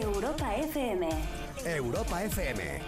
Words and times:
Europa 0.00 0.54
FM. 0.56 1.08
Europa 1.64 2.22
FM. 2.24 2.80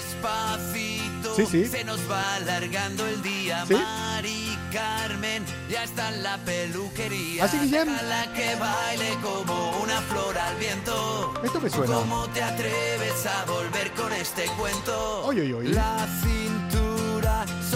Despacito, 0.00 1.34
Sí, 1.36 1.46
sí. 1.46 1.66
se 1.66 1.84
nos 1.84 1.98
va 2.10 2.36
alargando 2.36 3.06
el 3.06 3.22
día. 3.22 3.64
¿Sí? 3.66 3.74
Mari 3.74 4.58
Carmen 4.72 5.44
ya 5.68 5.84
está 5.84 6.08
en 6.08 6.22
la 6.22 6.38
peluquería. 6.38 7.44
¿Así, 7.44 7.58
Guillem? 7.58 7.88
Déjala 7.88 8.32
que 8.34 8.54
baile 8.56 9.16
como 9.22 9.70
una 9.82 10.00
flor 10.02 10.36
al 10.38 10.56
viento. 10.56 11.34
Esto 11.44 11.60
me 11.60 11.68
suena. 11.70 11.94
¿Cómo 11.94 12.26
te 12.28 12.42
atreves 12.42 13.26
a 13.26 13.44
volver 13.44 13.90
con 13.92 14.12
este 14.12 14.46
cuento? 14.58 15.24
Oy, 15.26 15.40
oy, 15.40 15.52
oy. 15.52 15.66
La 15.68 16.06
cintura 16.22 16.59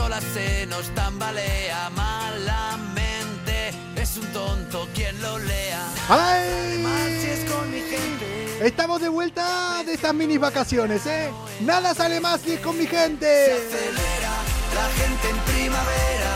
sola 0.04 0.20
se 0.20 0.66
nos 0.66 0.86
tambalea 0.94 1.90
malamente. 1.90 3.70
Es 3.96 4.16
un 4.16 4.26
tonto 4.32 4.86
quien 4.94 5.20
lo 5.22 5.38
lea. 5.38 5.82
Estamos 8.60 9.00
de 9.00 9.08
vuelta 9.08 9.82
de 9.84 9.94
estas 9.94 10.14
mini 10.14 10.36
vacaciones, 10.38 11.06
¿eh? 11.06 11.30
Nada 11.60 11.94
sale 11.94 12.20
más 12.20 12.40
si 12.42 12.52
es 12.52 12.60
con 12.60 12.76
mi 12.78 12.86
gente. 12.86 13.26
acelera 13.26 14.34
la 14.74 14.86
gente 14.98 15.28
en 15.30 15.38
primavera. 15.52 16.32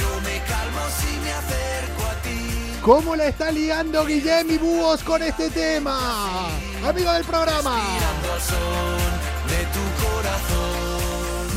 Yo 0.00 0.20
me 0.26 0.36
calmo 0.50 0.82
si 0.98 1.20
me 1.24 1.32
acerco 1.32 2.02
a 2.10 2.22
ti. 2.22 2.80
¿Cómo 2.82 3.16
la 3.16 3.26
está 3.26 3.50
liando 3.50 4.04
Guillem 4.06 4.50
y 4.50 4.58
Búhos 4.58 5.02
con 5.02 5.22
este 5.22 5.50
tema? 5.50 6.48
Amigo 6.86 7.12
del 7.12 7.24
programa. 7.24 7.76
Mirando 7.76 8.32
al 8.32 8.40
corazón. 8.40 9.15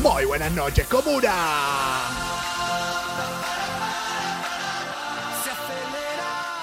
Muy 0.02 0.24
buenas 0.24 0.50
noches, 0.52 0.86
comuna. 0.86 1.34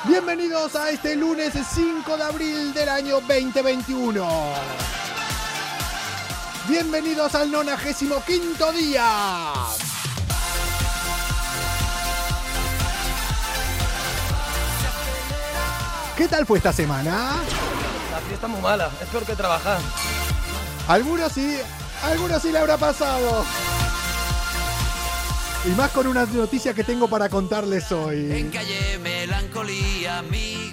Bienvenidos 0.05 0.75
a 0.75 0.89
este 0.89 1.15
lunes 1.15 1.53
5 1.53 2.17
de 2.17 2.23
abril 2.23 2.73
del 2.73 2.89
año 2.89 3.21
2021. 3.21 4.27
Bienvenidos 6.67 7.35
al 7.35 7.51
95 7.51 8.71
día. 8.71 9.05
¿Qué 16.17 16.27
tal 16.27 16.47
fue 16.47 16.57
esta 16.57 16.73
semana? 16.73 17.35
La 18.11 18.19
fiesta 18.21 18.47
es 18.47 18.51
muy 18.51 18.61
mala, 18.61 18.89
es 18.99 19.07
peor 19.09 19.25
que 19.25 19.35
trabajar. 19.35 19.77
Algunos 20.87 21.31
sí, 21.31 21.59
algunos 22.03 22.41
sí 22.41 22.51
le 22.51 22.59
habrá 22.59 22.77
pasado. 22.77 23.45
Y 25.65 25.69
más 25.71 25.91
con 25.91 26.07
una 26.07 26.25
noticia 26.25 26.73
que 26.73 26.83
tengo 26.83 27.09
para 27.09 27.27
contarles 27.29 27.91
En 27.91 27.97
hoy. 27.97 28.49
calle 28.53 28.97
melancolía, 28.99 30.23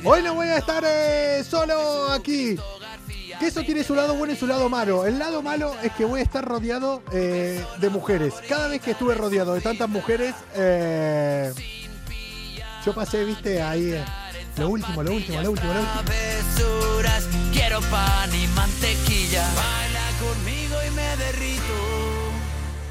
Hoy 0.04 0.22
no 0.22 0.34
voy 0.34 0.48
a 0.48 0.58
estar 0.58 0.84
eh, 0.86 1.42
solo 1.48 2.12
aquí. 2.12 2.56
Que 3.40 3.48
eso 3.48 3.62
tiene 3.62 3.82
su 3.82 3.94
lado 3.94 4.14
bueno 4.14 4.32
y 4.34 4.36
su 4.36 4.46
lado 4.46 4.68
malo. 4.68 5.06
El 5.06 5.18
lado 5.18 5.42
malo 5.42 5.74
es 5.82 5.92
que 5.92 6.04
voy 6.04 6.20
a 6.20 6.22
estar 6.22 6.44
rodeado 6.44 7.02
eh, 7.12 7.64
de 7.78 7.90
mujeres. 7.90 8.34
Cada 8.48 8.68
vez 8.68 8.80
que 8.80 8.92
estuve 8.92 9.14
rodeado 9.14 9.54
de 9.54 9.60
tantas 9.60 9.88
mujeres, 9.88 10.34
eh, 10.54 11.52
yo 12.84 12.94
pasé, 12.94 13.24
viste, 13.24 13.62
ahí 13.62 13.92
eh, 13.92 14.04
lo 14.58 14.68
último, 14.68 15.02
lo 15.02 15.12
último, 15.12 15.40
lo 15.40 15.50
último, 15.50 15.72
lo 15.72 15.80
último. 15.80 16.02
Quiero 17.52 17.80
pan 17.82 18.30
y 18.34 18.46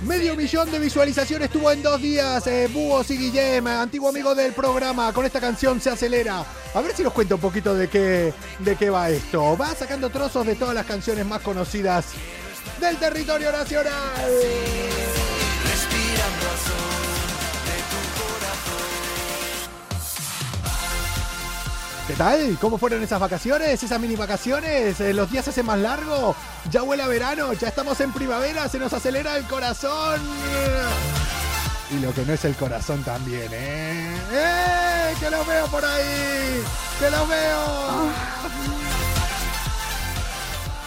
Medio 0.05 0.35
millón 0.35 0.69
de 0.69 0.79
visualizaciones 0.79 1.49
tuvo 1.49 1.71
en 1.71 1.81
dos 1.81 2.01
días 2.01 2.45
eh, 2.47 2.69
Búhos 2.71 3.09
y 3.09 3.17
Guillem, 3.17 3.65
antiguo 3.67 4.09
amigo 4.09 4.35
del 4.35 4.51
programa, 4.51 5.13
con 5.13 5.25
esta 5.25 5.39
canción 5.39 5.79
se 5.79 5.91
acelera. 5.91 6.43
A 6.73 6.81
ver 6.81 6.93
si 6.93 7.03
nos 7.03 7.13
cuenta 7.13 7.35
un 7.35 7.41
poquito 7.41 7.73
de 7.73 7.87
qué, 7.87 8.33
de 8.59 8.75
qué 8.75 8.89
va 8.89 9.09
esto. 9.09 9.57
Va 9.57 9.73
sacando 9.73 10.09
trozos 10.09 10.45
de 10.45 10.55
todas 10.55 10.75
las 10.75 10.85
canciones 10.85 11.25
más 11.25 11.41
conocidas 11.41 12.07
del 12.81 12.97
territorio 12.97 13.49
nacional. 13.51 14.29
¿Qué 22.07 22.15
tal? 22.15 22.57
¿Cómo 22.59 22.77
fueron 22.77 23.01
esas 23.01 23.19
vacaciones? 23.19 23.81
¿Esas 23.81 23.97
mini 23.99 24.17
vacaciones? 24.17 24.99
Eh, 24.99 25.13
¿Los 25.13 25.31
días 25.31 25.45
se 25.45 25.51
hacen 25.51 25.65
más 25.65 25.79
largos? 25.79 26.35
¿Ya 26.69 26.83
huele 26.83 27.01
a 27.01 27.07
verano? 27.07 27.53
¿Ya 27.53 27.69
estamos 27.69 27.99
en 28.01 28.11
primavera? 28.11 28.67
¿Se 28.67 28.77
nos 28.77 28.91
acelera 28.91 29.37
el 29.37 29.45
corazón? 29.45 30.19
Y 31.91 31.99
lo 31.99 32.13
que 32.13 32.25
no 32.25 32.33
es 32.33 32.43
el 32.43 32.55
corazón 32.55 33.03
también, 33.03 33.47
¿eh? 33.53 34.17
¡Eh! 34.33 35.13
¡Que 35.17 35.29
los 35.29 35.47
veo 35.47 35.65
por 35.67 35.85
ahí! 35.85 36.61
¡Que 36.99 37.09
los 37.09 37.27
veo! 37.29 38.82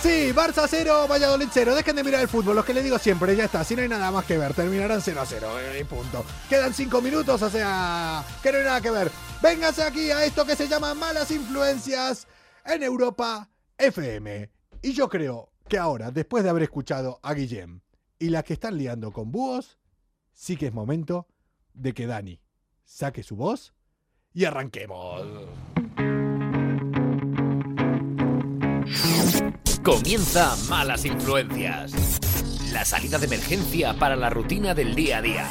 Sí, 0.03 0.33
Barça 0.33 0.67
0, 0.69 1.09
Valladolid 1.09 1.49
0. 1.51 1.75
Dejen 1.75 1.97
de 1.97 2.05
mirar 2.05 2.21
el 2.21 2.29
fútbol, 2.29 2.55
los 2.55 2.65
que 2.65 2.75
les 2.75 2.84
digo 2.84 2.99
siempre, 2.99 3.34
ya 3.34 3.45
está. 3.45 3.65
Si 3.65 3.75
no 3.75 3.83
hay 3.83 3.89
nada 3.89 4.11
más 4.11 4.25
que 4.25 4.39
ver, 4.39 4.55
terminarán 4.55 5.01
0 5.01 5.21
a 5.21 5.27
0. 5.27 5.49
Y 5.81 5.84
punto. 5.84 6.25
Quedan 6.49 6.73
5 6.73 7.01
minutos, 7.01 7.43
o 7.43 7.51
sea, 7.51 8.25
que 8.43 8.53
no 8.53 8.59
hay 8.59 8.65
nada 8.65 8.81
que 8.81 8.91
ver. 8.91 9.11
Véngase 9.43 9.83
aquí 9.83 10.11
a 10.11 10.25
esto 10.25 10.45
que 10.45 10.55
se 10.55 10.69
llama 10.69 10.95
Malas 10.95 11.31
Influencias 11.31 12.29
en 12.65 12.83
Europa 12.83 13.49
FM. 13.79 14.51
Y 14.83 14.93
yo 14.93 15.09
creo 15.09 15.51
que 15.69 15.79
ahora, 15.79 16.11
después 16.11 16.45
de 16.45 16.51
haber 16.51 16.62
escuchado 16.62 17.19
a 17.23 17.35
Guillem 17.35 17.81
y 18.19 18.29
las 18.29 18.45
que 18.45 18.53
están 18.53 18.77
liando 18.77 19.12
con 19.12 19.33
búhos, 19.33 19.79
sí 20.33 20.56
que 20.56 20.67
es 20.67 20.73
momento 20.73 21.27
de 21.75 21.95
que 21.95 22.06
Dani 22.06 22.41
saque 22.85 23.23
su 23.23 23.37
voz 23.37 23.75
y 24.33 24.45
arranquemos. 24.45 25.27
Comienza 29.87 30.57
Malas 30.69 31.05
Influencias. 31.05 31.93
La 32.73 32.85
salida 32.85 33.19
de 33.19 33.27
emergencia 33.27 33.95
para 33.95 34.17
la 34.17 34.29
rutina 34.31 34.75
del 34.75 34.97
día 34.97 35.19
a 35.19 35.23
día. 35.23 35.49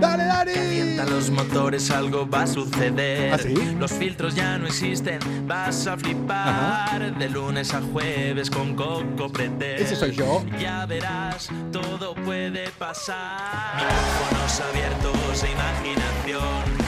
¡Dale, 0.00 0.24
Dani! 0.26 0.52
Calientan 0.52 1.10
los 1.10 1.30
motores, 1.30 1.90
algo 1.90 2.30
va 2.30 2.42
a 2.42 2.46
suceder. 2.46 3.34
¿Ah, 3.34 3.38
sí? 3.38 3.52
Los 3.80 3.90
filtros 3.90 4.36
ya 4.36 4.58
no 4.58 4.68
existen, 4.68 5.18
vas 5.48 5.88
a 5.88 5.96
flipar. 5.96 7.18
De 7.18 7.28
lunes 7.28 7.74
a 7.74 7.80
jueves 7.80 8.48
con 8.48 8.76
Coco 8.76 9.28
Pretel. 9.28 9.82
Ese 9.82 9.96
soy 9.96 10.12
yo. 10.12 10.44
Ya 10.60 10.86
verás, 10.86 11.48
todo 11.72 12.14
puede 12.14 12.70
pasar. 12.78 13.74
Micrófonos 13.74 14.60
abiertos 14.60 15.42
e 15.42 15.50
imaginación. 15.50 16.87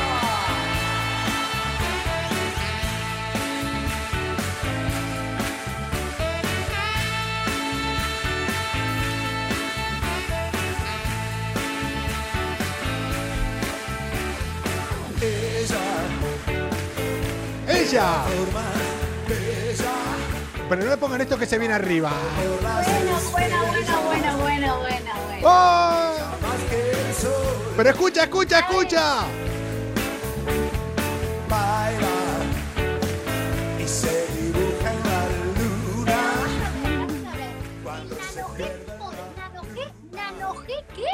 bella. 17.91 18.23
Pero 20.69 20.83
no 20.83 20.89
le 20.89 20.97
pongan 20.97 21.21
esto 21.21 21.37
que 21.37 21.45
se 21.45 21.57
viene 21.57 21.73
arriba. 21.73 22.11
Buena, 23.31 23.61
buena, 23.63 23.63
buena, 23.63 24.35
buena, 24.35 24.35
buena, 24.35 24.75
buena, 24.75 25.41
¡Oh! 25.43 26.13
Pero 27.75 27.89
escucha, 27.89 28.23
escucha, 28.23 28.59
escucha. 28.59 29.23
Baila 31.49 32.07
y 33.79 33.87
se 33.87 34.27
la 34.71 34.91
¿Nanojé 40.11 40.85
qué? 40.95 41.09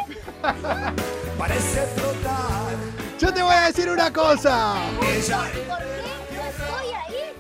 Parece 1.38 1.88
flotar. 1.96 2.76
Yo 3.20 3.34
te 3.34 3.42
voy 3.42 3.56
a 3.56 3.68
decir 3.68 3.90
una 3.90 4.14
cosa. 4.14 4.76
¿Por 5.00 5.08
qué? 5.08 6.07
Estoy 6.58 6.94
ahí? 6.94 7.34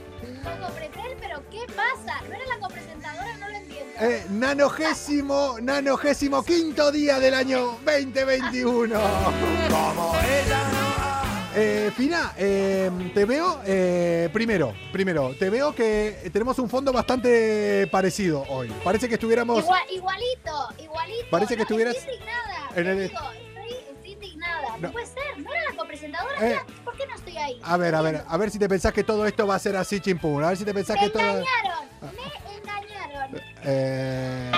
Coco 0.43 0.73
Pretel, 0.73 1.17
pero 1.19 1.41
¿qué 1.49 1.65
pasa? 1.73 2.21
¿No 2.27 2.35
era 2.35 2.45
la 2.45 2.59
copresentadora? 2.59 3.37
No 3.37 3.47
lo 3.49 3.55
entiendo. 3.55 3.93
Eh, 3.99 4.25
nanogésimo, 4.29 5.57
nanogésimo 5.61 6.43
quinto 6.43 6.91
día 6.91 7.19
del 7.19 7.33
año 7.33 7.77
2021. 7.85 8.99
Como 9.69 10.15
ella 10.19 10.63
no 10.71 10.87
Eh, 11.59 11.91
Fina, 11.97 12.33
eh, 12.37 12.91
te 13.15 13.25
veo, 13.25 13.61
eh, 13.65 14.29
primero, 14.31 14.73
primero, 14.91 15.33
te 15.39 15.49
veo 15.49 15.73
que 15.73 16.29
tenemos 16.31 16.59
un 16.59 16.69
fondo 16.69 16.93
bastante 16.93 17.87
parecido 17.87 18.43
hoy. 18.49 18.71
Parece 18.83 19.07
que 19.07 19.15
estuviéramos... 19.15 19.59
Igual, 19.63 19.81
igualito, 19.89 20.69
igualito. 20.83 21.25
Parece 21.31 21.53
que 21.55 21.61
No, 21.61 21.63
estuvieras 21.63 21.95
Estoy 21.95 22.13
indignada. 22.13 22.69
en 22.75 22.87
el- 22.87 23.07
digo. 23.09 23.19
No. 24.81 24.91
Puede 24.91 25.05
ser. 25.07 25.37
¿No 25.39 25.51
era 25.53 25.63
la 25.71 25.77
copresentadora? 25.77 26.49
Eh. 26.51 26.59
¿Por 26.83 26.95
qué 26.97 27.07
no 27.07 27.15
estoy 27.15 27.37
ahí? 27.37 27.59
A 27.63 27.77
ver, 27.77 27.95
a 27.95 28.01
ver, 28.01 28.23
a 28.27 28.37
ver 28.37 28.51
si 28.51 28.59
te 28.59 28.69
pensás 28.69 28.93
que 28.93 29.03
todo 29.03 29.25
esto 29.25 29.47
va 29.47 29.55
a 29.55 29.59
ser 29.59 29.75
así 29.75 29.99
chimpún. 29.99 30.43
A 30.43 30.49
ver 30.49 30.57
si 30.57 30.65
te 30.65 30.73
pensás 30.73 30.95
Me 30.99 31.07
que 31.07 31.09
todo... 31.09 31.21
engañaron. 31.23 31.87
Me 32.15 32.57
engañaron. 32.57 33.41
Eh, 33.63 34.51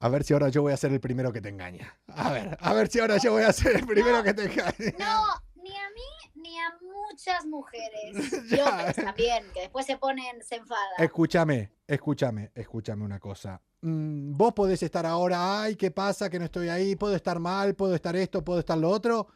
A 0.00 0.08
ver 0.08 0.24
si 0.24 0.32
ahora 0.32 0.48
yo 0.48 0.62
voy 0.62 0.72
a 0.72 0.76
ser 0.76 0.92
el 0.92 1.00
primero 1.00 1.32
que 1.32 1.40
te 1.40 1.48
engaña. 1.48 1.96
A 2.08 2.32
ver, 2.32 2.58
a 2.60 2.72
ver 2.74 2.88
si 2.88 2.98
ahora 2.98 3.18
yo 3.18 3.32
voy 3.32 3.44
a 3.44 3.52
ser 3.52 3.76
el 3.76 3.86
primero 3.86 4.22
que 4.24 4.34
te 4.34 4.44
engaña. 4.46 4.92
No, 4.98 5.24
ni 5.62 5.70
a 5.76 5.88
mí 5.90 6.32
ni 6.34 6.58
a 6.58 6.72
muchas 6.80 7.46
mujeres. 7.46 8.32
Y 8.44 8.48
Ya. 8.56 8.68
hombres 8.68 8.96
también, 8.96 9.44
que 9.54 9.60
después 9.60 9.86
se 9.86 9.96
ponen, 9.96 10.42
se 10.42 10.56
enfadan. 10.56 10.82
Escúchame, 10.98 11.70
escúchame, 11.86 12.50
escúchame 12.54 13.04
una 13.04 13.20
cosa. 13.20 13.60
Mm, 13.82 14.36
vos 14.36 14.52
podés 14.54 14.82
estar 14.82 15.04
ahora, 15.04 15.62
ay, 15.62 15.74
¿qué 15.74 15.90
pasa? 15.90 16.30
Que 16.30 16.38
no 16.38 16.44
estoy 16.44 16.68
ahí, 16.68 16.94
puedo 16.94 17.16
estar 17.16 17.40
mal, 17.40 17.74
puedo 17.74 17.94
estar 17.94 18.14
esto, 18.14 18.44
puedo 18.44 18.60
estar 18.60 18.78
lo 18.78 18.88
otro, 18.88 19.26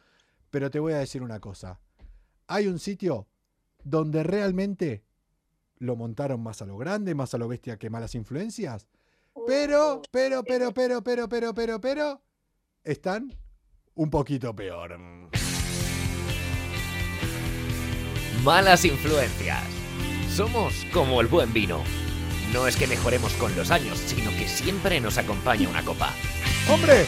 pero 0.49 0.71
te 0.71 0.79
voy 0.79 0.93
a 0.93 0.99
decir 0.99 1.21
una 1.21 1.39
cosa. 1.39 1.79
Hay 2.47 2.67
un 2.67 2.79
sitio 2.79 3.27
donde 3.83 4.23
realmente 4.23 5.03
lo 5.79 5.97
montaron 5.97 6.41
más 6.41 6.61
a 6.61 6.65
lo 6.65 6.77
grande, 6.77 7.13
más 7.13 7.33
a 7.33 7.37
lo 7.37 7.49
bestia 7.49 7.77
que 7.77 7.89
malas 7.89 8.15
influencias, 8.15 8.87
pero, 9.45 10.01
pero, 10.11 10.43
pero, 10.43 10.73
pero, 10.73 11.03
pero, 11.03 11.27
pero, 11.27 11.53
pero, 11.53 11.81
pero, 11.81 12.21
están 12.83 13.37
un 13.95 14.09
poquito 14.09 14.55
peor. 14.55 14.97
Malas 18.43 18.85
influencias. 18.85 19.63
Somos 20.29 20.85
como 20.93 21.19
el 21.19 21.27
buen 21.27 21.51
vino. 21.51 22.06
No 22.53 22.65
es 22.65 22.77
que 22.77 22.87
mejoremos 22.87 23.33
con 23.33 23.55
los 23.55 23.71
años, 23.71 23.99
sino 24.05 24.31
que 24.31 24.47
siempre 24.47 24.99
nos 25.01 25.17
acompaña 25.17 25.67
una 25.67 25.83
copa. 25.83 26.13
¡Hombre! 26.69 27.05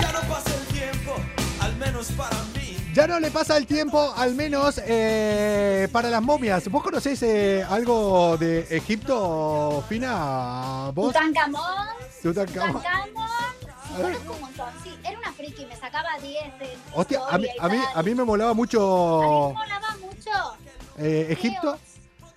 Ya 0.00 0.12
no 0.12 0.20
pasa 0.28 0.54
el 0.56 0.66
tiempo, 0.66 1.14
al 1.60 1.76
menos 1.76 2.10
para 2.12 2.42
mí. 2.54 2.76
Ya 2.92 3.06
no 3.06 3.20
le 3.20 3.30
pasa 3.30 3.56
el 3.56 3.66
tiempo, 3.66 4.12
al 4.16 4.34
menos 4.34 4.80
eh, 4.84 5.88
para 5.92 6.10
las 6.10 6.20
momias. 6.22 6.68
¿Vos 6.68 6.82
conocés 6.82 7.22
eh, 7.22 7.64
algo 7.68 8.36
de 8.36 8.66
Egipto, 8.70 9.84
Fina? 9.88 10.90
¿Vos? 10.92 11.12
Tutankamón, 11.12 11.62
Tutankamón. 12.22 12.82
Tutankamón. 12.82 13.28
Conozco 13.96 14.32
un 14.32 14.40
montón, 14.40 14.68
sí. 14.82 14.96
Era 15.04 15.18
una 15.18 15.32
friki, 15.32 15.66
me 15.66 15.76
sacaba 15.76 16.08
10 16.20 16.44
en 16.44 16.78
Hostia, 16.94 17.20
a 17.28 17.38
mí, 17.38 17.48
a, 17.58 17.68
mí, 17.68 17.78
a 17.94 18.02
mí 18.02 18.14
me 18.14 18.24
molaba 18.24 18.50
A 18.50 18.54
mí 18.54 18.60
mucho 18.60 19.48
me 19.48 19.54
molaba 19.54 19.96
mucho. 20.00 20.67
Eh, 20.98 21.26
Egipto. 21.30 21.78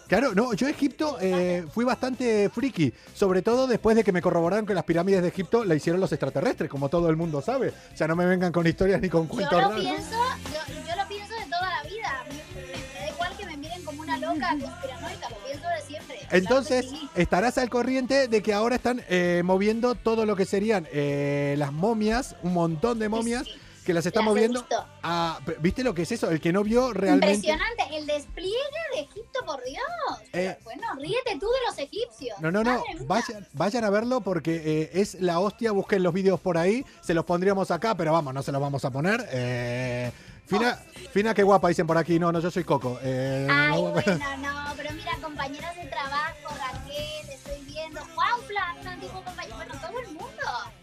Claro, 0.07 0.35
no, 0.35 0.53
yo 0.53 0.67
Egipto 0.67 1.17
eh, 1.21 1.65
fui 1.73 1.85
bastante 1.85 2.49
friki, 2.49 2.91
sobre 3.13 3.41
todo 3.41 3.65
después 3.65 3.95
de 3.95 4.03
que 4.03 4.11
me 4.11 4.21
corroboraron 4.21 4.65
que 4.65 4.73
las 4.73 4.83
pirámides 4.83 5.21
de 5.21 5.29
Egipto 5.29 5.63
la 5.63 5.73
hicieron 5.73 6.01
los 6.01 6.11
extraterrestres, 6.11 6.69
como 6.69 6.89
todo 6.89 7.09
el 7.09 7.15
mundo 7.15 7.41
sabe. 7.41 7.69
O 7.69 7.97
sea, 7.97 8.09
no 8.09 8.17
me 8.17 8.25
vengan 8.25 8.51
con 8.51 8.67
historias 8.67 8.99
ni 8.99 9.07
con 9.07 9.23
Yo 9.23 9.29
cuentos 9.29 9.53
lo 9.53 9.69
raros. 9.69 9.79
pienso, 9.79 10.11
yo, 10.11 10.73
yo 10.85 10.95
lo 11.01 11.07
pienso 11.07 11.33
de 11.33 11.45
toda 11.45 11.69
la 11.81 11.89
vida. 11.89 12.25
Me, 12.27 12.63
me 12.93 12.99
da 12.99 13.09
igual 13.09 13.31
que 13.37 13.45
me 13.45 13.55
miren 13.55 13.83
como 13.85 14.01
una 14.01 14.17
loca 14.17 14.49
conspiranoica, 14.59 15.29
lo 15.29 15.35
pienso 15.45 15.67
de 15.69 15.81
siempre. 15.87 16.17
Claro 16.17 16.37
Entonces, 16.37 16.89
sí. 16.89 17.09
estarás 17.15 17.57
al 17.57 17.69
corriente 17.69 18.27
de 18.27 18.41
que 18.43 18.53
ahora 18.53 18.75
están 18.75 19.01
eh, 19.07 19.43
moviendo 19.45 19.95
todo 19.95 20.25
lo 20.25 20.35
que 20.35 20.43
serían 20.43 20.89
eh, 20.91 21.55
las 21.57 21.71
momias, 21.71 22.35
un 22.43 22.51
montón 22.51 22.99
de 22.99 23.07
momias, 23.07 23.45
Sí, 23.45 23.53
que 23.85 23.93
las 23.93 24.05
están 24.05 24.25
las 24.25 24.31
moviendo. 24.33 24.65
a- 25.03 25.39
¿Viste 25.59 25.83
lo 25.83 25.93
que 25.93 26.03
es 26.03 26.11
eso? 26.11 26.29
El 26.29 26.39
que 26.39 26.51
no 26.53 26.63
vio 26.63 26.93
realmente. 26.93 27.33
Impresionante, 27.33 27.83
el 27.97 28.05
despliegue 28.05 28.55
de 28.93 29.01
Egipto, 29.01 29.39
por 29.45 29.63
Dios. 29.63 30.29
Eh, 30.33 30.57
bueno, 30.63 30.83
ríete 30.97 31.37
tú 31.39 31.47
de 31.47 31.57
los 31.67 31.77
egipcios. 31.77 32.39
No, 32.39 32.51
no, 32.51 32.63
no. 32.63 32.83
Vayan, 33.07 33.47
vayan 33.53 33.83
a 33.83 33.89
verlo 33.89 34.21
porque 34.21 34.55
eh, 34.63 34.91
es 34.93 35.15
la 35.15 35.39
hostia. 35.39 35.71
Busquen 35.71 36.03
los 36.03 36.13
vídeos 36.13 36.39
por 36.39 36.57
ahí. 36.57 36.85
Se 37.01 37.13
los 37.13 37.25
pondríamos 37.25 37.71
acá, 37.71 37.95
pero 37.95 38.13
vamos, 38.13 38.33
no 38.33 38.43
se 38.43 38.51
los 38.51 38.61
vamos 38.61 38.83
a 38.85 38.91
poner. 38.91 39.27
Eh, 39.31 40.11
Fina, 40.45 40.75
Fina, 41.13 41.33
qué 41.33 41.43
guapa, 41.43 41.69
dicen 41.69 41.87
por 41.87 41.97
aquí. 41.97 42.19
No, 42.19 42.31
no, 42.31 42.39
yo 42.39 42.51
soy 42.51 42.63
Coco. 42.65 42.99
Ay, 43.01 43.45
no, 43.47 43.91
bueno, 43.91 44.17
no, 44.41 44.73
pero 44.75 44.91
mira, 44.93 45.11
compañeras 45.21 45.75
de 45.77 45.85
trabajo, 45.85 46.49
Raquel, 46.57 47.29
estoy 47.29 47.61
viendo, 47.65 48.01
Juanfla, 48.13 48.75
un 48.81 48.87
antiguo 48.87 49.23
compañero, 49.23 49.40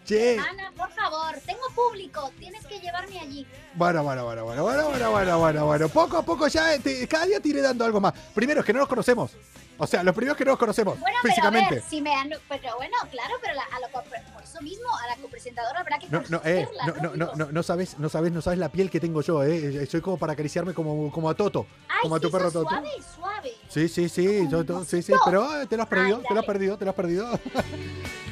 Che, 0.08 0.38
Ana, 0.38 0.72
por 0.74 0.90
favor, 0.92 1.34
tengo 1.44 1.60
público, 1.74 2.32
tienes 2.38 2.64
que 2.64 2.80
llevarme 2.80 3.18
allí. 3.20 3.46
bueno, 3.74 4.02
bueno, 4.02 4.24
bueno, 4.24 4.44
bueno, 4.44 4.62
bueno, 4.62 4.88
bueno, 4.88 5.10
bueno, 5.10 5.38
bueno, 5.38 5.66
bueno. 5.66 5.88
Poco 5.90 6.16
a 6.16 6.22
poco 6.22 6.48
ya, 6.48 6.74
eh, 6.74 6.78
te- 6.78 7.06
cada 7.06 7.26
día 7.26 7.40
te 7.40 7.48
iré 7.50 7.60
dando 7.60 7.84
algo 7.84 8.00
más. 8.00 8.14
Primero 8.34 8.60
es 8.60 8.66
que 8.66 8.72
no 8.72 8.78
nos 8.78 8.88
conocemos. 8.88 9.32
O 9.76 9.86
sea, 9.86 10.02
los 10.02 10.14
primeros 10.14 10.36
que 10.38 10.44
no 10.46 10.52
nos 10.52 10.58
conocemos 10.58 10.98
Bueno, 10.98 11.16
físicamente. 11.22 11.66
pero 11.68 11.80
a 11.80 11.84
ver, 11.84 11.90
si 11.90 12.00
me 12.00 12.14
han, 12.14 12.30
pero 12.48 12.74
bueno, 12.76 12.96
claro, 13.10 13.34
pero 13.42 13.54
la- 13.54 13.62
a 13.64 13.80
lo, 13.80 13.88
por 13.90 14.42
eso 14.42 14.60
mismo, 14.62 14.86
a 14.96 15.06
la 15.08 15.16
copresentadora 15.22 15.80
habrá 15.80 15.98
que 15.98 16.08
No, 16.08 16.22
no, 16.30 16.40
eh, 16.42 16.66
no, 16.86 16.94
no, 16.94 17.02
no, 17.02 17.10
Digo, 17.26 17.36
no, 17.36 17.52
no 17.52 17.62
sabes, 17.62 17.98
no 17.98 18.08
sabes, 18.08 18.32
no 18.32 18.40
sabes 18.40 18.58
la 18.58 18.70
piel 18.70 18.90
que 18.90 18.98
tengo 19.00 19.20
yo, 19.20 19.44
eh. 19.44 19.86
Soy 19.90 20.00
como 20.00 20.16
para 20.16 20.32
acariciarme 20.32 20.72
como, 20.72 21.12
como 21.12 21.28
a 21.28 21.34
Toto, 21.34 21.66
Ay, 21.86 21.98
como 22.00 22.16
a 22.16 22.20
tu 22.20 22.28
sí, 22.28 22.32
perro 22.32 22.50
Toto. 22.50 22.68
suave, 22.70 22.90
suave. 23.14 23.52
Sí, 23.68 23.88
sí, 23.88 24.08
sí, 24.08 24.48
yo, 24.50 24.64
sí, 24.86 25.02
sí, 25.02 25.12
pero 25.24 25.60
eh, 25.60 25.66
te 25.66 25.76
lo 25.76 25.82
has 25.82 25.88
perdido, 25.90 26.16
Ay, 26.16 26.24
te 26.26 26.34
lo 26.34 26.40
has 26.40 26.46
perdido, 26.46 26.78
te 26.78 26.84
lo 26.86 26.90
has 26.90 26.96
perdido. 26.96 27.38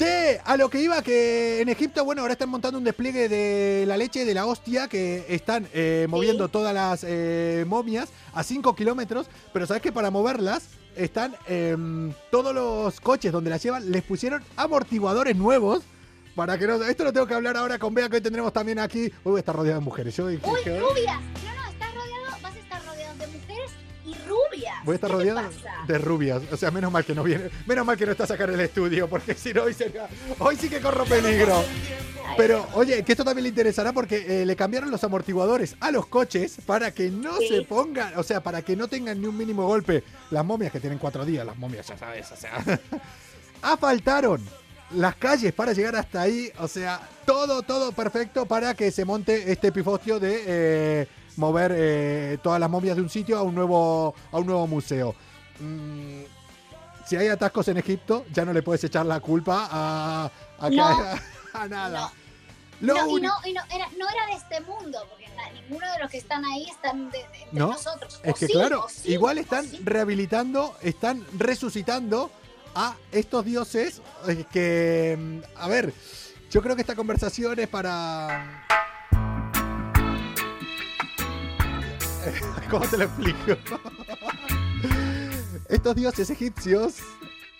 Che, 0.00 0.40
a 0.46 0.56
lo 0.56 0.70
que 0.70 0.80
iba, 0.80 1.02
que 1.02 1.60
en 1.60 1.68
Egipto, 1.68 2.06
bueno, 2.06 2.22
ahora 2.22 2.32
están 2.32 2.48
montando 2.48 2.78
un 2.78 2.84
despliegue 2.84 3.28
de 3.28 3.84
la 3.86 3.98
leche 3.98 4.24
de 4.24 4.32
la 4.32 4.46
hostia, 4.46 4.88
que 4.88 5.26
están 5.28 5.68
eh, 5.74 6.06
moviendo 6.08 6.48
todas 6.48 6.72
las 6.72 7.04
eh, 7.06 7.66
momias 7.68 8.08
a 8.32 8.42
5 8.42 8.74
kilómetros, 8.74 9.26
pero 9.52 9.66
sabes 9.66 9.82
que 9.82 9.92
para 9.92 10.10
moverlas 10.10 10.70
están 10.96 11.36
em, 11.46 12.14
todos 12.30 12.54
los 12.54 12.98
coches 12.98 13.30
donde 13.30 13.50
las 13.50 13.62
llevan, 13.62 13.90
les 13.90 14.02
pusieron 14.02 14.42
amortiguadores 14.56 15.36
nuevos. 15.36 15.82
Para 16.34 16.56
que 16.56 16.66
no. 16.66 16.82
Esto 16.82 17.04
lo 17.04 17.12
tengo 17.12 17.26
que 17.26 17.34
hablar 17.34 17.58
ahora 17.58 17.78
con 17.78 17.92
Bea, 17.92 18.08
que 18.08 18.16
hoy 18.16 18.22
tendremos 18.22 18.54
también 18.54 18.78
aquí. 18.78 19.02
Uy, 19.02 19.32
voy 19.32 19.36
a 19.36 19.40
estar 19.40 19.54
rodeado 19.54 19.80
de 19.80 19.84
mujeres. 19.84 20.16
Yo 20.16 20.28
dije 20.28 20.48
Uy, 20.48 20.60
rubias. 20.78 21.20
No, 21.44 21.54
no, 21.54 21.59
rubias. 24.60 24.84
Voy 24.84 24.92
a 24.92 24.94
estar 24.96 25.10
¿Qué 25.10 25.16
te 25.16 25.22
rodeado 25.30 25.50
de 25.86 25.98
rubias. 25.98 26.42
O 26.52 26.56
sea, 26.56 26.70
menos 26.70 26.92
mal 26.92 27.04
que 27.04 27.14
no 27.14 27.22
viene. 27.22 27.50
Menos 27.66 27.84
mal 27.86 27.96
que 27.96 28.06
no 28.06 28.12
estás 28.12 28.30
acá 28.30 28.44
en 28.44 28.50
el 28.54 28.60
estudio, 28.60 29.08
porque 29.08 29.34
si 29.34 29.52
no, 29.52 29.62
hoy, 29.64 29.74
sería- 29.74 30.08
hoy 30.38 30.56
sí 30.56 30.68
que 30.68 30.80
corro 30.80 31.04
peligro. 31.04 31.62
Pero, 32.36 32.66
oye, 32.74 33.02
que 33.02 33.12
esto 33.12 33.24
también 33.24 33.42
le 33.42 33.48
interesará 33.48 33.92
porque 33.92 34.42
eh, 34.42 34.46
le 34.46 34.54
cambiaron 34.54 34.90
los 34.90 35.02
amortiguadores 35.02 35.74
a 35.80 35.90
los 35.90 36.06
coches 36.06 36.58
para 36.64 36.92
que 36.92 37.10
no 37.10 37.36
Sí. 37.38 37.48
se 37.48 37.62
pongan, 37.62 38.16
o 38.16 38.22
sea, 38.22 38.40
para 38.40 38.62
que 38.62 38.76
no 38.76 38.86
tengan 38.86 39.20
ni 39.20 39.26
un 39.26 39.36
mínimo 39.36 39.66
golpe. 39.66 40.04
Las 40.30 40.44
momias 40.44 40.70
que 40.70 40.78
tienen 40.80 40.98
cuatro 40.98 41.24
días, 41.24 41.44
las 41.44 41.56
momias, 41.58 41.86
ya 41.88 41.98
sabes, 41.98 42.30
o 42.30 42.36
sea. 42.36 42.52
Asfaltaron 43.62 44.40
las 44.94 45.14
calles 45.16 45.52
para 45.52 45.72
llegar 45.72 45.94
hasta 45.96 46.22
ahí, 46.22 46.50
o 46.58 46.66
sea, 46.66 47.00
todo, 47.24 47.62
todo 47.62 47.92
perfecto 47.92 48.46
para 48.46 48.74
que 48.74 48.90
se 48.90 49.04
monte 49.04 49.52
este 49.52 49.70
pifostio 49.70 50.18
de 50.18 50.42
eh, 50.46 51.06
mover 51.36 51.72
eh, 51.74 52.38
todas 52.42 52.58
las 52.60 52.68
momias 52.70 52.96
de 52.96 53.02
un 53.02 53.08
sitio 53.10 53.38
a 53.38 53.42
un 53.42 53.54
nuevo, 53.54 54.14
a 54.32 54.38
un 54.38 54.46
nuevo 54.46 54.66
museo. 54.66 55.14
Mm, 55.60 56.22
si 57.06 57.16
hay 57.16 57.28
atascos 57.28 57.68
en 57.68 57.76
Egipto, 57.78 58.24
ya 58.32 58.44
no 58.44 58.52
le 58.52 58.62
puedes 58.62 58.82
echar 58.84 59.04
la 59.06 59.20
culpa 59.20 59.68
a, 59.70 60.30
a, 60.58 60.70
No. 60.70 60.98
nada. 61.68 62.12
No, 62.80 63.18
y 63.18 63.20
no, 63.20 63.32
y 63.44 63.50
era, 63.50 63.88
no 63.98 64.08
era 64.08 64.26
de 64.26 64.32
este 64.32 64.60
mundo, 64.62 64.98
porque 65.10 65.26
ninguno 65.68 65.92
de 65.92 65.98
los 65.98 66.10
que 66.10 66.16
están 66.16 66.42
ahí 66.46 66.64
están 66.64 67.10
de, 67.10 67.18
de- 67.18 67.24
de 67.28 67.46
¿No? 67.52 67.72
nosotros. 67.72 68.20
Es 68.22 68.30
O 68.32 68.34
que 68.34 68.46
sí, 68.46 68.52
claro, 68.54 68.86
sí, 68.88 69.12
igual 69.12 69.36
están 69.36 69.66
sí. 69.68 69.80
rehabilitando, 69.84 70.74
están 70.80 71.22
resucitando 71.36 72.30
a 72.74 72.94
estos 73.12 73.44
dioses 73.44 74.00
eh, 74.28 74.44
que, 74.50 75.16
mm, 75.18 75.40
a 75.60 75.68
ver, 75.68 75.92
yo 76.50 76.62
creo 76.62 76.74
que 76.74 76.80
esta 76.80 76.96
conversación 76.96 77.58
es 77.58 77.68
para... 77.68 78.66
¿Cómo 82.70 82.86
te 82.86 82.96
lo 82.98 83.04
explico? 83.04 83.56
estos 85.68 85.94
dioses 85.94 86.30
egipcios, 86.30 86.96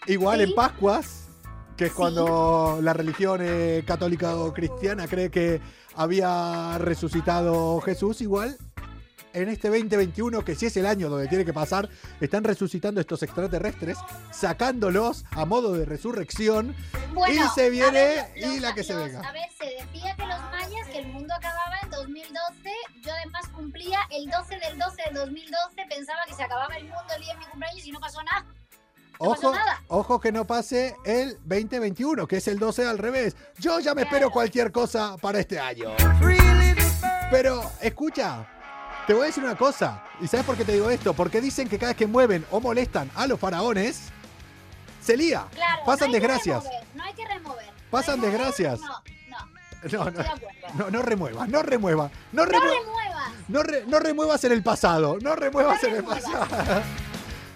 igual 0.06 0.38
Sí. 0.40 0.44
en 0.50 0.54
Pascuas, 0.54 1.28
que 1.76 1.84
es 1.86 1.90
Sí. 1.92 1.96
cuando 1.96 2.78
la 2.82 2.92
religión 2.92 3.40
eh, 3.42 3.84
católica 3.86 4.34
o 4.36 4.52
cristiana 4.52 5.06
cree 5.06 5.30
que 5.30 5.60
había 5.94 6.76
resucitado 6.78 7.80
Jesús, 7.80 8.20
igual 8.20 8.56
en 9.32 9.48
este 9.48 9.68
2021, 9.68 10.44
que 10.44 10.54
si 10.54 10.66
es 10.66 10.76
el 10.76 10.86
año 10.86 11.08
donde 11.08 11.28
tiene 11.28 11.44
que 11.44 11.52
pasar, 11.52 11.88
están 12.20 12.44
resucitando 12.44 13.00
estos 13.00 13.22
extraterrestres, 13.22 13.96
sacándolos 14.32 15.24
a 15.30 15.44
modo 15.44 15.72
de 15.74 15.84
resurrección. 15.84 16.74
Bueno, 17.14 17.44
y 17.44 17.48
se 17.54 17.70
viene 17.70 17.92
ver, 17.92 18.32
y 18.36 18.40
los- 18.46 18.60
la 18.60 18.74
que 18.74 18.82
se 18.84 18.94
venga. 18.94 19.20
A 19.20 19.32
ver, 19.32 19.48
se 19.58 19.66
decía 19.66 20.14
que 20.16 20.26
los 20.26 20.40
mayas, 20.50 20.88
que 20.90 20.98
el 20.98 21.06
mundo 21.08 21.34
acababa 21.34 21.76
en 21.82 21.90
2012. 21.90 22.70
Yo 23.02 23.12
además 23.12 23.48
cumplía 23.54 23.98
el 24.10 24.30
12 24.30 24.58
del 24.58 24.78
12 24.78 25.02
del 25.06 25.14
2012. 25.14 25.76
Pensaba 25.88 26.20
que 26.26 26.34
se 26.34 26.42
acababa 26.42 26.74
el 26.76 26.84
mundo 26.84 27.04
el 27.16 27.22
día 27.22 27.32
de 27.34 27.38
mi 27.40 27.44
cumpleaños 27.46 27.86
y 27.86 27.92
no 27.92 28.00
pasó 28.00 28.22
nada. 28.22 28.44
No 29.20 29.30
pasó 29.32 29.48
Ojo, 29.48 29.54
nada. 29.54 29.82
ojo 29.88 30.18
que 30.20 30.32
no 30.32 30.46
pase 30.46 30.96
el 31.04 31.36
2021, 31.44 32.26
que 32.26 32.38
es 32.38 32.48
el 32.48 32.58
12 32.58 32.86
al 32.86 32.96
revés. 32.98 33.36
Yo 33.58 33.78
ya 33.78 33.94
me 33.94 34.02
Claro. 34.02 34.16
espero 34.16 34.30
cualquier 34.30 34.72
cosa 34.72 35.16
para 35.20 35.38
este 35.40 35.60
año. 35.60 35.90
Pero, 37.30 37.70
escucha, 37.80 38.46
te 39.10 39.14
voy 39.14 39.24
a 39.24 39.26
decir 39.26 39.42
una 39.42 39.56
cosa. 39.56 40.04
¿Y 40.20 40.28
sabes 40.28 40.46
por 40.46 40.56
qué 40.56 40.64
te 40.64 40.70
digo 40.70 40.88
esto? 40.88 41.14
Porque 41.14 41.40
dicen 41.40 41.68
que 41.68 41.78
cada 41.80 41.90
vez 41.90 41.96
que 41.96 42.06
mueven 42.06 42.46
o 42.52 42.60
molestan 42.60 43.10
a 43.16 43.26
los 43.26 43.40
faraones, 43.40 44.02
se 45.02 45.16
lía. 45.16 45.46
Claro, 45.52 45.82
Pasan 45.84 46.10
no 46.10 46.12
desgracias. 46.12 46.62
remover, 46.62 46.86
no 46.94 47.02
hay 47.02 47.14
que 47.14 47.26
remover. 47.26 47.64
Pasan 47.90 48.20
remover, 48.20 48.38
desgracias. 48.38 48.78
No, 48.80 50.04
no, 50.04 50.04
No, 50.04 50.10
no, 50.12 50.22
no, 50.84 50.90
no 50.92 51.02
remuevas, 51.02 51.48
no 51.48 51.60
remuevas. 51.64 52.12
No, 52.30 52.44
No 52.44 52.52
remu- 52.52 52.70
remuevas. 52.70 53.32
no, 53.48 53.62
re- 53.64 53.84
no 53.88 53.98
remuevas 53.98 54.44
en 54.44 54.52
el 54.52 54.62
pasado. 54.62 55.18
No 55.20 55.34
remuevas 55.34 55.82
en 55.82 55.96
el 55.96 56.04
pasado. 56.04 56.46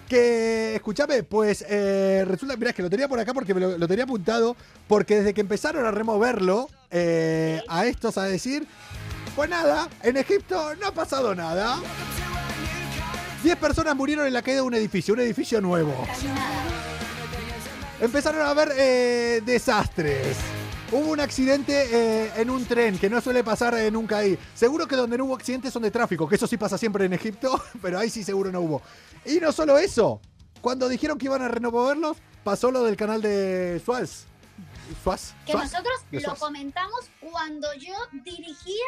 Que, 0.09 0.75
escúchame, 0.75 1.23
pues 1.23 1.65
eh, 1.67 2.23
resulta, 2.27 2.55
mirá, 2.57 2.69
es 2.71 2.75
que 2.75 2.83
lo 2.83 2.91
tenía 2.91 3.07
por 3.07 3.17
acá 3.19 3.33
porque 3.33 3.55
me 3.55 3.59
lo, 3.61 3.75
lo 3.77 3.87
tenía 3.87 4.03
apuntado, 4.03 4.55
porque 4.87 5.15
desde 5.15 5.33
que 5.33 5.41
empezaron 5.41 5.83
a 5.83 5.89
removerlo, 5.89 6.69
eh, 6.91 7.63
a 7.67 7.85
estos 7.87 8.19
a 8.19 8.23
decir, 8.25 8.67
pues 9.35 9.49
nada, 9.49 9.89
en 10.01 10.17
Egipto 10.17 10.75
no 10.75 10.87
ha 10.87 10.91
pasado 10.91 11.35
nada. 11.35 11.79
Diez 13.43 13.57
personas 13.57 13.95
murieron 13.95 14.25
en 14.25 14.33
la 14.33 14.41
caída 14.41 14.61
de 14.61 14.67
un 14.67 14.73
edificio, 14.73 15.13
un 15.13 15.19
edificio 15.19 15.61
nuevo. 15.61 15.93
Empezaron 17.99 18.41
a 18.41 18.49
haber 18.49 18.71
eh, 18.77 19.41
desastres. 19.45 20.37
Hubo 20.91 21.11
un 21.11 21.19
accidente 21.19 21.87
eh, 21.91 22.31
en 22.37 22.49
un 22.49 22.65
tren 22.65 22.97
que 22.97 23.09
no 23.09 23.19
suele 23.21 23.43
pasar 23.43 23.73
eh, 23.75 23.91
nunca 23.91 24.19
ahí. 24.19 24.37
Seguro 24.53 24.87
que 24.87 24.95
donde 24.95 25.17
no 25.17 25.25
hubo 25.25 25.35
accidentes 25.35 25.73
son 25.73 25.83
de 25.83 25.91
tráfico, 25.91 26.27
que 26.27 26.35
eso 26.35 26.47
sí 26.47 26.57
pasa 26.57 26.77
siempre 26.77 27.05
en 27.05 27.13
Egipto, 27.13 27.61
pero 27.81 27.99
ahí 27.99 28.09
sí 28.09 28.23
seguro 28.23 28.51
no 28.51 28.61
hubo. 28.61 28.81
Y 29.25 29.39
no 29.39 29.51
solo 29.51 29.77
eso, 29.77 30.21
cuando 30.61 30.87
dijeron 30.87 31.17
que 31.17 31.25
iban 31.25 31.41
a 31.41 31.47
renovarlos, 31.47 32.17
pasó 32.43 32.71
lo 32.71 32.83
del 32.83 32.95
canal 32.95 33.21
de 33.21 33.81
Suaz. 33.83 34.25
Suaz. 35.03 35.33
Que 35.45 35.51
Suaz, 35.51 35.71
nosotros 35.71 35.93
lo 36.11 36.35
comentamos 36.35 37.09
cuando 37.19 37.67
yo 37.75 37.93
dirigía 38.23 38.85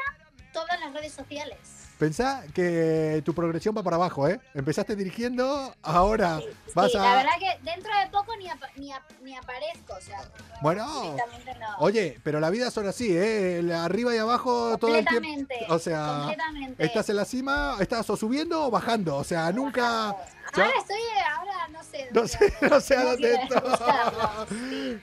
todas 0.62 0.80
las 0.80 0.94
redes 0.94 1.14
sociales. 1.14 1.58
Pensá 2.00 2.44
que 2.54 3.24
tu 3.26 3.34
progresión 3.34 3.76
va 3.76 3.82
para 3.82 3.96
abajo, 3.96 4.28
¿eh? 4.28 4.40
Empezaste 4.54 4.96
dirigiendo, 4.96 5.74
ahora 5.82 6.40
vas 6.76 6.92
sí, 6.92 6.98
a... 6.98 7.02
la 7.02 7.16
verdad 7.16 7.32
que 7.40 7.64
dentro 7.64 7.92
de 7.98 8.08
poco 8.12 8.36
ni, 8.38 8.46
ni, 8.76 8.92
ap- 8.94 9.12
ni 9.24 9.36
aparezco, 9.36 9.94
o 9.96 10.02
sea, 10.02 10.20
no, 10.22 10.56
Bueno. 10.62 10.86
no. 10.86 11.78
Oye, 11.80 12.20
pero 12.24 12.40
la 12.40 12.52
vida 12.52 12.70
son 12.70 12.88
así, 12.88 13.08
¿eh? 13.18 13.68
Arriba 13.74 14.14
y 14.14 14.20
abajo 14.20 14.78
todo 14.78 14.96
el 14.96 15.06
tiempo. 15.08 15.28
completamente, 15.28 15.66
O 15.70 15.80
sea, 15.80 16.18
completamente. 16.20 16.86
estás 16.86 17.10
en 17.10 17.16
la 17.16 17.26
cima, 17.26 17.78
estás 17.80 18.08
o 18.12 18.16
subiendo 18.16 18.64
o 18.66 18.70
bajando. 18.70 19.16
O 19.16 19.24
sea, 19.24 19.52
nunca. 19.52 20.16
ya- 20.56 20.66
Ahora 20.66 20.78
estoy, 20.80 21.02
ahora 21.36 21.68
no 21.72 21.84
sé. 21.84 22.10
No 22.12 22.28
sé, 22.28 22.54
no 22.70 22.80
sé 22.80 22.96
a 22.96 23.04
dónde 23.06 23.34
está. 23.34 23.64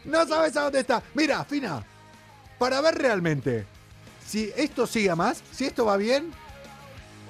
No 0.04 0.26
sabes 0.26 0.56
a 0.56 0.62
dónde 0.62 0.78
está. 0.80 1.02
Mira, 1.14 1.44
Fina, 1.44 1.84
para 2.58 2.80
ver 2.80 2.94
realmente 2.96 3.66
si 4.26 4.52
esto 4.56 4.86
sigue 4.86 5.14
más, 5.14 5.42
si 5.52 5.64
esto 5.66 5.84
va 5.84 5.96
bien, 5.96 6.32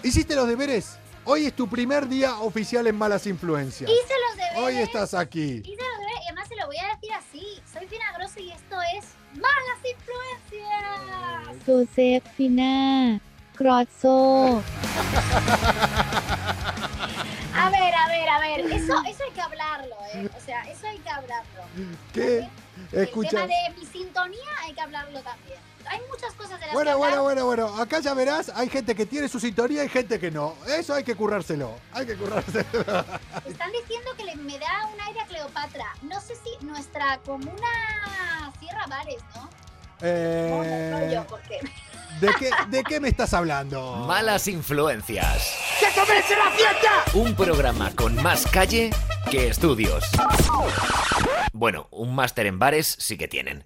hiciste 0.02 0.34
los 0.34 0.48
deberes. 0.48 0.98
Hoy 1.24 1.46
es 1.46 1.54
tu 1.54 1.68
primer 1.68 2.06
día 2.08 2.38
oficial 2.40 2.86
en 2.86 2.96
Malas 2.96 3.26
Influencias. 3.26 3.90
Hice 3.90 4.14
los 4.28 4.36
deberes. 4.36 4.58
Hoy 4.58 4.76
estás 4.76 5.14
aquí. 5.14 5.62
Hice 5.64 5.70
los 5.70 5.98
deberes 5.98 6.20
y 6.20 6.26
además 6.26 6.48
se 6.48 6.56
lo 6.56 6.66
voy 6.66 6.76
a 6.76 6.94
decir 6.94 7.12
así. 7.12 7.62
Soy 7.72 7.86
finagroso 7.86 8.40
y 8.40 8.50
esto 8.50 8.76
es 8.96 9.06
Malas 9.32 9.80
Influencias. 9.90 10.44
Josefina 11.66 13.20
Grosso. 13.58 14.62
a 17.54 17.70
ver, 17.70 17.94
a 17.94 18.08
ver, 18.08 18.28
a 18.28 18.38
ver. 18.40 18.60
Eso, 18.72 18.92
eso 19.08 19.24
hay 19.24 19.32
que 19.34 19.40
hablarlo, 19.40 19.96
¿eh? 20.12 20.28
O 20.36 20.40
sea, 20.40 20.62
eso 20.70 20.86
hay 20.86 20.98
que 20.98 21.08
hablarlo. 21.08 21.62
¿Qué? 22.12 22.48
El 22.92 23.10
tema 23.10 23.46
de 23.46 23.74
mi 23.78 23.86
sintonía 23.86 24.50
hay 24.62 24.74
que 24.74 24.80
hablarlo 24.80 25.20
también. 25.20 25.58
Hay 25.90 26.00
muchas 26.10 26.32
cosas 26.34 26.50
de 26.58 26.58
las 26.60 26.68
que 26.68 26.72
Bueno, 26.74 26.92
hablar. 26.92 27.10
bueno, 27.18 27.22
bueno, 27.22 27.46
bueno. 27.66 27.82
Acá 27.82 28.00
ya 28.00 28.14
verás, 28.14 28.50
hay 28.54 28.68
gente 28.68 28.94
que 28.94 29.06
tiene 29.06 29.28
su 29.28 29.38
sintonía 29.40 29.84
y 29.84 29.88
gente 29.88 30.18
que 30.18 30.30
no. 30.30 30.54
Eso 30.66 30.94
hay 30.94 31.04
que 31.04 31.14
currárselo. 31.14 31.76
Hay 31.92 32.06
que 32.06 32.16
currárselo. 32.16 32.64
Están 33.46 33.70
diciendo 33.72 34.10
que 34.16 34.24
le- 34.24 34.36
me 34.36 34.58
da 34.58 34.86
un 34.92 35.00
aire 35.00 35.20
a 35.20 35.26
Cleopatra. 35.26 35.86
No 36.02 36.20
sé 36.20 36.34
si 36.36 36.64
nuestra 36.64 37.18
comuna 37.24 38.52
cierra 38.60 38.86
bares, 38.86 39.22
¿no? 39.34 39.42
No, 39.42 39.50
Eh, 40.02 40.90
no, 40.92 40.98
no 41.06 41.12
yo, 41.12 41.26
porque 41.28 41.60
¿de, 42.20 42.28
qué, 42.38 42.50
¿De 42.68 42.82
qué 42.84 43.00
me 43.00 43.08
estás 43.08 43.32
hablando? 43.32 43.96
Malas 44.06 44.48
influencias. 44.48 45.54
¡Que 45.80 45.86
comience 45.98 46.36
la 46.36 46.50
fiesta! 46.50 47.04
Un 47.14 47.34
programa 47.34 47.90
con 47.94 48.14
más 48.22 48.46
calle 48.46 48.90
que 49.30 49.48
estudios. 49.48 50.04
Bueno, 51.52 51.86
un 51.90 52.14
máster 52.14 52.46
en 52.46 52.58
bares 52.58 52.96
sí 52.98 53.16
que 53.16 53.28
tienen. 53.28 53.64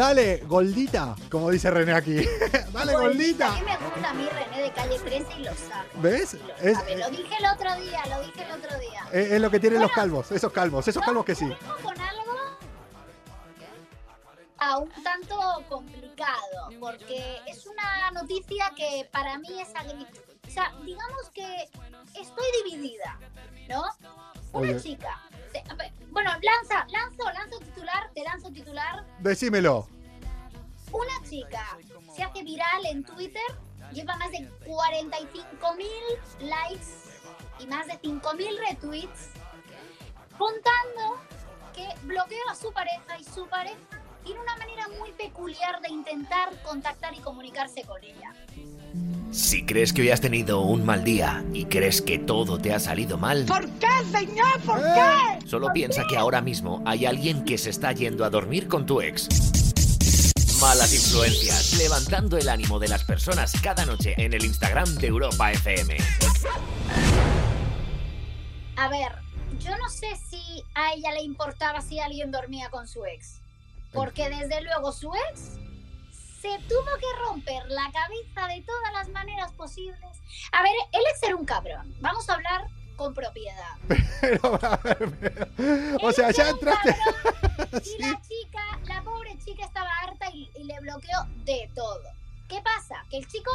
Dale, 0.00 0.38
Goldita, 0.46 1.14
como 1.30 1.50
dice 1.50 1.70
René 1.70 1.92
aquí. 1.92 2.16
Dale, 2.72 2.92
A 2.94 2.98
Goldita. 3.00 3.50
mí 3.52 3.60
me 3.66 3.76
gusta 3.76 4.08
a 4.08 4.14
mí 4.14 4.26
René 4.32 4.62
de 4.62 4.72
calle 4.72 4.98
13 4.98 5.26
y 5.38 5.44
lo 5.44 5.54
sabe. 5.54 5.88
¿Ves? 5.96 6.34
Lo, 6.34 6.56
Es, 6.56 6.78
sabe. 6.78 6.96
lo 6.96 7.10
dije 7.10 7.34
el 7.38 7.44
otro 7.44 7.74
día, 7.82 8.06
lo 8.06 8.22
dije 8.24 8.42
el 8.44 8.52
otro 8.52 8.78
día. 8.78 9.04
es- 9.12 9.32
es 9.32 9.40
lo 9.42 9.50
que 9.50 9.60
tienen 9.60 9.78
los 9.82 9.92
calvos, 9.92 10.32
esos 10.32 10.50
calvos, 10.52 10.88
esos 10.88 11.04
calvos 11.04 11.22
que 11.26 11.34
sí. 11.34 11.46
Con 11.82 12.00
algo 12.00 12.34
a 14.56 14.78
un 14.78 14.90
tanto 15.02 15.36
complicado, 15.68 16.70
porque 16.80 17.36
es 17.46 17.66
una 17.66 18.10
noticia 18.12 18.72
que 18.74 19.06
para 19.12 19.38
mí 19.38 19.48
es 19.60 19.68
agrícola. 19.74 20.22
O 20.48 20.50
sea, 20.50 20.72
digamos 20.82 21.28
que 21.34 21.68
estoy 22.18 22.46
dividida, 22.64 23.18
¿no? 23.68 23.82
Una 24.52 24.70
Oye. 24.70 24.80
chica. 24.80 25.20
Bueno, 26.10 26.30
lanza, 26.42 26.86
lanzo, 26.90 27.24
lanzo 27.32 27.58
titular, 27.60 28.10
te 28.14 28.22
lanzo 28.22 28.50
titular. 28.50 29.04
Decímelo. 29.20 29.86
Una 30.92 31.28
chica 31.28 31.78
se 32.14 32.22
hace 32.22 32.42
viral 32.42 32.86
en 32.86 33.04
Twitter, 33.04 33.42
lleva 33.92 34.16
más 34.16 34.30
de 34.32 34.48
45 34.66 35.74
mil 35.74 36.48
likes 36.48 36.86
y 37.60 37.66
más 37.66 37.86
de 37.86 37.98
5 38.02 38.34
mil 38.34 38.58
retweets, 38.58 39.30
contando 40.36 41.20
que 41.74 41.88
bloqueó 42.02 42.48
a 42.50 42.56
su 42.56 42.72
pareja 42.72 43.18
y 43.18 43.24
su 43.24 43.46
pareja 43.46 43.78
tiene 44.24 44.40
una 44.40 44.56
manera 44.56 44.88
muy 44.98 45.12
peculiar 45.12 45.80
de 45.80 45.90
intentar 45.90 46.60
contactar 46.62 47.14
y 47.14 47.20
comunicarse 47.20 47.84
con 47.84 48.02
ella. 48.02 48.34
Si 49.30 49.64
crees 49.64 49.92
que 49.92 50.02
hoy 50.02 50.10
has 50.10 50.20
tenido 50.20 50.60
un 50.62 50.84
mal 50.84 51.04
día 51.04 51.44
y 51.52 51.66
crees 51.66 52.02
que 52.02 52.18
todo 52.18 52.58
te 52.58 52.74
ha 52.74 52.80
salido 52.80 53.16
mal, 53.16 53.46
qué, 53.78 54.18
señor? 54.18 54.60
¿Por 54.66 54.80
Eh, 54.80 55.38
solo 55.46 55.68
piensa 55.72 56.04
que 56.08 56.16
ahora 56.16 56.40
mismo 56.40 56.82
hay 56.84 57.06
alguien 57.06 57.44
que 57.44 57.56
se 57.56 57.70
está 57.70 57.92
yendo 57.92 58.24
a 58.24 58.30
dormir 58.30 58.66
con 58.66 58.86
tu 58.86 59.00
ex. 59.00 59.28
Malas 60.60 60.92
influencias, 60.92 61.78
levantando 61.78 62.38
el 62.38 62.48
ánimo 62.48 62.80
de 62.80 62.88
las 62.88 63.04
personas 63.04 63.52
cada 63.62 63.86
noche 63.86 64.14
en 64.18 64.32
el 64.32 64.44
Instagram 64.44 64.96
de 64.96 65.06
Europa 65.06 65.52
FM. 65.52 65.96
A 68.76 68.88
ver, 68.88 69.12
yo 69.60 69.70
no 69.78 69.88
sé 69.88 70.08
si 70.28 70.64
a 70.74 70.92
ella 70.94 71.12
le 71.12 71.22
importaba 71.22 71.80
si 71.80 72.00
alguien 72.00 72.32
dormía 72.32 72.68
con 72.68 72.88
su 72.88 73.06
ex. 73.06 73.40
Porque 73.92 74.28
desde 74.28 74.60
luego 74.62 74.90
su 74.92 75.12
ex 75.30 75.60
se 76.40 76.58
tuvo 76.68 76.84
que 76.98 77.20
romper 77.24 77.62
la 77.68 77.90
cabeza 77.92 78.46
de 78.54 78.62
todas 78.62 78.92
las 78.92 79.08
maneras 79.10 79.52
posibles. 79.52 80.00
A 80.52 80.62
ver, 80.62 80.72
el 80.92 81.00
ex 81.12 81.22
era 81.22 81.36
un 81.36 81.44
cabrón. 81.44 81.94
Vamos 82.00 82.28
a 82.30 82.34
hablar 82.34 82.66
con 82.96 83.14
propiedad. 83.14 83.76
Pero, 84.20 84.58
a 84.62 84.76
ver, 84.78 85.18
pero- 85.20 85.96
o 86.06 86.12
sea, 86.12 86.30
ya 86.30 86.50
entraste. 86.50 86.94
Y 87.84 88.02
la 88.02 88.20
chica, 88.22 88.78
la 88.86 89.02
pobre 89.02 89.38
chica 89.44 89.64
estaba 89.64 89.88
harta 90.02 90.28
y, 90.34 90.50
y 90.56 90.64
le 90.64 90.78
bloqueó 90.80 91.18
de 91.44 91.70
todo. 91.74 92.00
¿Qué 92.48 92.60
pasa? 92.62 93.04
Que 93.10 93.18
el 93.18 93.26
chico, 93.28 93.50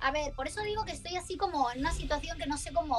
a 0.00 0.10
ver, 0.10 0.32
por 0.34 0.46
eso 0.46 0.60
digo 0.62 0.84
que 0.84 0.92
estoy 0.92 1.16
así 1.16 1.36
como 1.36 1.70
en 1.70 1.80
una 1.80 1.92
situación 1.92 2.36
que 2.38 2.46
no 2.46 2.58
sé 2.58 2.72
cómo, 2.72 2.96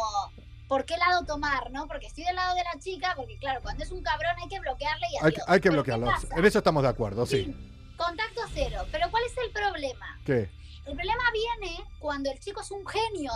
por 0.67 0.84
qué 0.86 0.98
lado 0.98 1.25
tomar, 1.25 1.69
¿no? 1.72 1.88
Porque 1.88 2.07
estoy 2.07 2.24
del 2.24 2.36
lado 2.36 2.55
de 2.55 2.63
la 2.63 2.79
chica, 2.79 3.13
porque 3.15 3.38
claro, 3.38 3.62
cuando 3.62 3.84
es 3.84 3.91
un 3.91 4.01
cabrón 4.03 4.36
hay 4.41 4.50
que 4.50 4.60
bloquearle 4.60 5.07
y 5.12 5.15
Hay, 5.25 5.31
que- 5.34 5.41
adiós. 5.41 5.46
hay 5.48 5.60
que 5.62 5.69
Pero 5.69 5.84
¿qué 5.84 5.91
bloquearlo. 5.91 6.38
En 6.38 6.46
eso 6.46 6.57
estamos 6.57 6.84
de 6.84 6.89
acuerdo, 6.89 7.25
sí. 7.25 7.43
Sí, 7.46 7.55
Contacto 7.98 8.42
cero. 8.54 8.86
Pero 8.92 9.10
¿cuál 9.10 9.24
es 9.25 9.36
el 9.38 9.51
problema? 9.51 10.20
¿Qué? 10.25 10.50
El 10.86 10.96
problema 10.96 11.24
viene 11.34 11.84
cuando 12.00 12.32
el 12.32 12.39
chico 12.39 12.62
es 12.62 12.72
un 12.72 12.86
genio, 12.88 13.32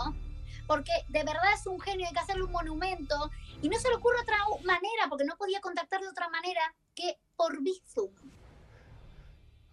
porque 0.67 0.91
de 1.09 1.23
verdad 1.23 1.53
es 1.53 1.67
un 1.67 1.81
genio, 1.81 2.07
hay 2.07 2.13
que 2.13 2.19
hacerle 2.19 2.43
un 2.43 2.51
monumento, 2.51 3.29
y 3.61 3.67
no 3.67 3.77
se 3.77 3.89
le 3.89 3.95
ocurre 3.95 4.21
otra 4.21 4.37
manera, 4.63 5.07
porque 5.09 5.25
no 5.25 5.35
podía 5.35 5.59
contactar 5.59 5.99
de 5.99 6.07
otra 6.07 6.29
manera 6.29 6.61
que 6.95 7.19
por 7.35 7.61
Bizum. 7.61 8.13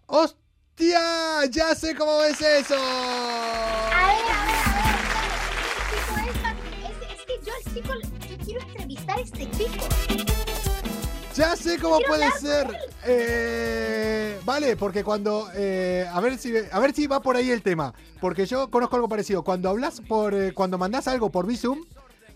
¡Hostia! 0.07 1.45
¡Ya 1.49 1.73
sé 1.75 1.95
cómo 1.95 2.21
es 2.23 2.41
eso! 2.41 2.75
A 2.75 4.07
ver, 4.07 4.25
a 4.29 4.45
ver, 4.45 4.65
a 4.65 4.81
ver. 4.81 5.39
¿qué 5.89 5.97
chico 6.01 6.15
es? 6.89 7.19
Es, 7.19 7.25
que 7.25 7.45
yo 7.45 7.53
al 7.53 7.63
chico, 7.73 7.93
yo 8.27 8.37
quiero 8.43 8.61
entrevistar 8.61 9.17
a 9.17 9.21
este 9.21 9.51
chico. 9.51 10.28
Ya 11.35 11.55
sé 11.55 11.79
cómo 11.79 11.97
Quiero 11.97 12.09
puede 12.09 12.31
ser. 12.39 12.67
Eh, 13.05 14.39
vale, 14.43 14.75
porque 14.75 15.03
cuando. 15.03 15.49
eh, 15.55 16.07
a, 16.11 16.19
ver 16.19 16.37
si, 16.37 16.53
a 16.71 16.79
ver 16.79 16.93
si 16.93 17.07
va 17.07 17.21
por 17.21 17.35
ahí 17.35 17.51
el 17.51 17.61
tema. 17.61 17.93
Porque 18.19 18.45
yo 18.45 18.69
conozco 18.69 18.95
algo 18.95 19.07
parecido. 19.07 19.43
Cuando 19.43 19.69
hablas 19.69 20.01
por. 20.01 20.33
eh, 20.33 20.53
cuando 20.53 20.77
mandas 20.77 21.07
algo 21.07 21.29
por 21.29 21.45
Visum, 21.45 21.83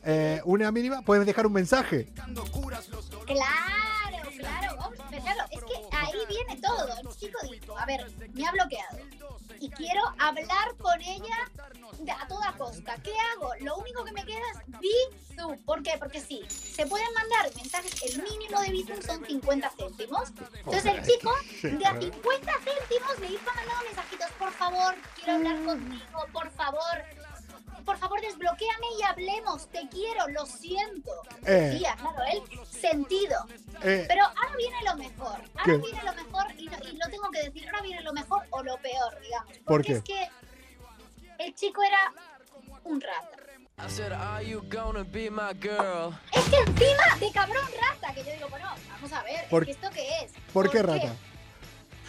eh, 0.06 0.42
una 0.46 0.72
mínima, 0.72 1.02
puedes 1.02 1.26
dejar 1.26 1.48
un 1.48 1.54
mensaje. 1.54 2.08
Claro, 3.26 4.30
claro, 4.38 5.44
es 5.52 5.60
que 5.60 5.96
ahí 5.98 6.12
viene 6.30 6.62
todo. 6.62 6.88
El 7.02 7.08
chico 7.18 7.40
dijo, 7.52 7.78
a 7.78 7.86
ver, 7.86 8.10
me 8.34 8.46
ha 8.48 8.52
bloqueado 8.52 8.98
y 9.64 9.70
quiero 9.70 10.02
hablar 10.20 10.76
con 10.78 11.00
ella 11.02 11.50
a 12.20 12.28
toda 12.28 12.52
costa. 12.58 12.98
¿Qué 13.02 13.14
hago? 13.32 13.54
Lo 13.62 13.78
único 13.78 14.04
que 14.04 14.12
me 14.12 14.26
queda 14.26 14.42
es 14.52 14.80
Bizum. 14.82 15.58
¿Por 15.64 15.82
qué? 15.82 15.94
Porque 15.98 16.20
sí, 16.20 16.44
se 16.50 16.86
pueden 16.86 17.08
mandar 17.14 17.50
mensajes, 17.56 17.94
el 18.04 18.22
mínimo 18.24 18.60
de 18.60 18.72
Bizum 18.72 19.02
son 19.02 19.26
50 19.26 19.72
céntimos. 19.78 20.34
Entonces 20.58 20.86
el 20.86 21.02
chico 21.06 21.32
de 21.62 21.86
a 21.86 21.98
50 21.98 22.52
céntimos 22.66 23.20
le 23.22 23.28
iba 23.32 23.54
mandando 23.56 23.84
mensajitos, 23.86 24.32
por 24.32 24.52
favor, 24.52 24.96
quiero 25.16 25.34
hablar 25.34 25.64
contigo, 25.64 26.28
por 26.34 26.52
favor. 26.52 27.04
Por 27.86 27.98
favor, 27.98 28.22
desbloquéame 28.22 28.88
y 29.00 29.04
hablemos. 29.04 29.68
Te 29.70 29.88
quiero, 29.90 30.28
lo 30.30 30.46
siento. 30.46 31.12
Eh. 31.46 31.52
Decía, 31.72 31.96
claro, 32.00 32.18
él 32.32 32.42
sentido. 32.68 33.38
Eh, 33.84 34.06
Pero 34.08 34.24
ahora 34.26 34.56
viene 34.58 34.78
lo 34.86 34.96
mejor. 34.96 35.36
Ahora 35.56 35.64
¿Qué? 35.66 35.78
viene 35.78 36.04
lo 36.04 36.14
mejor 36.14 36.46
y 36.58 36.70
lo, 36.70 36.78
y 36.90 36.98
lo 36.98 37.10
tengo 37.10 37.30
que 37.32 37.44
decir. 37.44 37.66
Ahora 37.68 37.82
viene 37.82 38.02
lo 38.02 38.14
mejor 38.14 38.44
o 38.52 38.64
lo 38.64 38.78
peor, 38.78 39.20
digamos. 39.22 39.58
Porque 39.66 39.66
¿Por 39.66 39.84
qué? 39.84 39.94
es 39.94 40.04
que 40.04 40.30
el 41.46 41.56
chico 41.56 41.82
era 41.84 42.14
un 42.86 43.02
rata. 43.02 43.38
I 43.80 43.90
said, 43.90 44.12
Are 44.14 44.46
you 44.46 44.62
gonna 44.70 45.04
be 45.04 45.30
my 45.32 45.52
girl? 45.60 46.14
Es 46.32 46.44
que 46.46 46.58
encima 46.58 47.18
de 47.20 47.32
cabrón 47.32 47.66
rata, 47.82 48.14
que 48.14 48.24
yo 48.24 48.32
digo, 48.34 48.48
bueno, 48.50 48.68
vamos 48.88 49.12
a 49.12 49.24
ver, 49.24 49.50
¿Por- 49.50 49.64
¿es 49.64 49.66
que 49.66 49.72
¿esto 49.86 49.90
qué 49.96 50.20
es? 50.24 50.32
¿Por 50.54 50.70
qué 50.70 50.84
rata? 50.84 51.12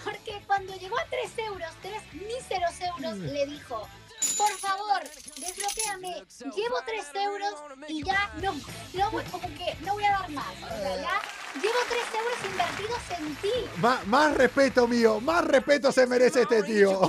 Porque 0.05 0.43
cuando 0.47 0.75
llegó 0.77 0.99
a 0.99 1.05
3 1.07 1.39
euros, 1.39 1.71
3 1.81 2.03
míseros 2.15 2.79
euros, 2.83 3.17
Mm. 3.17 3.23
le 3.33 3.47
dijo, 3.47 3.89
por 4.37 4.51
favor, 4.59 5.03
desbloquéame, 5.37 6.25
llevo 6.55 6.77
3 6.85 7.07
euros 7.15 7.55
y 7.89 8.05
ya 8.05 8.31
no, 8.43 8.55
no 8.95 9.11
voy, 9.11 9.25
como 9.25 9.49
que 9.49 9.77
no 9.81 9.95
voy 9.95 10.05
a 10.05 10.11
dar 10.11 10.31
más. 10.31 10.55
O 10.63 10.69
sea, 10.69 10.97
ya 10.97 11.23
llevo 11.61 11.79
3 11.89 12.03
euros 12.15 12.39
invertidos 12.51 13.01
en 13.19 13.37
ti. 13.37 14.07
más 14.07 14.35
respeto 14.35 14.89
mío, 14.89 15.21
más 15.21 15.45
respeto 15.45 15.93
se 15.93 16.07
merece 16.07 16.43
este 16.43 16.63
tío. 16.63 16.93
No, 16.93 17.09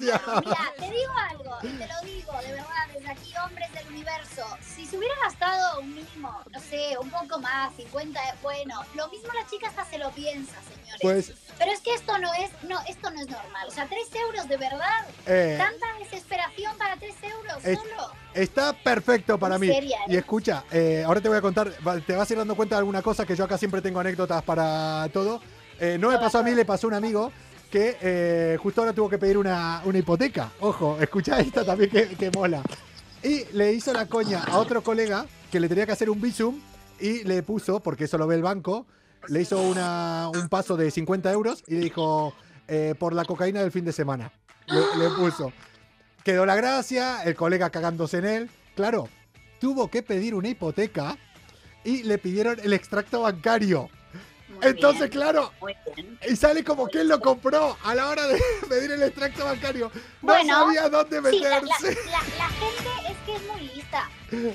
mira, 0.00 0.20
te 0.78 0.90
digo 0.90 1.12
algo, 1.30 1.58
y 1.62 1.68
te 1.68 1.86
lo 1.86 2.00
digo, 2.02 2.32
de 2.40 2.52
verdad, 2.52 2.88
desde 2.92 3.10
aquí, 3.10 3.32
hombres 3.44 3.72
del 3.72 3.88
universo, 3.88 4.46
si 4.74 4.86
se 4.86 4.96
hubiera 4.96 5.14
gastado 5.22 5.80
un 5.80 5.94
mínimo, 5.94 6.40
no 6.50 6.60
sé, 6.60 6.96
un 6.98 7.10
poco 7.10 7.38
más, 7.40 7.74
50, 7.76 8.20
bueno, 8.42 8.80
lo 8.94 9.08
mismo 9.08 9.32
la 9.32 9.46
chica 9.46 9.68
hasta 9.68 9.84
se 9.84 9.98
lo 9.98 10.10
piensa, 10.12 10.54
señores. 10.62 11.00
Pues, 11.00 11.32
Pero 11.58 11.70
es 11.72 11.80
que 11.80 11.94
esto 11.94 12.18
no 12.18 12.32
es, 12.34 12.50
no, 12.68 12.78
esto 12.88 13.10
no 13.10 13.20
es 13.20 13.28
normal, 13.28 13.66
o 13.68 13.70
sea, 13.70 13.86
3 13.88 13.98
euros 14.26 14.48
de 14.48 14.56
verdad, 14.56 15.06
eh, 15.26 15.56
tanta 15.58 15.86
desesperación 15.98 16.76
para 16.76 16.96
3 16.96 17.14
euros 17.22 17.64
Es- 17.64 17.78
solo. 17.78 18.10
Está 18.34 18.72
perfecto 18.72 19.38
para 19.38 19.58
mí. 19.58 19.68
serio, 19.68 19.94
¿eh? 20.08 20.12
Y 20.12 20.16
escucha, 20.16 20.64
eh, 20.72 21.04
ahora 21.06 21.20
te 21.20 21.28
voy 21.28 21.38
a 21.38 21.40
contar, 21.40 21.70
te 22.06 22.16
vas 22.16 22.28
a 22.28 22.32
ir 22.32 22.38
dando 22.38 22.56
cuenta 22.56 22.74
de 22.74 22.80
alguna 22.80 23.00
cosa 23.02 23.24
que 23.24 23.36
yo 23.36 23.44
acá 23.44 23.56
siempre 23.56 23.80
tengo 23.80 24.00
anécdotas 24.00 24.42
para 24.42 25.08
todo. 25.12 25.40
Eh, 25.78 25.96
no 26.00 26.08
me 26.10 26.18
pasó 26.18 26.38
a 26.38 26.42
mí, 26.42 26.52
le 26.52 26.64
pasó 26.64 26.86
a 26.86 26.88
un 26.88 26.94
amigo 26.94 27.30
que 27.70 27.96
eh, 28.00 28.58
justo 28.60 28.80
ahora 28.80 28.92
tuvo 28.92 29.08
que 29.08 29.18
pedir 29.18 29.38
una, 29.38 29.82
una 29.84 29.98
hipoteca. 29.98 30.50
Ojo, 30.60 30.96
escucha 31.00 31.38
esta 31.40 31.64
también 31.64 31.90
que, 31.90 32.08
que 32.16 32.30
mola. 32.32 32.62
Y 33.22 33.44
le 33.52 33.72
hizo 33.72 33.92
la 33.92 34.06
coña 34.06 34.42
a 34.44 34.58
otro 34.58 34.82
colega 34.82 35.26
que 35.50 35.58
le 35.60 35.68
tenía 35.68 35.86
que 35.86 35.92
hacer 35.92 36.10
un 36.10 36.20
visum 36.20 36.60
y 37.00 37.22
le 37.24 37.42
puso, 37.44 37.80
porque 37.80 38.04
eso 38.04 38.18
lo 38.18 38.26
ve 38.26 38.34
el 38.36 38.42
banco, 38.42 38.86
le 39.28 39.40
hizo 39.42 39.60
una, 39.60 40.28
un 40.34 40.48
paso 40.48 40.76
de 40.76 40.90
50 40.90 41.30
euros 41.32 41.62
y 41.66 41.74
le 41.74 41.80
dijo, 41.80 42.34
eh, 42.68 42.94
por 42.98 43.12
la 43.14 43.24
cocaína 43.24 43.60
del 43.60 43.72
fin 43.72 43.84
de 43.84 43.92
semana. 43.92 44.30
Le, 44.66 44.80
le 44.98 45.10
puso. 45.10 45.52
Quedó 46.22 46.46
la 46.46 46.56
gracia, 46.56 47.22
el 47.24 47.34
colega 47.34 47.70
cagándose 47.70 48.18
en 48.18 48.24
él. 48.26 48.50
Claro, 48.74 49.08
tuvo 49.60 49.88
que 49.88 50.02
pedir 50.02 50.34
una 50.34 50.48
hipoteca 50.48 51.16
y 51.84 52.02
le 52.02 52.16
pidieron 52.18 52.58
el 52.62 52.72
extracto 52.72 53.22
bancario. 53.22 53.90
Muy 54.48 54.66
Entonces, 54.68 55.00
bien, 55.10 55.10
claro, 55.10 55.50
y 56.28 56.36
sale 56.36 56.62
como 56.62 56.86
que 56.86 57.00
él 57.00 57.08
lo 57.08 57.18
compró 57.20 57.76
a 57.82 57.94
la 57.94 58.08
hora 58.08 58.26
de 58.28 58.40
pedir 58.68 58.92
el 58.92 59.02
extracto 59.02 59.44
bancario. 59.44 59.90
No 60.22 60.32
Bueno, 60.32 60.54
sabía 60.54 60.88
dónde 60.88 61.20
Sí, 61.30 61.40
la, 61.40 61.48
la- 61.50 61.60
meterse. 61.60 61.98
la- 62.06 62.12
la 62.38 62.48
gente 62.48 62.90
es 63.10 63.16
que 63.26 63.34
es 63.36 63.42
muy 63.52 63.60
lista. 63.74 64.08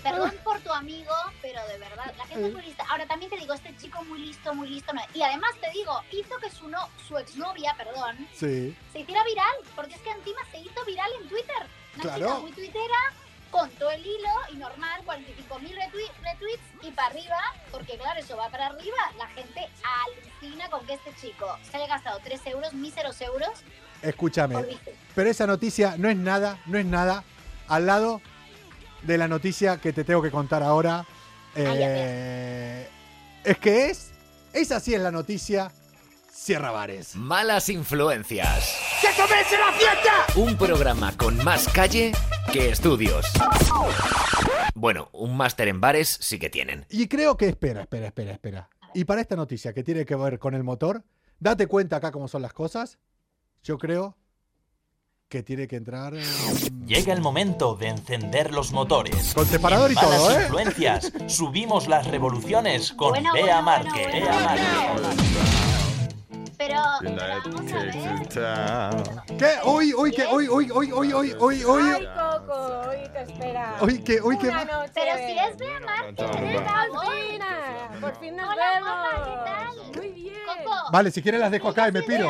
Perdón 0.04 0.34
por 0.44 0.60
tu 0.62 0.72
amigo, 0.72 1.14
pero 1.42 1.60
de 1.68 1.78
verdad, 1.78 2.14
la 2.18 2.26
gente 2.26 2.48
es 2.48 2.54
muy 2.54 2.62
lista. 2.62 2.86
Ahora 2.90 3.06
también 3.08 3.32
te 3.32 3.38
digo, 3.38 3.54
este 3.54 3.76
chico 3.78 4.04
muy 4.04 4.20
listo, 4.20 4.54
muy 4.54 4.70
listo. 4.70 4.94
no. 4.94 5.02
Y 5.14 5.22
además 5.22 5.52
te 5.62 5.70
digo, 5.72 6.02
hizo 6.12 6.38
que 6.38 6.50
su, 6.50 6.68
no, 6.68 6.88
su 7.08 7.18
exnovia, 7.18 7.74
perdón, 7.78 8.28
Sí. 8.34 8.76
se 8.92 9.00
hiciera 9.00 9.24
viral, 9.24 9.56
porque 9.76 9.96
es 9.96 10.02
que 10.02 10.12
encima 10.12 10.42
se 10.52 10.60
hizo 10.60 10.86
viral 10.86 11.10
en 11.22 11.30
Twitter. 11.30 11.68
Una 11.96 12.04
Claro. 12.04 12.26
chica 12.28 12.40
muy 12.40 12.52
tuitera, 12.52 12.96
contó 13.52 13.90
el 13.90 14.06
hilo 14.06 14.30
y 14.54 14.58
normal, 14.58 15.02
45 15.06 15.60
mil 15.60 15.76
retweets 15.76 16.62
y 16.84 16.92
para 16.92 17.08
arriba, 17.08 17.38
porque 17.72 17.98
claro, 17.98 18.20
eso 18.20 18.38
va 18.38 18.50
para 18.50 18.68
arriba. 18.68 18.98
La 19.18 19.28
gente 19.28 19.68
alucina 20.06 20.70
con 20.70 20.86
que 20.86 20.94
este 20.94 21.14
chico 21.16 21.58
se 21.70 21.78
haya 21.78 21.88
gastado 21.88 22.20
3 22.24 22.42
euros, 22.48 22.74
míseros 22.74 23.20
euros, 23.22 23.50
Escúchame, 24.02 24.56
pero 25.14 25.30
esa 25.30 25.46
noticia 25.46 25.96
no 25.98 26.10
es 26.10 26.16
nada, 26.16 26.58
no 26.68 26.78
es 26.78 26.86
nada 26.86 27.26
al 27.68 27.86
lado 27.86 28.22
de 29.04 29.18
la 29.18 29.28
noticia 29.28 29.78
que 29.78 29.94
te 29.94 30.04
tengo 30.04 30.22
que 30.22 30.32
contar 30.32 30.64
ahora. 30.64 31.06
Eh, 31.56 32.88
es 33.44 33.58
que 33.58 33.90
es, 33.90 34.12
esa 34.54 34.80
sí 34.80 34.94
es 34.94 35.02
la 35.02 35.12
noticia, 35.12 35.72
Sierra 36.32 36.72
Bares. 36.72 37.16
Malas 37.16 37.70
influencias. 37.70 38.78
¡Que 39.02 39.22
comience 39.22 39.58
la 39.58 39.72
fiesta! 39.74 40.26
Un 40.36 40.58
programa 40.58 41.12
con 41.18 41.44
más 41.44 41.68
calle 41.68 42.12
que 42.52 42.70
estudios. 42.70 43.26
Bueno, 44.76 45.10
un 45.12 45.36
máster 45.36 45.68
en 45.68 45.82
bares 45.82 46.18
sí 46.22 46.40
que 46.40 46.50
tienen. 46.50 46.86
Y 46.90 47.08
creo 47.08 47.36
que, 47.36 47.50
espera, 47.50 47.82
espera, 47.82 48.08
espera, 48.08 48.32
espera. 48.32 48.70
Y 48.94 49.04
para 49.04 49.22
esta 49.22 49.36
noticia 49.36 49.74
que 49.74 49.84
tiene 49.84 50.06
que 50.06 50.16
ver 50.16 50.40
con 50.40 50.54
el 50.54 50.64
motor, 50.64 51.04
date 51.40 51.68
cuenta 51.68 51.98
acá 51.98 52.12
cómo 52.12 52.28
son 52.28 52.42
las 52.42 52.54
cosas. 52.54 53.00
Yo 53.64 53.78
creo 53.78 54.16
que 55.30 55.44
tiene 55.44 55.68
que 55.68 55.76
entrar 55.76 56.16
en- 56.16 56.88
Llega 56.88 57.14
el 57.14 57.22
momento 57.22 57.76
de 57.76 57.90
encender 57.90 58.52
los 58.52 58.72
motores. 58.72 59.32
con 59.36 59.46
separador 59.46 59.92
y 59.92 59.94
todo, 59.96 60.32
¿eh? 60.32 60.42
influencias, 60.42 61.14
subimos 61.28 61.88
las 61.88 62.08
revoluciones 62.08 62.92
con 62.94 63.10
Bueno, 63.12 63.32
Bea 63.34 63.62
bueno, 63.62 63.84
Pero, 66.60 66.76
pero 67.00 67.16
vamos 67.46 67.72
a 67.72 67.84
ver. 67.84 69.08
¿Qué? 69.38 69.52
Uy, 69.66 69.94
uy, 69.94 70.12
que, 70.12 70.28
uy, 70.28 70.50
uy, 70.50 70.70
uy, 70.70 70.92
uy, 70.92 71.14
uy, 71.14 71.34
uy, 71.40 71.64
uy, 71.66 71.82
Ay, 71.96 72.06
Coco, 72.14 72.82
hoy 72.90 72.98
te 73.14 73.22
espera. 73.22 73.78
uy, 73.82 74.04
que, 74.04 74.22
uy, 74.22 74.38
que. 74.38 74.52
Pero 74.94 75.18
si 75.18 75.38
es 75.40 75.58
Bea 75.58 75.80
por 78.02 78.16
fin 78.20 78.36
nos 78.36 78.50
Hola, 78.50 78.66
vemos. 78.74 78.90
guapa, 78.90 79.26
¿qué 79.26 79.36
tal? 79.46 79.96
Muy 79.96 80.10
bien. 80.14 80.36
Coco. 80.64 80.76
Vale, 80.92 81.12
si 81.12 81.22
quieres 81.22 81.40
las 81.42 81.52
dejo 81.52 81.70
acá 81.70 81.88
y 81.88 81.92
me 81.94 82.02
piro. 82.04 82.30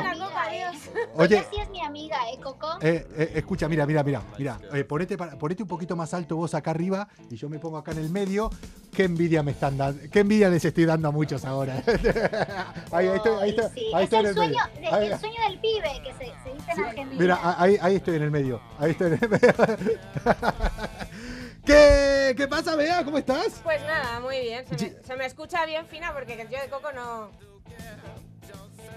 Oye. 1.15 1.37
Ella 1.37 1.45
sí 1.51 1.59
es 1.61 1.69
mi 1.69 1.81
amiga, 1.81 2.17
¿eh, 2.31 2.39
Coco? 2.41 2.77
Eh, 2.81 3.07
eh, 3.17 3.31
escucha, 3.35 3.67
mira, 3.67 3.85
mira, 3.85 4.03
mira, 4.03 4.21
mira. 4.37 4.59
eh, 4.73 4.83
ponete, 4.83 5.17
para- 5.17 5.37
ponete 5.37 5.63
un 5.63 5.69
poquito 5.69 5.95
más 5.95 6.13
alto 6.13 6.35
vos 6.35 6.53
acá 6.53 6.71
arriba 6.71 7.07
y 7.29 7.35
yo 7.35 7.49
me 7.49 7.59
pongo 7.59 7.77
acá 7.77 7.91
en 7.91 7.99
el 7.99 8.09
medio. 8.09 8.49
Qué 8.91 9.03
envidia 9.03 9.43
me 9.43 9.51
están 9.51 9.77
dando, 9.77 10.01
qué 10.11 10.19
envidia 10.21 10.49
les 10.49 10.65
estoy 10.65 10.85
dando 10.85 11.07
a 11.07 11.11
muchos 11.11 11.45
ahora. 11.45 11.75
ahí, 12.91 13.07
ahí 13.07 13.15
estoy, 13.17 13.33
ahí 13.41 13.49
estoy, 13.51 13.69
sí. 13.75 13.85
ahí 13.93 14.03
es 14.03 14.03
estoy 14.05 14.18
en 14.18 14.18
el 14.21 14.25
el 14.27 14.33
sueño, 14.35 14.57
medio. 14.75 14.89
de- 14.91 14.95
Ahí- 14.95 15.11
el 15.11 15.19
sueño 15.19 15.41
del 15.47 15.59
pibe, 15.59 16.01
que 16.03 16.13
se, 16.13 16.25
se 16.43 16.53
dice 16.55 16.71
en 16.71 16.85
Argentina. 16.85 17.21
Mira, 17.21 17.39
ahí, 17.57 17.77
ahí 17.81 17.95
estoy 17.95 18.15
en 18.15 18.23
el 18.23 18.31
medio. 18.31 18.61
Ahí 18.79 18.91
estoy 18.91 19.07
en 19.13 19.19
el 19.21 19.29
medio. 19.29 19.53
¿Qué, 21.65 22.33
¿Qué 22.35 22.47
pasa, 22.47 22.75
Bea? 22.75 23.03
¿Cómo 23.03 23.17
estás? 23.17 23.59
Pues 23.63 23.81
nada, 23.83 24.19
muy 24.21 24.39
bien. 24.39 24.65
Se 24.67 24.75
me, 24.89 25.03
se 25.03 25.15
me 25.15 25.25
escucha 25.25 25.65
bien 25.65 25.85
fina 25.87 26.13
porque 26.13 26.37
yo 26.49 26.59
de 26.61 26.69
Coco 26.69 26.91
no. 26.93 27.29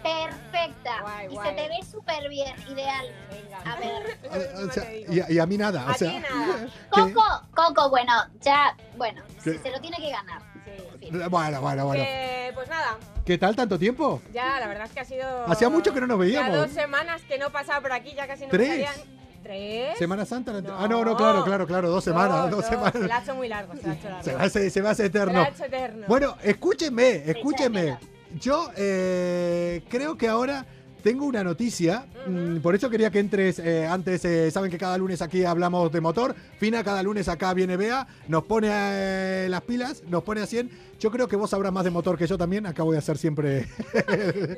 Perfecta. 0.02 1.00
Guay, 1.02 1.26
y 1.26 1.34
guay. 1.34 1.48
se 1.50 1.54
te 1.54 1.68
ve 1.68 1.78
súper 1.88 2.28
bien, 2.28 2.54
ideal. 2.68 3.06
Venga. 3.30 3.58
A 3.72 3.76
ver. 3.78 4.18
O 4.68 4.72
sea, 4.72 4.92
y, 4.94 5.20
a- 5.20 5.30
y 5.30 5.38
a 5.38 5.46
mí 5.46 5.56
nada. 5.56 5.86
O 5.86 5.90
A 5.90 5.94
sea, 5.94 6.18
nada. 6.18 6.66
Coco, 6.90 7.22
Coco, 7.54 7.90
bueno, 7.90 8.12
ya, 8.40 8.76
bueno, 8.96 9.22
¿Qué? 9.44 9.58
se 9.58 9.70
lo 9.70 9.80
tiene 9.80 9.96
que 9.98 10.10
ganar. 10.10 10.42
Bueno, 11.30 11.60
bueno, 11.60 11.86
bueno. 11.86 12.04
Que, 12.04 12.50
pues 12.54 12.68
nada, 12.68 12.96
¿Qué 13.24 13.38
tal 13.38 13.54
tanto 13.54 13.78
tiempo? 13.78 14.20
ya 14.32 14.58
la 14.60 14.66
verdad 14.66 14.86
es 14.86 14.92
que 14.92 15.00
ha 15.00 15.04
sido. 15.04 15.46
Hacía 15.46 15.68
mucho 15.68 15.92
que 15.92 16.00
no 16.00 16.06
nos 16.06 16.18
veíamos. 16.18 16.50
Ya 16.50 16.56
dos 16.56 16.70
semanas 16.70 17.22
que 17.28 17.38
no 17.38 17.50
pasaba 17.50 17.80
por 17.80 17.92
aquí, 17.92 18.12
ya 18.14 18.26
casi 18.26 18.44
no 18.44 18.50
¿Tres? 18.50 18.68
me 18.68 18.84
salían. 18.86 19.22
¿Tres? 19.42 19.98
¿Semana 19.98 20.24
Santa? 20.24 20.52
No. 20.60 20.76
Ah, 20.78 20.86
no, 20.86 21.04
no, 21.04 21.16
claro, 21.16 21.44
claro, 21.44 21.66
claro. 21.66 21.90
Dos 21.90 22.04
semanas, 22.04 22.50
dos 22.50 22.62
no, 22.62 22.68
Se 22.68 22.76
la 22.76 22.86
ha 22.86 22.92
semanas. 22.92 23.22
hecho 23.22 23.34
muy 23.34 23.48
largo, 23.48 23.74
se 23.74 23.82
la 23.82 23.92
ha 23.92 23.94
hecho 23.94 24.08
largo. 24.08 24.22
Se 24.24 24.36
me 24.36 24.44
hace, 24.44 24.70
se 24.70 24.82
me 24.82 24.88
hace 24.88 25.02
Se 25.02 25.06
eterno. 25.08 25.32
la 25.40 25.44
ha 25.46 25.48
hecho 25.48 25.64
eterno. 25.64 26.06
Bueno, 26.08 26.36
escúchenme, 26.42 27.02
de 27.18 27.32
escúchenme. 27.32 27.98
Yo 28.40 28.70
eh, 28.76 29.82
creo 29.88 30.16
que 30.16 30.28
ahora 30.28 30.64
tengo 31.02 31.26
una 31.26 31.42
noticia, 31.42 32.06
mm, 32.26 32.58
por 32.58 32.74
eso 32.74 32.88
quería 32.88 33.10
que 33.10 33.18
entres 33.18 33.58
eh, 33.58 33.86
antes, 33.86 34.24
eh, 34.24 34.50
saben 34.50 34.70
que 34.70 34.78
cada 34.78 34.96
lunes 34.96 35.20
aquí 35.20 35.44
hablamos 35.44 35.90
de 35.90 36.00
motor, 36.00 36.34
Fina 36.58 36.84
cada 36.84 37.02
lunes 37.02 37.28
acá 37.28 37.52
viene 37.54 37.76
Bea, 37.76 38.06
nos 38.28 38.44
pone 38.44 38.68
eh, 38.70 39.46
las 39.50 39.62
pilas, 39.62 40.02
nos 40.04 40.22
pone 40.22 40.40
a 40.40 40.46
100, 40.46 40.70
yo 41.00 41.10
creo 41.10 41.26
que 41.26 41.36
vos 41.36 41.50
sabrás 41.50 41.72
más 41.72 41.84
de 41.84 41.90
motor 41.90 42.16
que 42.16 42.26
yo 42.26 42.38
también, 42.38 42.66
acabo 42.66 42.92
de 42.92 42.98
hacer 42.98 43.18
siempre... 43.18 43.66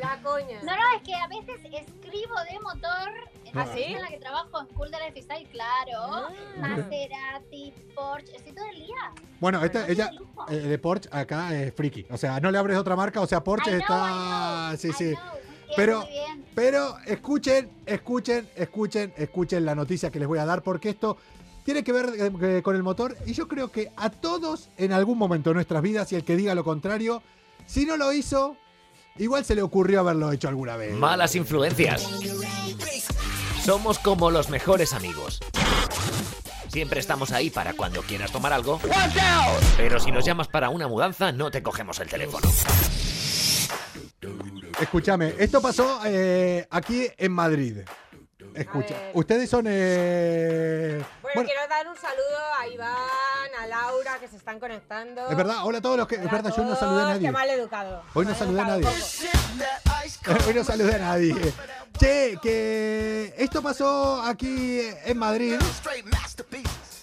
La 0.01 0.21
coña. 0.23 0.61
No, 0.63 0.77
no, 0.77 0.97
es 0.97 1.03
que 1.03 1.15
a 1.15 1.27
veces 1.27 1.61
escribo 1.65 2.35
de 2.51 2.61
motor 2.61 3.11
¿Ah, 3.55 3.67
la 3.67 3.73
sí? 3.73 3.83
en 3.85 4.03
la 4.03 4.09
que 4.09 4.19
trabajo, 4.19 4.61
en 4.61 4.67
School 4.69 4.91
de 4.91 4.99
Lifestyle, 5.07 5.49
claro. 5.49 5.99
Ah. 6.03 6.31
Maserati, 6.59 7.73
Porsche, 7.95 8.37
estoy 8.37 8.53
todo 8.53 8.67
el 8.67 8.77
día. 8.77 9.13
Bueno, 9.41 9.65
esta, 9.65 9.89
ella 9.89 10.11
de 10.49 10.57
eh, 10.57 10.61
de 10.61 10.79
Porsche 10.79 11.09
acá 11.13 11.55
es 11.55 11.73
friki, 11.73 12.07
o 12.11 12.19
sea, 12.19 12.41
no 12.41 12.51
le 12.51 12.59
abres 12.59 12.77
otra 12.77 12.97
marca, 12.97 13.21
o 13.21 13.27
sea, 13.27 13.43
Porsche 13.43 13.71
I 13.71 13.75
know, 13.75 13.81
está... 13.81 14.09
I 14.09 14.69
know, 14.69 14.77
sí, 14.77 14.89
I 14.89 14.93
sí. 14.93 15.15
know, 15.15 15.44
Pero, 15.77 16.07
pero 16.55 16.97
escuchen, 17.07 17.71
escuchen, 17.87 18.49
escuchen, 18.57 19.13
escuchen 19.17 19.65
la 19.65 19.75
noticia 19.75 20.11
que 20.11 20.19
les 20.19 20.29
voy 20.29 20.39
a 20.39 20.45
dar 20.45 20.63
porque 20.63 20.91
esto 20.91 21.17
tiene 21.65 21.83
que 21.83 21.93
ver 21.93 22.13
eh, 22.19 22.63
con 22.63 22.77
el 22.77 22.83
motor 22.83 23.17
y 23.27 23.33
yo 23.33 23.49
creo 23.49 23.71
que 23.71 23.91
a 23.97 24.11
todos 24.11 24.69
en 24.77 24.93
algún 24.93 25.19
momento 25.19 25.51
de 25.51 25.55
nuestras 25.55 25.83
vidas 25.83 26.13
y 26.13 26.17
el 26.17 26.25
que 26.25 26.37
diga 26.37 26.55
lo 26.55 26.65
contrario, 26.65 27.23
si 27.67 27.87
no 27.87 27.97
lo 27.97 28.13
hizo, 28.13 28.57
igual 29.17 29.45
se 29.45 29.55
le 29.55 29.63
ocurrió 29.63 30.01
haberlo 30.01 30.31
hecho 30.31 30.49
alguna 30.49 30.77
vez. 30.77 30.95
Malas 30.95 31.35
influencias. 31.35 32.07
Somos 33.65 33.99
como 33.99 34.31
los 34.31 34.51
mejores 34.51 34.93
amigos. 34.93 35.41
Siempre 36.69 37.01
estamos 37.01 37.31
ahí 37.31 37.51
para 37.51 37.73
cuando 37.73 38.03
quieras 38.03 38.33
tomar 38.33 38.53
algo. 38.53 38.81
Pero 39.77 40.01
si 40.01 40.11
nos 40.11 40.25
llamas 40.25 40.49
para 40.49 40.71
una 40.71 40.89
mudanza, 40.89 41.33
no 41.33 41.51
te 41.51 41.63
cogemos 41.63 41.99
el 42.01 42.09
teléfono. 42.09 42.49
Escúchame, 44.81 45.35
esto 45.39 45.61
pasó 45.63 46.01
eh, 46.05 46.67
aquí 46.71 47.07
en 47.17 47.33
Madrid. 47.33 47.79
Escucha, 48.55 48.95
ustedes 49.15 49.51
son... 49.51 49.65
eh, 49.69 51.03
Bueno, 51.23 51.35
bueno, 51.35 51.49
quiero 51.51 51.69
dar 51.69 51.89
un 51.89 51.97
saludo 51.97 52.39
a 52.61 52.69
Iván, 52.69 53.51
a 53.61 53.67
Laura, 53.67 54.19
que 54.21 54.29
se 54.29 54.37
están 54.37 54.61
conectando. 54.61 55.29
es 55.29 55.37
verdad, 55.37 55.65
hola 55.65 55.79
a 55.79 55.81
todos 55.83 55.97
los 55.97 56.07
que... 56.07 56.15
Es 56.15 56.21
Hola 56.21 56.31
verdad, 56.31 56.53
a 56.53 56.57
yo 56.57 56.65
no 56.65 56.77
saludé 56.77 57.03
a 57.03 57.07
nadie. 57.07 57.27
Qué 57.27 57.33
mal 57.33 57.51
educado. 57.51 58.03
Hoy 58.15 58.27
no 58.27 58.35
saludé 58.35 58.61
a 58.61 58.65
nadie. 58.65 58.87
Hoy 60.47 60.55
no 60.55 60.65
saludé 60.65 60.95
a 60.95 60.99
nadie. 60.99 61.35
Che, 61.99 62.39
que 62.43 63.35
esto 63.39 63.61
pasó 63.63 64.23
aquí 64.23 64.81
en 65.05 65.19
Madrid. 65.19 65.57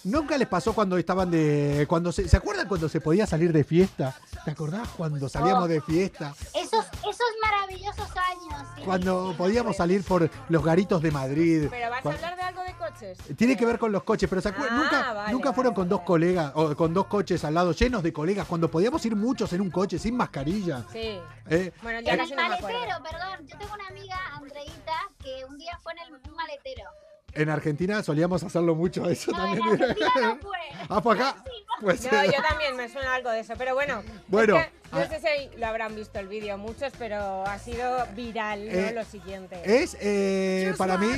¿Nunca 0.04 0.36
les 0.36 0.48
pasó 0.48 0.72
cuando 0.72 0.96
estaban 0.98 1.30
de. 1.30 1.86
cuando 1.88 2.10
se, 2.10 2.28
¿Se 2.28 2.36
acuerdan 2.36 2.66
cuando 2.66 2.88
se 2.88 3.00
podía 3.00 3.24
salir 3.26 3.52
de 3.52 3.62
fiesta? 3.62 4.14
¿Te 4.44 4.50
acordás 4.50 4.88
cuando 4.96 5.28
salíamos 5.28 5.68
de 5.68 5.80
fiesta? 5.80 6.34
Esos, 6.54 6.84
esos 6.86 7.26
maravillosos 7.40 8.08
años. 8.16 8.68
sí. 8.76 8.82
Cuando 8.84 9.32
podíamos 9.38 9.76
salir 9.76 10.02
por 10.02 10.28
los 10.48 10.64
garitos 10.64 11.00
de 11.02 11.10
Madrid. 11.12 11.68
Pero 11.70 11.90
vas 11.90 12.04
a 12.04 12.08
hablar 12.10 12.36
de 12.36 12.42
algo 12.42 12.62
de 12.62 12.74
coches. 12.74 13.18
Tiene 13.36 13.56
que 13.56 13.64
ver 13.64 13.78
con 13.78 13.92
los 13.92 14.02
coches, 14.02 14.28
pero 14.28 14.42
¿se 14.42 14.48
acuerdan? 14.48 14.76
Ah, 14.76 14.82
nunca, 14.82 15.12
vale, 15.12 15.32
nunca 15.32 15.52
fueron 15.52 15.72
vale, 15.72 15.80
con 15.82 15.88
dos 15.88 16.00
colegas 16.00 16.52
o 16.56 16.74
con 16.74 16.92
dos 16.92 17.06
coches 17.06 17.44
al 17.44 17.54
lado, 17.54 17.70
llenos 17.72 18.02
de 18.02 18.12
colegas, 18.12 18.48
cuando 18.48 18.68
podíamos 18.68 19.04
ir 19.06 19.14
muchos 19.14 19.52
en 19.52 19.60
un 19.60 19.70
coche 19.70 20.00
sin 20.00 20.16
mascarilla. 20.16 20.84
Sí. 20.92 21.20
¿eh? 21.48 21.72
Bueno, 21.80 22.00
ya 22.00 22.12
En 22.14 22.18
casi 22.18 22.32
el 22.32 22.36
no 22.38 22.48
me 22.48 22.54
acuerdo. 22.56 22.78
maletero, 22.78 23.02
perdón. 23.04 23.46
Yo 23.46 23.58
tengo 23.58 23.74
una 23.74 23.86
amiga, 23.86 24.16
Andreita, 24.34 25.10
que 25.22 25.44
un 25.48 25.56
día 25.58 25.78
fue 25.80 25.92
en 25.92 25.98
el 26.00 26.32
maletero. 26.34 26.90
En 27.34 27.48
Argentina 27.48 28.02
solíamos 28.02 28.42
hacerlo 28.42 28.74
mucho 28.74 29.08
eso 29.08 29.32
No, 29.32 29.52
en 29.54 29.58
también. 29.58 29.82
Argentina 29.82 30.10
no 30.20 30.36
fue. 30.42 30.58
Ah, 30.88 31.02
pues 31.02 31.20
acá. 31.20 31.44
Pues, 31.80 32.04
No, 32.12 32.24
yo 32.24 32.32
también 32.48 32.76
me 32.76 32.88
suena 32.88 33.14
algo 33.14 33.30
de 33.30 33.40
eso, 33.40 33.54
pero 33.56 33.74
bueno. 33.74 34.02
Bueno, 34.28 34.56
es 34.58 34.66
que 34.66 34.72
a- 34.92 34.98
no 35.00 35.08
sé 35.08 35.20
si 35.52 35.58
lo 35.58 35.66
habrán 35.66 35.96
visto 35.96 36.18
el 36.18 36.28
vídeo 36.28 36.58
muchos, 36.58 36.92
pero 36.98 37.44
ha 37.46 37.58
sido 37.58 38.06
viral, 38.14 38.66
¿no? 38.66 38.72
Eh, 38.72 38.92
Lo 38.94 39.04
siguiente. 39.04 39.60
Es 39.64 39.96
eh, 40.00 40.74
para 40.76 40.98
mí 40.98 41.08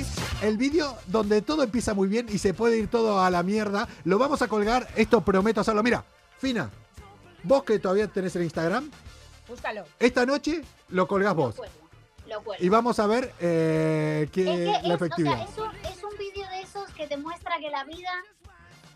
el 0.43 0.57
vídeo 0.57 0.97
donde 1.09 1.43
todo 1.43 1.63
empieza 1.65 1.93
muy 1.95 2.09
bien 2.09 2.27
y 2.31 2.39
se 2.39 2.55
puede 2.55 2.79
ir 2.79 2.89
todo 2.89 3.21
a 3.21 3.29
la 3.31 3.43
mierda. 3.43 3.89
Lo 4.05 4.17
vamos 4.19 4.41
a 4.43 4.49
colgar, 4.49 4.87
esto 4.97 5.21
prometo 5.23 5.61
hacerlo. 5.61 5.83
Mira, 5.83 6.05
Fina, 6.39 6.71
vos 7.43 7.65
que 7.65 7.79
todavía 7.81 8.07
tenés 8.09 8.35
el 8.37 8.45
Instagram, 8.45 8.91
Búscalo. 9.49 9.85
esta 9.99 10.25
noche 10.25 10.63
lo 10.91 11.07
colgás 11.09 11.35
vos. 11.35 11.57
Lo 12.35 12.43
cuelgo. 12.45 12.65
Y 12.65 12.69
vamos 12.69 12.99
a 12.99 13.07
ver 13.07 13.33
eh, 13.41 14.29
qué, 14.33 14.43
es 14.43 14.47
que 14.49 14.65
la 14.67 14.73
es, 14.73 14.79
o 14.79 14.87
sea, 14.87 14.95
efectividad. 14.95 15.43
es 15.49 15.59
un, 15.59 15.71
es 15.93 16.05
un 16.05 16.19
vídeo 16.19 16.49
de 16.51 16.61
esos 16.61 16.91
que 16.91 17.07
te 17.07 17.17
muestra 17.17 17.57
que 17.59 17.71
la 17.71 17.85
vida 17.85 18.11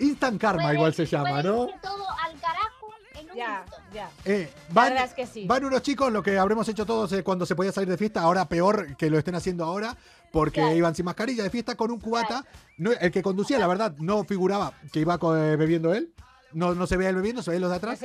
Instant 0.01 0.41
Karma 0.41 0.63
puede- 0.63 0.75
igual 0.77 0.95
se 0.95 1.07
llama, 1.07 1.31
puede 1.31 1.43
¿no? 1.45 1.65
irse 1.69 1.79
todo 1.83 2.07
al 2.25 2.41
carajo 2.41 2.95
en 3.15 3.31
un 3.31 3.37
Ya, 3.37 3.65
ya. 3.93 4.11
Eh, 4.25 4.49
La 4.69 4.75
van, 4.75 4.89
verdad 4.91 5.05
es 5.07 5.15
que 5.15 5.27
sí. 5.27 5.45
van 5.47 5.65
unos 5.65 5.83
chicos, 5.83 6.13
lo 6.13 6.23
que 6.23 6.39
habremos 6.39 6.69
hecho 6.69 6.87
todos 6.87 7.13
eh, 7.13 7.25
cuando 7.25 7.45
se 7.47 7.57
podía 7.57 7.73
salir 7.73 7.89
de 7.89 7.97
fiesta, 7.97 8.21
ahora 8.23 8.45
peor 8.49 8.97
que 8.97 9.11
lo 9.11 9.19
estén 9.19 9.35
haciendo 9.35 9.65
ahora, 9.65 9.97
porque 10.31 10.61
Claro. 10.61 10.77
iban 10.77 10.95
sin 10.95 11.05
mascarilla 11.05 11.43
de 11.43 11.51
fiesta 11.51 11.75
con 11.75 11.91
un 11.91 11.99
cubata. 12.01 12.45
No, 12.77 12.93
el 12.93 13.11
que 13.11 13.23
conducía, 13.23 13.59
la 13.59 13.67
verdad, 13.67 13.95
no 13.99 14.23
figuraba 14.25 14.73
que 14.93 15.01
iba 15.01 15.15
eh, 15.15 15.57
bebiendo 15.57 15.93
él. 15.95 16.13
No, 16.53 16.75
no 16.75 16.87
se 16.87 16.97
veía 16.97 17.11
él 17.11 17.17
bebiendo, 17.17 17.43
se 17.43 17.51
veía 17.51 17.61
los 17.61 17.71
de 17.71 17.77
No 17.77 17.77
atrás. 17.77 18.01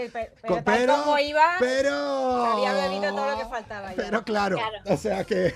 Co- 0.47 0.61
pero, 0.65 0.93
tal 0.93 1.03
como 1.03 1.17
iba, 1.19 1.55
pero, 1.59 1.93
había 2.45 2.73
bebido 2.73 3.15
todo 3.15 3.31
lo 3.31 3.37
que 3.37 3.45
faltaba 3.45 3.89
ya. 3.91 3.95
Pero 3.95 4.23
claro, 4.23 4.57
Claro. 4.57 4.77
o 4.85 4.97
sea 4.97 5.23
que... 5.23 5.53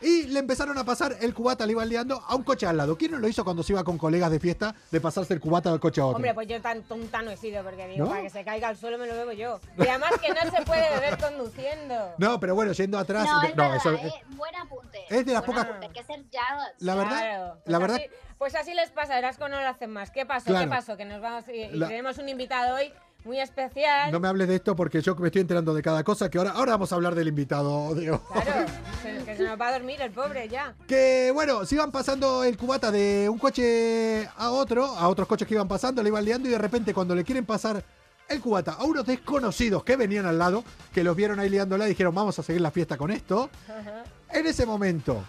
Y 0.00 0.24
le 0.28 0.38
empezaron 0.40 0.76
a 0.78 0.84
pasar 0.84 1.16
el 1.20 1.34
cubata, 1.34 1.66
le 1.66 1.72
iban 1.72 1.88
liando 1.88 2.22
a 2.26 2.34
un 2.34 2.42
coche 2.44 2.66
al 2.66 2.76
lado. 2.76 2.96
¿Quién 2.96 3.10
no 3.12 3.18
lo 3.18 3.26
hizo 3.28 3.44
cuando 3.44 3.62
se 3.62 3.72
iba 3.72 3.82
con 3.84 3.98
colegas 3.98 4.30
de 4.30 4.38
fiesta 4.40 4.74
de 4.90 5.00
pasarse 5.00 5.34
el 5.34 5.40
cubata 5.40 5.70
del 5.70 5.80
coche 5.80 6.00
a 6.00 6.06
otro? 6.06 6.16
Hombre, 6.16 6.34
pues 6.34 6.46
yo 6.48 6.60
tan 6.60 6.82
tonta 6.84 7.22
no 7.22 7.30
he 7.30 7.36
sido, 7.36 7.62
porque 7.64 7.86
digo, 7.88 8.04
¿No? 8.04 8.10
para 8.10 8.22
que 8.22 8.30
se 8.30 8.44
caiga 8.44 8.68
al 8.68 8.76
suelo 8.76 8.98
me 8.98 9.06
lo 9.06 9.14
bebo 9.14 9.32
yo. 9.32 9.60
Y 9.76 9.86
además 9.88 10.12
que 10.20 10.28
no 10.28 10.50
se 10.56 10.62
puede 10.64 10.88
beber 10.90 11.18
conduciendo. 11.18 12.14
No, 12.18 12.38
pero 12.40 12.54
bueno, 12.54 12.72
yendo 12.72 12.98
atrás... 12.98 13.26
No, 13.26 13.42
es 13.42 13.56
verdad, 13.56 13.76
eso- 13.76 13.92
eh, 13.94 14.12
buen 14.30 14.54
apunte. 14.56 15.04
es 15.08 15.24
de 15.26 15.32
las 15.32 15.44
buen 15.44 15.56
pocas- 15.58 15.68
apunte, 15.70 15.86
Hay 15.86 15.92
que 15.92 16.02
ser 16.04 16.24
ya... 16.30 16.42
La 16.78 16.94
verdad, 16.94 17.18
Claro, 17.18 17.52
pues 17.64 17.72
la 17.72 17.78
verdad, 17.78 17.96
así- 17.96 18.06
pues 18.38 18.54
así 18.54 18.74
les 18.74 18.90
pasa, 18.90 19.14
verás 19.16 19.36
cuando 19.36 19.56
no 19.56 19.62
lo 19.64 19.68
hacen 19.68 19.90
más. 19.90 20.10
¿Qué 20.10 20.24
pasó? 20.26 20.46
Claro. 20.46 20.64
¿Qué 20.64 20.70
pasó? 20.70 20.96
Que 20.96 21.04
nos 21.04 21.20
vamos 21.20 21.48
y, 21.48 21.52
y 21.52 21.70
La- 21.72 21.88
tenemos 21.88 22.18
un 22.18 22.28
invitado 22.28 22.76
hoy 22.76 22.92
muy 23.24 23.40
especial. 23.40 24.10
No 24.12 24.20
me 24.20 24.28
hables 24.28 24.48
de 24.48 24.54
esto 24.56 24.74
porque 24.76 25.02
yo 25.02 25.14
me 25.16 25.26
estoy 25.28 25.42
enterando 25.42 25.74
de 25.74 25.82
cada 25.82 26.02
cosa 26.04 26.30
que 26.30 26.38
ahora, 26.38 26.52
ahora 26.52 26.72
vamos 26.72 26.92
a 26.92 26.94
hablar 26.94 27.14
del 27.14 27.28
invitado. 27.28 27.94
Claro, 27.94 28.66
se- 29.02 29.24
que 29.24 29.36
se 29.36 29.44
nos 29.44 29.60
va 29.60 29.68
a 29.68 29.72
dormir 29.72 30.00
el 30.00 30.10
pobre 30.12 30.48
ya. 30.48 30.74
Que 30.86 31.30
bueno, 31.34 31.64
se 31.66 31.74
iban 31.74 31.90
pasando 31.90 32.44
el 32.44 32.56
cubata 32.56 32.90
de 32.90 33.28
un 33.28 33.38
coche 33.38 34.26
a 34.36 34.50
otro, 34.50 34.84
a 34.86 35.08
otros 35.08 35.26
coches 35.28 35.46
que 35.46 35.54
iban 35.54 35.68
pasando, 35.68 36.02
le 36.02 36.08
iban 36.08 36.24
liando 36.24 36.48
y 36.48 36.52
de 36.52 36.58
repente 36.58 36.94
cuando 36.94 37.14
le 37.14 37.24
quieren 37.24 37.44
pasar 37.44 37.82
el 38.28 38.40
cubata 38.40 38.72
a 38.74 38.84
unos 38.84 39.04
desconocidos 39.06 39.82
que 39.84 39.96
venían 39.96 40.26
al 40.26 40.38
lado, 40.38 40.62
que 40.92 41.02
los 41.02 41.16
vieron 41.16 41.40
ahí 41.40 41.48
liándola 41.48 41.86
y 41.86 41.90
dijeron 41.90 42.14
vamos 42.14 42.38
a 42.38 42.42
seguir 42.42 42.60
la 42.62 42.70
fiesta 42.70 42.96
con 42.96 43.10
esto. 43.10 43.50
Ajá. 43.68 44.04
En 44.30 44.46
ese 44.46 44.64
momento, 44.66 45.22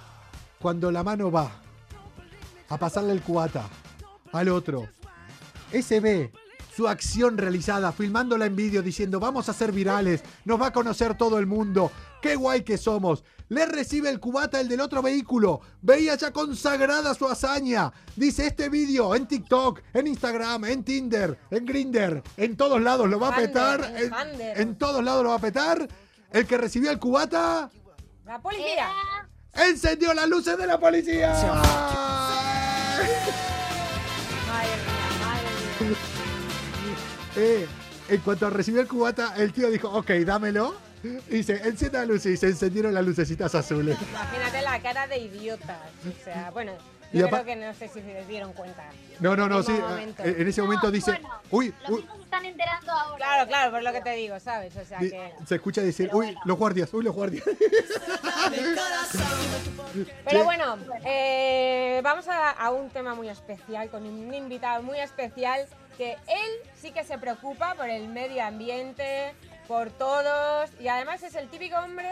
cuando 0.61 0.91
la 0.91 1.03
mano 1.03 1.31
va 1.31 1.51
a 2.69 2.77
pasarle 2.77 3.13
el 3.13 3.21
cubata 3.21 3.67
al 4.31 4.49
otro, 4.49 4.87
ese 5.71 5.99
ve 5.99 6.31
su 6.79 6.87
acción 6.87 7.37
realizada, 7.37 7.91
filmándola 7.91 8.45
en 8.45 8.55
vídeo, 8.55 8.81
diciendo 8.81 9.19
vamos 9.19 9.49
a 9.49 9.53
ser 9.53 9.73
virales, 9.73 10.23
nos 10.45 10.61
va 10.61 10.67
a 10.67 10.71
conocer 10.71 11.17
todo 11.17 11.37
el 11.37 11.45
mundo, 11.45 11.91
qué 12.21 12.37
guay 12.37 12.63
que 12.63 12.77
somos. 12.77 13.25
Le 13.49 13.65
recibe 13.65 14.09
el 14.09 14.21
cubata 14.21 14.61
el 14.61 14.69
del 14.69 14.79
otro 14.79 15.01
vehículo, 15.01 15.59
veía 15.81 16.15
ya 16.15 16.31
consagrada 16.31 17.13
su 17.15 17.27
hazaña. 17.27 17.91
Dice 18.15 18.47
este 18.47 18.69
vídeo 18.69 19.13
en 19.13 19.27
TikTok, 19.27 19.81
en 19.93 20.07
Instagram, 20.07 20.63
en 20.63 20.85
Tinder, 20.85 21.37
en 21.51 21.65
Grinder, 21.65 22.23
en 22.37 22.55
todos 22.55 22.81
lados 22.81 23.09
lo 23.09 23.19
va 23.19 23.33
a 23.33 23.35
petar, 23.35 23.93
en 24.55 24.77
todos 24.77 25.03
lados 25.03 25.21
lo 25.21 25.31
va 25.31 25.35
a 25.35 25.39
petar. 25.39 25.85
El 26.31 26.47
que 26.47 26.57
recibió 26.57 26.91
el 26.91 26.99
cubata 26.99 27.69
La 28.25 28.39
policía. 28.39 28.87
Encendió 29.51 30.13
las 30.13 30.29
luces 30.29 30.57
de 30.57 30.65
la 30.65 30.79
policía. 30.79 31.33
Madre 34.47 34.69
mía, 34.85 35.09
madre 35.19 35.89
mía. 35.89 36.08
Eh, 37.39 37.67
en 38.09 38.17
cuanto 38.21 38.49
recibió 38.49 38.81
el 38.81 38.87
cubata, 38.87 39.33
el 39.37 39.53
tío 39.53 39.69
dijo, 39.69 39.89
ok, 39.89 40.09
dámelo. 40.25 40.75
Y 41.03 41.35
dice, 41.37 41.61
encienda 41.63 41.99
la 41.99 42.05
luz 42.05 42.25
y 42.25 42.35
se 42.35 42.47
encendieron 42.47 42.93
las 42.93 43.05
lucecitas 43.05 43.55
azules. 43.55 43.97
Imagínate 44.09 44.61
la 44.61 44.81
cara 44.81 45.07
de 45.07 45.17
idiotas. 45.19 45.77
O 46.05 46.23
sea, 46.25 46.51
bueno, 46.51 46.73
yo 47.13 47.29
creo 47.29 47.45
que 47.45 47.55
no 47.55 47.73
sé 47.73 47.87
si 47.87 48.01
se 48.01 48.25
dieron 48.27 48.51
cuenta. 48.51 48.83
No, 49.21 49.33
no, 49.37 49.47
no, 49.47 49.59
En 49.59 49.63
sí. 49.63 49.71
ningún 49.71 49.89
momento. 49.89 50.23
eh, 50.25 50.35
En 50.39 50.47
ese 50.49 50.61
momento 50.61 50.87
No, 50.87 50.91
dice, 50.91 51.11
bueno, 51.11 51.29
uy, 51.51 51.73
Los 51.83 51.89
uy, 51.91 51.95
mismos 52.01 52.17
se 52.17 52.23
están 52.23 52.45
enterando 52.45 52.91
ahora. 52.91 53.17
Claro, 53.17 53.47
claro, 53.47 53.71
por 53.71 53.83
lo 53.83 53.91
que 53.93 54.01
te 54.01 54.11
digo, 54.15 54.37
¿sabes? 54.41 54.75
O 54.75 54.83
sea 54.83 54.99
que... 54.99 55.31
se 55.47 55.55
escucha 55.55 55.81
decir, 55.81 56.07
Pero 56.07 56.17
uy, 56.17 56.25
bueno. 56.25 56.41
los 56.43 56.57
guardias, 56.57 56.93
uy, 56.93 57.03
los 57.05 57.15
guardias. 57.15 57.45
Pero 60.25 60.43
bueno, 60.43 60.77
eh, 61.05 62.01
vamos 62.03 62.27
a, 62.27 62.51
a 62.51 62.71
un 62.71 62.89
tema 62.89 63.15
muy 63.15 63.29
especial, 63.29 63.89
con 63.89 64.03
un 64.05 64.33
invitado 64.33 64.83
muy 64.83 64.99
especial, 64.99 65.65
que 65.99 66.13
él 66.13 66.71
sí 66.81 66.91
que 66.91 67.03
se 67.03 67.17
preocupa 67.17 67.75
por 67.75 67.89
el 67.89 68.07
medio 68.07 68.41
ambiente, 68.41 69.33
por 69.67 69.89
todos, 69.89 70.69
y 70.79 70.87
además 70.87 71.21
es 71.23 71.35
el 71.35 71.49
típico 71.49 71.75
hombre, 71.75 72.07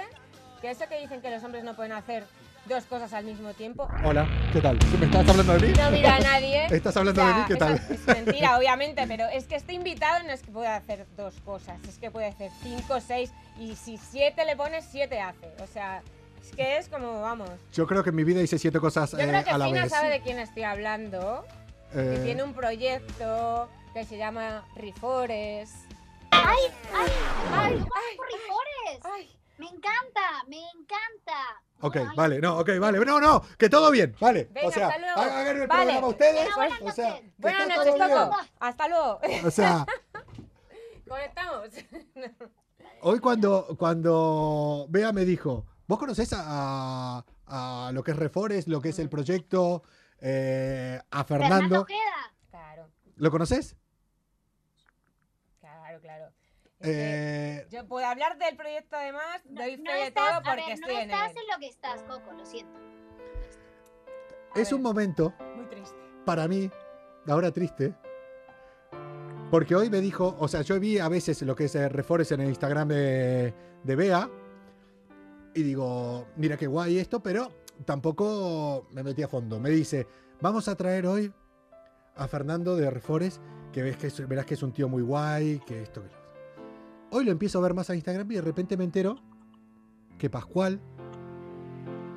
que 0.62 0.72
eso 0.72 0.90
que 0.90 1.00
dicen 1.00 1.22
que 1.22 1.32
los 1.32 1.42
hombres 1.46 1.64
no 1.64 1.74
pueden 1.74 1.94
hacer 1.94 2.26
dos 2.66 2.84
cosas 2.84 3.14
al 3.14 3.24
mismo 3.24 3.54
tiempo. 3.54 3.88
Hola, 4.04 4.28
¿qué 4.52 4.60
tal? 4.60 4.78
¿Me 5.00 5.06
estás 5.06 5.30
hablando 5.30 5.54
de 5.54 5.68
mí? 5.68 5.74
No 5.82 5.90
mira 5.90 6.18
a 6.18 6.20
nadie. 6.20 6.66
¿Estás 6.70 6.98
hablando 6.98 7.26
de 7.26 7.34
mí? 7.34 7.42
¿Qué 7.48 7.56
tal? 7.56 7.76
Es 7.76 8.06
mentira, 8.08 8.58
obviamente, 8.60 9.06
pero 9.08 9.26
es 9.28 9.48
que 9.48 9.56
este 9.56 9.72
invitado 9.72 10.22
no 10.26 10.34
es 10.34 10.42
que 10.42 10.52
pueda 10.52 10.76
hacer 10.76 11.06
dos 11.16 11.36
cosas, 11.46 11.82
es 11.88 11.98
que 11.98 12.12
puede 12.12 12.28
hacer 12.28 12.52
cinco, 12.62 13.00
seis, 13.00 13.32
y 13.58 13.78
si 13.78 13.96
siete 13.96 14.44
le 14.44 14.58
pones, 14.58 14.86
siete 14.92 15.22
hace. 15.22 15.48
O 15.64 15.68
sea, 15.68 16.02
Es 16.42 16.54
que 16.54 16.78
es 16.78 16.90
como, 16.90 17.22
vamos. 17.22 17.50
Yo 17.72 17.88
creo 17.88 18.04
que 18.04 18.10
en 18.10 18.18
mi 18.18 18.26
vida 18.26 18.42
hice 18.42 18.60
siete 18.60 18.82
cosas 18.82 19.12
Yo 19.14 19.20
eh, 19.20 19.28
creo 19.30 19.44
que 19.46 19.50
a 19.50 19.58
la 19.58 19.66
Fina 19.66 19.84
vez. 19.84 19.92
sabe 19.92 20.10
de 20.10 20.20
quién 20.20 20.40
estoy 20.40 20.64
hablando. 20.64 21.46
Que 21.94 22.16
Eh, 22.16 22.22
tiene 22.24 22.44
un 22.44 22.54
proyecto 22.54 23.70
que 23.94 24.04
se 24.06 24.18
llama 24.18 24.66
Rifores. 24.76 25.74
¡Ay, 26.32 26.58
ay, 26.94 27.12
ay! 27.52 27.52
Ay, 27.54 27.86
¡Ay, 27.96 28.18
Rifores! 28.32 29.06
Ay, 29.14 29.40
Me 29.58 29.66
encanta, 29.66 30.44
me 30.48 30.58
encanta. 30.58 31.62
Ok, 31.82 31.96
Ay, 31.96 32.08
vale, 32.16 32.40
no, 32.40 32.60
ok, 32.60 32.70
vale. 32.80 33.04
No, 33.06 33.20
no, 33.20 33.42
que 33.58 33.70
todo 33.70 33.90
bien, 33.92 34.16
vale. 34.20 34.48
Venga, 34.52 34.68
o 34.68 34.72
sea, 34.72 34.88
hasta 34.90 35.00
luego. 35.00 35.20
hagan 35.22 35.48
el 35.58 35.68
Vale. 35.68 35.84
programa 35.86 36.08
ustedes. 36.08 36.56
Buenas 36.56 36.82
o 36.82 36.92
sea, 36.92 37.10
noches. 37.10 37.22
que 37.22 37.32
buenas 37.42 37.68
noches. 37.68 37.94
Coco. 37.96 38.38
Hasta 38.60 38.88
luego. 38.88 39.20
O 39.46 39.52
sea, 39.52 39.86
Conectamos. 41.08 41.70
hoy 43.02 43.20
cuando, 43.20 43.76
cuando 43.80 44.86
Bea 44.90 45.12
me 45.14 45.24
dijo, 45.26 45.66
¿vos 45.88 45.98
conocés 46.00 46.34
a, 46.36 47.24
a 47.48 47.92
lo 47.94 48.04
que 48.04 48.12
es 48.12 48.18
Reforest, 48.18 48.68
lo 48.68 48.82
que 48.82 48.90
es 48.90 49.00
el 49.00 49.10
proyecto, 49.10 49.84
eh, 50.22 51.00
a 51.12 51.24
Fernando 51.24 51.86
Fernando? 51.86 51.88
Claro, 52.50 52.90
¿Lo 53.16 53.32
conoces? 53.32 53.76
claro, 55.60 56.00
claro. 56.02 56.32
Eh, 56.80 57.66
Yo 57.72 57.88
puedo 57.88 58.06
hablar 58.06 58.38
del 58.38 58.56
proyecto 58.56 58.96
además, 58.98 59.42
No, 59.46 59.62
doy 59.64 59.78
no 59.78 59.92
fe 59.92 59.98
de 59.98 60.08
estás, 60.08 60.26
todo 60.28 60.36
a 60.36 60.42
porque 60.44 60.62
ver, 60.64 60.72
estoy 60.74 60.94
no 60.94 61.00
en 61.02 61.10
estás 61.12 61.32
en 61.36 61.48
lo 61.52 61.60
que 61.60 61.68
estás, 61.68 62.04
Coco, 62.04 62.32
lo 62.34 62.46
siento. 62.46 62.80
A 64.56 64.60
es 64.60 64.68
ver, 64.70 64.74
un 64.76 64.82
momento 64.84 65.34
Muy 65.56 65.66
triste. 65.66 65.96
para 66.26 66.48
mí, 66.48 66.70
ahora 67.28 67.52
triste, 67.52 67.96
porque 69.50 69.76
hoy 69.76 69.90
me 69.90 70.02
dijo, 70.02 70.36
o 70.40 70.48
sea, 70.48 70.62
yo 70.62 70.80
vi 70.80 71.00
a 71.00 71.08
veces 71.10 71.42
lo 71.42 71.56
que 71.56 71.66
es 71.66 71.76
eh, 71.76 71.90
Reforest 71.90 72.34
en 72.34 72.42
el 72.42 72.50
Instagram 72.50 72.88
de, 72.90 73.54
de 73.84 73.96
Bea, 73.96 74.30
y 75.56 75.64
digo, 75.64 76.28
mira 76.36 76.58
qué 76.58 76.68
guay 76.68 77.00
esto, 77.00 77.22
pero 77.24 77.52
tampoco 77.86 78.88
me 78.92 79.04
metí 79.04 79.24
a 79.24 79.28
fondo. 79.28 79.60
Me 79.60 79.70
dice, 79.70 80.08
vamos 80.42 80.68
a 80.68 80.76
traer 80.76 81.06
hoy 81.08 81.32
a 82.16 82.28
Fernando 82.28 82.76
de 82.76 82.90
Reforest, 82.90 83.42
que 83.72 83.84
ves 83.84 83.98
que 83.98 84.08
es- 84.08 84.28
verás 84.28 84.46
que 84.46 84.56
es 84.56 84.64
un 84.64 84.72
tío 84.72 84.88
muy 84.90 85.04
guay, 85.04 85.60
que 85.66 85.82
esto 85.84 86.02
que 86.02 86.08
lo 86.10 86.14
otro". 86.14 86.28
Hoy 87.12 87.26
lo 87.26 87.32
empiezo 87.32 87.60
a 87.60 87.62
ver 87.62 87.74
más 87.74 87.90
a 87.90 87.96
Instagram 87.96 88.32
y 88.32 88.36
de 88.36 88.42
repente 88.42 88.76
me 88.78 88.84
entero 88.84 89.16
que 90.18 90.30
Pascual, 90.30 90.80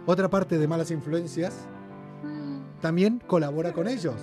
otra 0.07 0.29
parte 0.31 0.59
de 0.59 0.66
malas 0.66 0.90
influencias, 0.90 1.68
también 2.81 3.20
colabora 3.27 3.73
con 3.75 3.87
ellos 3.87 4.14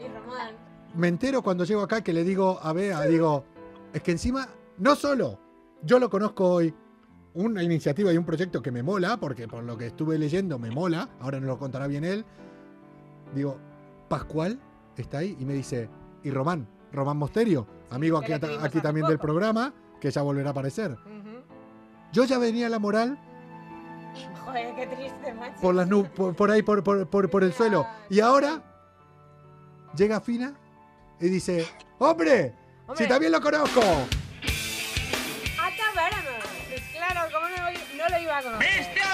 Y 0.00 0.08
Román. 0.08 0.54
me 0.96 1.08
entero 1.08 1.42
cuando 1.42 1.64
llego 1.64 1.82
acá 1.82 2.02
que 2.02 2.14
le 2.14 2.24
digo 2.24 2.58
a 2.62 2.72
Bea, 2.72 3.02
digo, 3.02 3.44
es 3.92 4.02
que 4.02 4.12
encima, 4.12 4.48
no 4.78 4.96
solo 4.96 5.38
yo 5.82 5.98
lo 5.98 6.08
conozco 6.08 6.48
hoy, 6.48 6.74
una 7.34 7.62
iniciativa 7.62 8.12
y 8.12 8.16
un 8.18 8.24
proyecto 8.24 8.62
que 8.62 8.70
me 8.70 8.82
mola, 8.82 9.16
porque 9.18 9.48
por 9.48 9.64
lo 9.64 9.76
que 9.76 9.86
estuve 9.88 10.18
leyendo 10.18 10.58
me 10.58 10.70
mola, 10.70 11.08
ahora 11.20 11.38
nos 11.40 11.48
lo 11.48 11.58
contará 11.58 11.86
bien 11.86 12.04
él, 12.04 12.24
digo, 13.34 13.58
Pascual 14.08 14.60
está 14.96 15.18
ahí 15.18 15.36
y 15.40 15.44
me 15.44 15.54
dice, 15.54 15.88
y 16.22 16.30
Román, 16.30 16.68
Román 16.92 17.16
Mosterio, 17.16 17.66
amigo 17.90 18.18
aquí, 18.18 18.32
aquí 18.32 18.80
también 18.80 19.06
del 19.08 19.18
programa, 19.18 19.72
que 20.00 20.10
ya 20.10 20.22
volverá 20.22 20.50
a 20.50 20.52
aparecer. 20.52 20.96
Yo 22.12 22.24
ya 22.24 22.38
venía 22.38 22.66
a 22.68 22.70
la 22.70 22.78
moral 22.78 23.18
Joder, 24.44 24.74
qué 24.76 24.86
triste, 24.86 25.34
macho. 25.34 25.60
por 25.60 25.74
las 25.74 25.88
nu- 25.88 26.04
por, 26.14 26.36
por 26.36 26.50
ahí, 26.52 26.62
por, 26.62 26.84
por- 26.84 27.08
por- 27.08 27.28
por 27.30 27.42
el 27.42 27.52
suelo, 27.52 27.84
y 28.08 28.20
ahora 28.20 28.62
llega 29.96 30.20
Fina 30.20 30.54
y 31.20 31.28
dice, 31.28 31.66
¡Hombre! 31.98 32.54
Hombre. 32.86 32.96
¡Si 33.04 33.08
también 33.08 33.32
lo 33.32 33.40
conozco! 33.40 33.80
Lo 38.42 38.50
iba 38.50 38.58
a 38.58 38.58
conocer? 38.58 39.04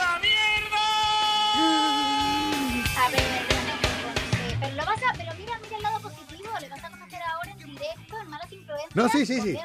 A 2.96 3.10
ver, 3.10 3.22
pero 4.60 4.74
lo 4.76 4.84
vas 4.84 4.98
a, 4.98 5.12
pero 5.16 5.32
mira, 5.38 5.58
mira 5.62 5.76
el 5.76 5.82
lado 5.82 6.00
positivo, 6.00 6.50
le 6.60 6.68
vas 6.68 6.84
a 6.84 6.90
conocer 6.90 7.20
ahora 7.22 7.50
en 7.50 7.58
directo 7.58 8.18
en 8.22 8.30
Malas 8.30 8.52
Influencias. 8.52 8.94
No, 8.94 9.08
sí, 9.08 9.26
sí, 9.26 9.40
sí. 9.40 9.58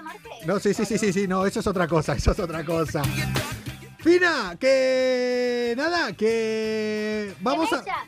No, 0.45 0.59
sí, 0.59 0.73
sí, 0.73 0.85
sí, 0.85 0.97
sí, 0.97 1.13
sí, 1.13 1.27
no, 1.27 1.45
eso 1.45 1.59
es 1.59 1.67
otra 1.67 1.87
cosa, 1.87 2.13
eso 2.13 2.31
es 2.31 2.39
otra 2.39 2.63
cosa. 2.63 3.01
Fina, 3.99 4.55
que 4.59 5.73
nada, 5.75 6.13
que 6.13 7.33
vamos 7.41 7.69
¿Qué 7.69 7.91
a... 7.91 8.07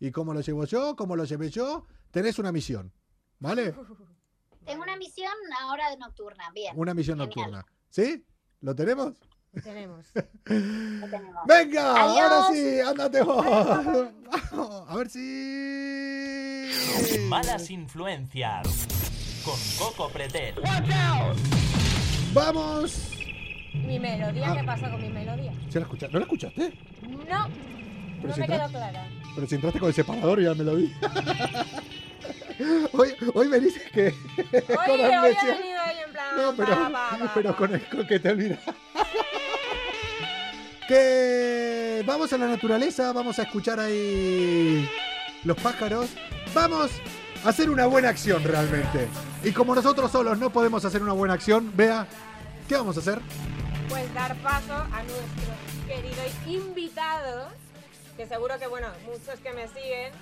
y 0.00 0.10
cómo 0.10 0.34
lo 0.34 0.40
llevo 0.40 0.64
yo, 0.64 0.96
cómo 0.96 1.14
lo 1.14 1.24
llevé 1.24 1.50
yo. 1.50 1.86
Tenés 2.10 2.38
una 2.38 2.50
misión. 2.52 2.92
¿Vale? 3.38 3.74
Tengo 4.66 4.82
una 4.82 4.96
misión 4.96 5.32
ahora 5.62 5.88
de 5.90 5.96
nocturna, 5.96 6.50
bien. 6.54 6.72
Una 6.76 6.92
misión 6.94 7.18
Genial. 7.18 7.36
nocturna. 7.36 7.66
¿Sí? 7.88 8.24
¿Lo 8.60 8.74
tenemos? 8.74 9.14
Tenemos. 9.64 10.06
Lo 10.14 11.08
tenemos. 11.08 11.42
¡Venga! 11.46 12.02
Adiós. 12.04 12.20
Ahora 12.32 12.48
sí, 12.52 12.80
ándate 12.80 13.22
vos. 13.22 13.44
Vamos, 14.52 14.84
a 14.88 14.96
ver 14.96 15.10
si. 15.10 16.70
Malas 17.28 17.70
influencias. 17.70 18.86
Con 19.44 19.58
Coco 19.78 20.08
Pretel. 20.12 20.54
¡Vamos! 22.32 23.08
Mi 23.74 23.98
melodía, 23.98 24.52
Ah. 24.52 24.56
¿qué 24.56 24.64
pasa 24.64 24.90
con 24.90 25.00
mi 25.00 25.08
melodía? 25.08 25.52
¿Se 25.68 25.80
la 25.80 25.86
escucha- 25.86 26.08
¿No 26.08 26.18
la 26.18 26.24
escuchaste? 26.26 26.78
No. 27.02 27.48
Pero 28.22 28.28
No 28.28 28.34
si 28.34 28.40
me 28.40 28.46
quedó 28.46 28.56
entraste- 28.56 28.70
clara. 28.72 29.08
Pero 29.34 29.46
si 29.46 29.54
entraste 29.54 29.78
con 29.80 29.88
el 29.88 29.94
separador 29.94 30.40
ya 30.42 30.54
me 30.54 30.64
lo 30.64 30.76
vi. 30.76 30.92
hoy, 32.92 33.14
hoy 33.34 33.48
me 33.48 33.60
dices 33.60 33.82
que. 33.92 34.06
hoy 34.08 35.00
ha 35.02 35.18
amnesia. 35.18 35.54
venido 35.58 35.80
ahí 35.84 35.96
en 36.06 36.12
plan... 36.12 36.36
No, 36.36 36.54
pero, 36.56 36.92
pa, 36.92 37.32
pero 37.34 37.56
con 37.56 37.74
el 37.74 37.80
con 37.88 38.06
que 38.06 38.18
te 38.20 38.34
que 40.88 42.02
vamos 42.06 42.32
a 42.32 42.38
la 42.38 42.46
naturaleza, 42.48 43.12
vamos 43.12 43.38
a 43.38 43.42
escuchar 43.42 43.78
ahí 43.80 44.88
los 45.44 45.56
pájaros. 45.58 46.08
Vamos 46.54 46.90
a 47.44 47.48
hacer 47.48 47.70
una 47.70 47.86
buena 47.86 48.08
acción 48.08 48.42
realmente. 48.42 49.08
Y 49.44 49.52
como 49.52 49.74
nosotros 49.74 50.10
solos 50.10 50.38
no 50.38 50.50
podemos 50.50 50.84
hacer 50.84 51.02
una 51.02 51.12
buena 51.12 51.34
acción, 51.34 51.72
vea, 51.76 52.06
¿qué 52.68 52.74
vamos 52.74 52.96
a 52.96 53.00
hacer? 53.00 53.20
Pues 53.88 54.12
dar 54.14 54.34
paso 54.42 54.74
a 54.74 55.02
nuestros 55.02 55.86
queridos 55.86 56.32
invitados, 56.46 57.52
que 58.20 58.26
seguro 58.26 58.58
que, 58.58 58.66
bueno, 58.66 58.86
muchos 59.06 59.40
que 59.40 59.50
me 59.54 59.66
siguen, 59.68 60.12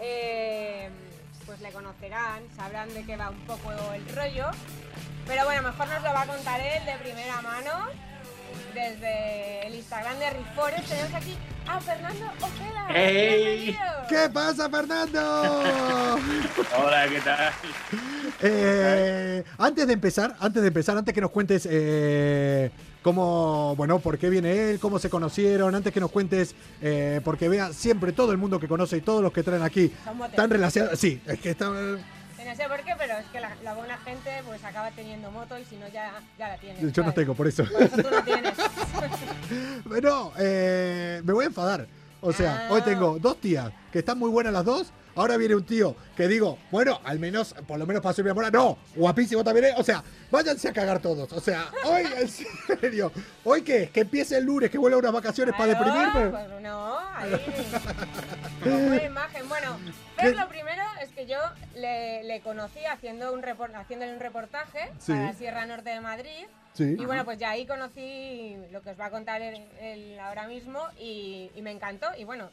eh, 0.00 0.88
pues 1.44 1.60
le 1.60 1.72
conocerán, 1.72 2.44
sabrán 2.54 2.94
de 2.94 3.04
qué 3.04 3.16
va 3.16 3.30
un 3.30 3.46
poco 3.46 3.72
el 3.72 4.14
rollo. 4.14 4.46
Pero 5.26 5.44
bueno, 5.44 5.62
mejor 5.62 5.88
nos 5.88 6.04
lo 6.04 6.12
va 6.12 6.22
a 6.22 6.26
contar 6.26 6.60
él 6.60 6.84
de 6.86 6.92
primera 6.98 7.40
mano. 7.40 7.88
Desde 8.74 9.66
el 9.66 9.74
Instagram 9.74 10.20
de 10.20 10.30
Rifores 10.30 10.86
tenemos 10.86 11.12
aquí 11.12 11.36
a 11.66 11.80
Fernando 11.80 12.26
Ojeda. 12.42 12.86
¡Ey! 12.94 13.42
¡Bienvenido! 13.42 14.06
¿Qué 14.08 14.30
pasa, 14.32 14.70
Fernando? 14.70 15.20
Hola, 16.78 17.08
¿qué 17.08 17.20
tal? 17.22 17.52
Eh, 18.40 19.44
antes 19.58 19.84
de 19.84 19.92
empezar, 19.92 20.36
antes 20.38 20.62
de 20.62 20.68
empezar, 20.68 20.96
antes 20.96 21.12
que 21.12 21.20
nos 21.20 21.32
cuentes 21.32 21.66
eh, 21.68 22.70
cómo, 23.02 23.74
bueno, 23.76 23.98
por 23.98 24.18
qué 24.18 24.28
viene 24.30 24.70
él, 24.70 24.78
cómo 24.80 24.98
se 24.98 25.08
conocieron, 25.10 25.74
antes 25.74 25.92
que 25.92 26.00
nos 26.00 26.10
cuentes, 26.10 26.54
eh, 26.82 27.20
porque 27.24 27.48
vea 27.48 27.72
siempre 27.72 28.12
todo 28.12 28.32
el 28.32 28.38
mundo 28.38 28.58
que 28.60 28.68
conoce 28.68 28.96
y 28.98 29.00
todos 29.00 29.22
los 29.22 29.32
que 29.32 29.42
traen 29.42 29.62
aquí 29.62 29.92
están 30.30 30.50
relacionados. 30.50 30.98
Sí, 30.98 31.20
es 31.26 31.40
que 31.40 31.50
están. 31.50 31.72
Que 32.36 32.44
No 32.46 32.56
sé 32.56 32.64
por 32.68 32.82
qué, 32.84 32.94
pero 32.98 33.18
es 33.18 33.26
que 33.26 33.38
la, 33.40 33.54
la 33.62 33.74
buena 33.74 33.98
gente 33.98 34.30
pues 34.46 34.64
acaba 34.64 34.90
teniendo 34.92 35.30
moto 35.30 35.58
y 35.58 35.64
si 35.64 35.76
no 35.76 35.86
ya, 35.88 36.12
ya 36.38 36.48
la 36.48 36.56
tiene. 36.58 36.90
Yo 36.92 37.02
no 37.02 37.12
tengo, 37.12 37.34
por 37.34 37.46
eso. 37.46 37.64
Por 37.64 37.82
eso 37.82 37.96
tú 37.96 38.08
no 38.10 38.22
tienes. 38.24 38.54
No, 40.02 40.32
eh, 40.38 41.20
me 41.24 41.32
voy 41.32 41.44
a 41.44 41.48
enfadar. 41.48 41.86
O 42.20 42.32
sea, 42.32 42.66
Ah. 42.68 42.72
hoy 42.72 42.82
tengo 42.82 43.18
dos 43.18 43.40
tías 43.40 43.70
que 43.92 44.00
están 44.00 44.18
muy 44.18 44.30
buenas 44.30 44.52
las 44.52 44.64
dos. 44.64 44.92
Ahora 45.20 45.36
viene 45.36 45.54
un 45.54 45.64
tío 45.66 45.94
que 46.16 46.26
digo, 46.28 46.58
bueno, 46.70 46.98
al 47.04 47.18
menos, 47.18 47.54
por 47.68 47.78
lo 47.78 47.86
menos 47.86 48.02
para 48.02 48.14
subir 48.14 48.24
mi 48.24 48.30
amor. 48.30 48.50
No, 48.50 48.78
guapísimo 48.96 49.44
también. 49.44 49.66
es. 49.66 49.74
O 49.78 49.82
sea, 49.84 50.02
váyanse 50.30 50.70
a 50.70 50.72
cagar 50.72 50.98
todos. 51.00 51.30
O 51.32 51.40
sea, 51.40 51.68
hoy, 51.84 52.04
en 52.18 52.26
serio. 52.26 53.12
¿Hoy 53.44 53.60
qué? 53.60 53.90
Que 53.92 54.00
empiece 54.00 54.38
el 54.38 54.44
lunes, 54.44 54.70
que 54.70 54.78
vuelva 54.78 54.96
unas 54.96 55.12
vacaciones 55.12 55.54
para 55.54 55.74
deprimirme. 55.74 56.30
Pues 56.30 56.62
no, 56.62 56.98
ahí. 57.14 57.30
Buena 58.64 59.04
imagen. 59.04 59.46
Bueno, 59.48 59.78
Fer, 60.16 60.36
lo 60.36 60.48
primero 60.48 60.82
es 61.02 61.10
que 61.10 61.26
yo 61.26 61.36
le, 61.74 62.22
le 62.24 62.40
conocí 62.40 62.82
haciendo 62.86 63.34
un 63.34 63.44
haciéndole 63.44 64.14
un 64.14 64.20
reportaje 64.20 64.90
Sí. 64.98 65.12
para 65.12 65.34
Sierra 65.34 65.66
Norte 65.66 65.90
de 65.90 66.00
Madrid. 66.00 66.46
Sí. 66.72 66.96
Y 66.98 67.04
bueno, 67.04 67.26
pues 67.26 67.38
ya 67.38 67.50
ahí 67.50 67.66
conocí 67.66 68.56
lo 68.70 68.80
que 68.80 68.90
os 68.90 68.98
va 69.00 69.06
a 69.06 69.10
contar 69.10 69.42
él, 69.42 69.66
él 69.82 70.18
ahora 70.20 70.46
mismo 70.46 70.80
y, 70.98 71.50
y 71.54 71.60
me 71.60 71.72
encantó. 71.72 72.06
Y 72.16 72.24
bueno, 72.24 72.48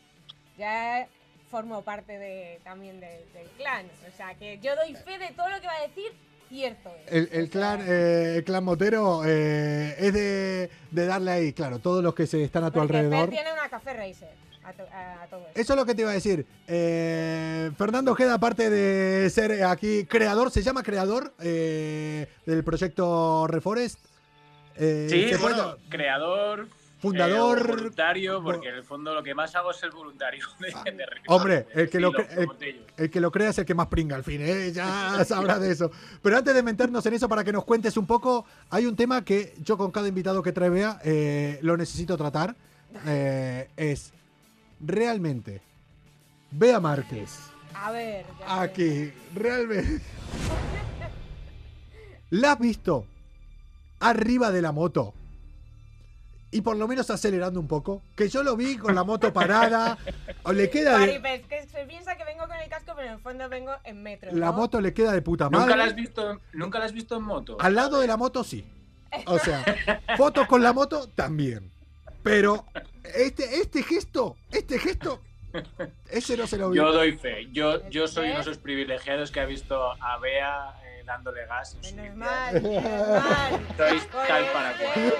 ya 0.58 1.08
formo 1.49 1.81
parte 1.83 2.17
de, 2.19 2.60
también 2.63 2.99
de- 2.99 3.25
del 3.33 3.47
clan. 3.57 3.86
O 4.12 4.15
sea, 4.17 4.33
que 4.36 4.60
yo 4.60 4.75
doy 4.75 4.93
fe 4.95 5.17
de 5.17 5.31
todo 5.36 5.49
lo 5.49 5.60
que 5.62 5.67
va 5.67 5.75
a 5.77 5.88
decir, 5.88 6.12
cierto 6.49 6.89
es. 7.05 7.12
El, 7.13 7.29
el 7.31 7.49
clan, 7.49 7.81
eh, 7.88 8.36
el 8.38 8.43
clan 8.43 8.63
motero 8.63 9.23
eh, 9.25 9.95
es 9.97 10.13
de, 10.13 10.69
de 10.91 11.05
darle 11.05 11.31
ahí, 11.31 11.53
claro, 11.53 11.79
todos 11.79 12.03
los 12.03 12.13
que 12.13 12.27
se 12.27 12.43
están 12.43 12.63
a 12.63 12.71
tu 12.71 12.79
Porque 12.79 12.93
Fer 12.93 13.05
alrededor. 13.05 13.29
tiene 13.29 13.51
una 13.53 13.69
café 13.69 13.93
racer 13.93 14.29
a, 14.63 14.73
to- 14.73 14.88
a- 14.91 15.23
a 15.23 15.27
todo 15.27 15.47
esto. 15.47 15.60
Eso 15.60 15.73
es 15.73 15.79
lo 15.79 15.86
que 15.86 15.95
te 15.95 16.01
iba 16.01 16.12
a 16.12 16.15
decir. 16.15 16.45
Eh, 16.67 17.71
Fernando 17.77 18.12
Ojeda, 18.12 18.33
aparte 18.36 18.69
de 18.69 19.29
ser 19.29 19.63
aquí 19.63 20.05
creador, 20.05 20.51
se 20.51 20.62
llama 20.62 20.83
creador 20.83 21.33
eh, 21.39 22.27
del 22.45 22.63
proyecto 22.63 23.47
Reforest. 23.47 23.99
Eh, 24.75 25.07
Sí, 25.10 25.29
¿se 25.29 25.38
bueno, 25.38 25.75
puede- 25.75 25.89
creador. 25.89 26.67
Fundador. 27.10 27.60
eh, 27.60 27.63
voluntario, 27.67 28.43
porque 28.43 28.70
en 28.70 28.76
el 28.76 28.84
fondo 28.84 29.13
lo 29.13 29.24
que 29.24 29.34
más 29.36 29.56
hago 29.56 29.72
es 29.72 29.82
el 29.84 29.91
voluntario 29.91 30.46
de, 30.60 30.67
de 30.91 31.06
Ricardo, 31.06 31.24
Hombre, 31.36 31.67
el 31.74 31.89
que, 31.89 32.00
lo 32.00 32.17
estilo, 32.17 32.84
el, 32.98 33.10
que 33.10 33.20
lo 33.22 33.32
crea 33.32 33.50
es 33.50 33.58
el 33.58 33.65
que 33.65 33.74
más 33.76 33.88
pringa 33.88 34.15
al 34.15 34.24
fin, 34.24 34.41
¿eh? 34.43 34.72
ya 34.72 35.24
sabrá 35.26 35.60
de 35.60 35.72
eso. 35.72 35.91
Pero 36.22 36.38
antes 36.38 36.54
de 36.54 36.63
meternos 36.63 37.06
en 37.06 37.13
eso, 37.13 37.28
para 37.30 37.43
que 37.43 37.52
nos 37.52 37.63
cuentes 37.65 37.98
un 37.98 38.06
poco, 38.06 38.46
hay 38.70 38.86
un 38.86 38.96
tema 38.96 39.24
que 39.24 39.56
yo 39.63 39.78
con 39.78 39.91
cada 39.91 40.08
invitado 40.08 40.41
que 40.43 40.52
trae 40.52 40.70
Bea 40.70 41.00
eh, 41.04 41.60
lo 41.62 41.78
necesito 41.78 42.17
tratar. 42.17 42.56
eh, 43.06 43.70
es 43.78 44.13
realmente 44.80 45.62
Bea 46.52 46.80
Márquez. 46.80 47.39
A 47.74 47.91
ver. 47.91 48.26
Aquí, 48.48 49.12
realmente. 49.36 50.02
¿La 52.30 52.54
has 52.54 52.60
visto 52.60 53.06
arriba 54.00 54.52
de 54.52 54.62
la 54.62 54.72
moto? 54.72 55.13
Y 56.49 56.62
por 56.62 56.77
lo 56.77 56.88
menos 56.88 57.10
acelerando 57.10 57.60
un 57.60 57.67
poco. 57.67 58.01
Que 58.15 58.29
yo 58.29 58.41
lo 58.41 58.55
vi 58.55 58.77
con 58.77 58.95
la 58.95 59.03
moto 59.03 59.33
parada. 59.33 59.97
O 60.43 60.53
le 60.53 60.69
queda 60.69 60.97
de- 60.97 61.19
Maripes, 61.19 61.45
que 61.47 61.67
se 61.67 61.83
piensa 61.86 62.15
que 62.15 62.23
vengo 62.23 62.47
con 62.47 62.55
el 62.55 62.69
casco, 62.69 62.93
pero 62.95 63.07
en 63.10 63.13
el 63.15 63.19
fondo 63.19 63.49
vengo 63.49 63.73
en 63.83 64.01
metro. 64.01 64.31
La 64.31 64.45
¿no? 64.47 64.53
moto 64.53 64.79
le 64.79 64.93
queda 64.93 65.12
de 65.12 65.21
puta 65.21 65.49
madre. 65.49 65.65
¿Nunca 65.65 65.75
la 65.75 65.83
has 65.83 65.95
visto, 65.95 66.41
nunca 66.53 66.79
la 66.79 66.86
has 66.86 66.93
visto 66.93 67.17
en 67.17 67.23
moto? 67.23 67.57
Al 67.60 67.75
lado 67.75 67.99
de 67.99 68.07
la 68.07 68.15
moto 68.15 68.45
sí. 68.45 68.65
O 69.25 69.38
sea, 69.39 69.65
fotos 70.15 70.47
con 70.47 70.63
la 70.63 70.71
moto 70.71 71.10
también. 71.10 71.69
Pero 72.23 72.65
este, 73.15 73.60
este 73.62 73.83
gesto, 73.83 74.38
este 74.51 74.79
gesto, 74.79 75.21
ese 76.10 76.38
no 76.38 76.47
se 76.47 76.57
lo 76.57 76.69
vi. 76.69 76.77
Yo 76.77 76.91
doy 76.93 77.17
fe. 77.17 77.47
Yo, 77.51 77.88
yo 77.89 78.07
soy 78.07 78.27
uno 78.27 78.36
de 78.36 78.41
esos 78.41 78.57
privilegiados 78.57 79.31
que 79.31 79.39
ha 79.41 79.45
visto 79.45 79.91
a 80.01 80.17
Bea 80.19 80.73
dándole 81.08 81.46
gas. 81.48 81.76
Menos 81.82 82.15
mal, 82.15 82.54
menos 82.62 82.84
mal. 82.84 83.67
Sois 83.76 84.08
tal 84.10 84.46
para 84.54 84.78
cual. 84.78 85.13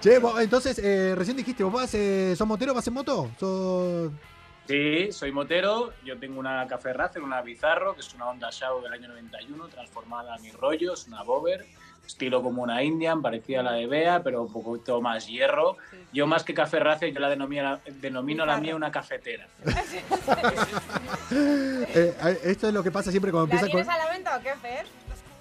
Che, 0.00 0.18
vos, 0.18 0.40
entonces, 0.40 0.78
eh, 0.78 1.14
recién 1.16 1.36
dijiste, 1.36 1.62
¿vos 1.64 1.72
vas, 1.72 1.92
eh, 1.94 2.34
sos 2.36 2.46
motero, 2.46 2.72
vas 2.72 2.86
en 2.86 2.94
moto? 2.94 3.30
¿Sos... 3.38 4.12
Sí, 4.66 5.10
soy 5.10 5.32
motero. 5.32 5.92
Yo 6.04 6.16
tengo 6.18 6.38
una 6.38 6.66
Café 6.68 6.92
Racer, 6.92 7.20
una 7.22 7.42
Bizarro, 7.42 7.94
que 7.94 8.00
es 8.02 8.14
una 8.14 8.28
Honda 8.28 8.50
Shadow 8.52 8.80
del 8.82 8.92
año 8.92 9.08
91, 9.08 9.68
transformada 9.68 10.34
a 10.34 10.38
mi 10.38 10.52
rollo. 10.52 10.94
Es 10.94 11.08
una 11.08 11.24
Bober, 11.24 11.66
estilo 12.10 12.42
como 12.42 12.62
una 12.62 12.82
Indian, 12.82 13.22
parecida 13.22 13.60
a 13.60 13.62
la 13.62 13.72
de 13.72 13.86
Bea, 13.86 14.22
pero 14.22 14.42
un 14.42 14.52
poquito 14.52 15.00
más 15.00 15.26
hierro. 15.26 15.76
Yo 16.12 16.26
más 16.26 16.42
que 16.44 16.52
Café 16.54 16.80
Racer, 16.80 17.12
yo 17.12 17.20
la 17.20 17.28
denomino, 17.28 17.78
denomino 18.00 18.44
la 18.44 18.58
mía 18.58 18.74
una 18.76 18.90
cafetera. 18.90 19.46
Eh, 21.32 22.14
eh, 22.24 22.38
esto 22.44 22.68
es 22.68 22.74
lo 22.74 22.82
que 22.82 22.90
pasa 22.90 23.10
siempre 23.10 23.30
cuando 23.30 23.54
¿La 23.54 23.60
empieza 23.60 23.84
con... 23.84 23.94
a 23.94 23.98
la 24.04 24.10
venta 24.10 24.36
o 24.36 24.42
qué, 24.42 24.54
Fer? 24.60 24.86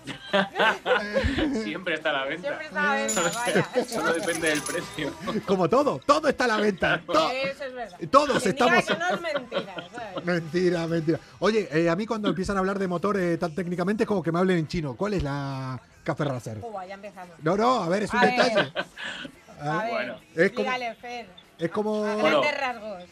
Siempre 1.63 1.95
está 1.95 2.09
a 2.09 2.13
la 2.13 2.25
venta. 2.25 2.47
Siempre 2.47 2.65
está 2.67 2.81
a 2.81 2.85
la 2.95 3.01
venta, 3.05 3.21
vaya. 3.35 3.85
Solo 3.87 4.13
depende 4.13 4.49
del 4.49 4.61
precio. 4.61 5.13
Como 5.45 5.69
todo, 5.69 5.99
todo 6.05 6.27
está 6.29 6.45
a 6.45 6.47
la 6.47 6.57
venta. 6.57 7.01
to- 7.05 7.31
Eso 7.31 7.63
es 7.65 7.73
verdad. 7.73 7.97
todos 8.09 8.43
diga 8.43 8.49
estamos- 8.49 8.85
que 8.85 8.95
no 8.95 9.07
es 9.09 9.21
mentira, 9.21 9.75
¿sabes? 9.91 10.25
Mentira, 10.25 10.87
mentira. 10.87 11.19
Oye, 11.39 11.67
eh, 11.71 11.89
a 11.89 11.95
mí 11.95 12.05
cuando 12.05 12.29
empiezan 12.29 12.57
a 12.57 12.59
hablar 12.59 12.79
de 12.79 12.87
motor 12.87 13.17
eh, 13.19 13.37
tan 13.37 13.53
técnicamente 13.53 14.03
es 14.03 14.07
como 14.07 14.23
que 14.23 14.31
me 14.31 14.39
hablen 14.39 14.57
en 14.59 14.67
chino. 14.67 14.95
¿Cuál 14.95 15.15
es 15.15 15.23
la 15.23 15.79
Café 16.09 16.23
Racer? 16.25 16.57
Uy, 16.63 16.87
ya 16.87 16.95
empezamos. 16.95 17.35
No, 17.43 17.55
no, 17.55 17.83
a 17.83 17.89
ver, 17.89 18.01
es 18.03 18.11
un 18.13 18.19
A 18.19 18.25
ver. 18.25 18.31
detalle. 18.35 18.73
A 19.61 19.77
ver, 19.83 19.91
Bueno. 19.91 20.19
Es 20.35 20.51
como- 20.51 20.63
dígale, 20.63 20.95
Fer. 20.95 21.27
Es 21.59 21.69
como... 21.69 22.03
A 22.03 22.15
Bueno. 22.15 22.41
grandes 22.41 22.59
rasgos. 22.59 23.03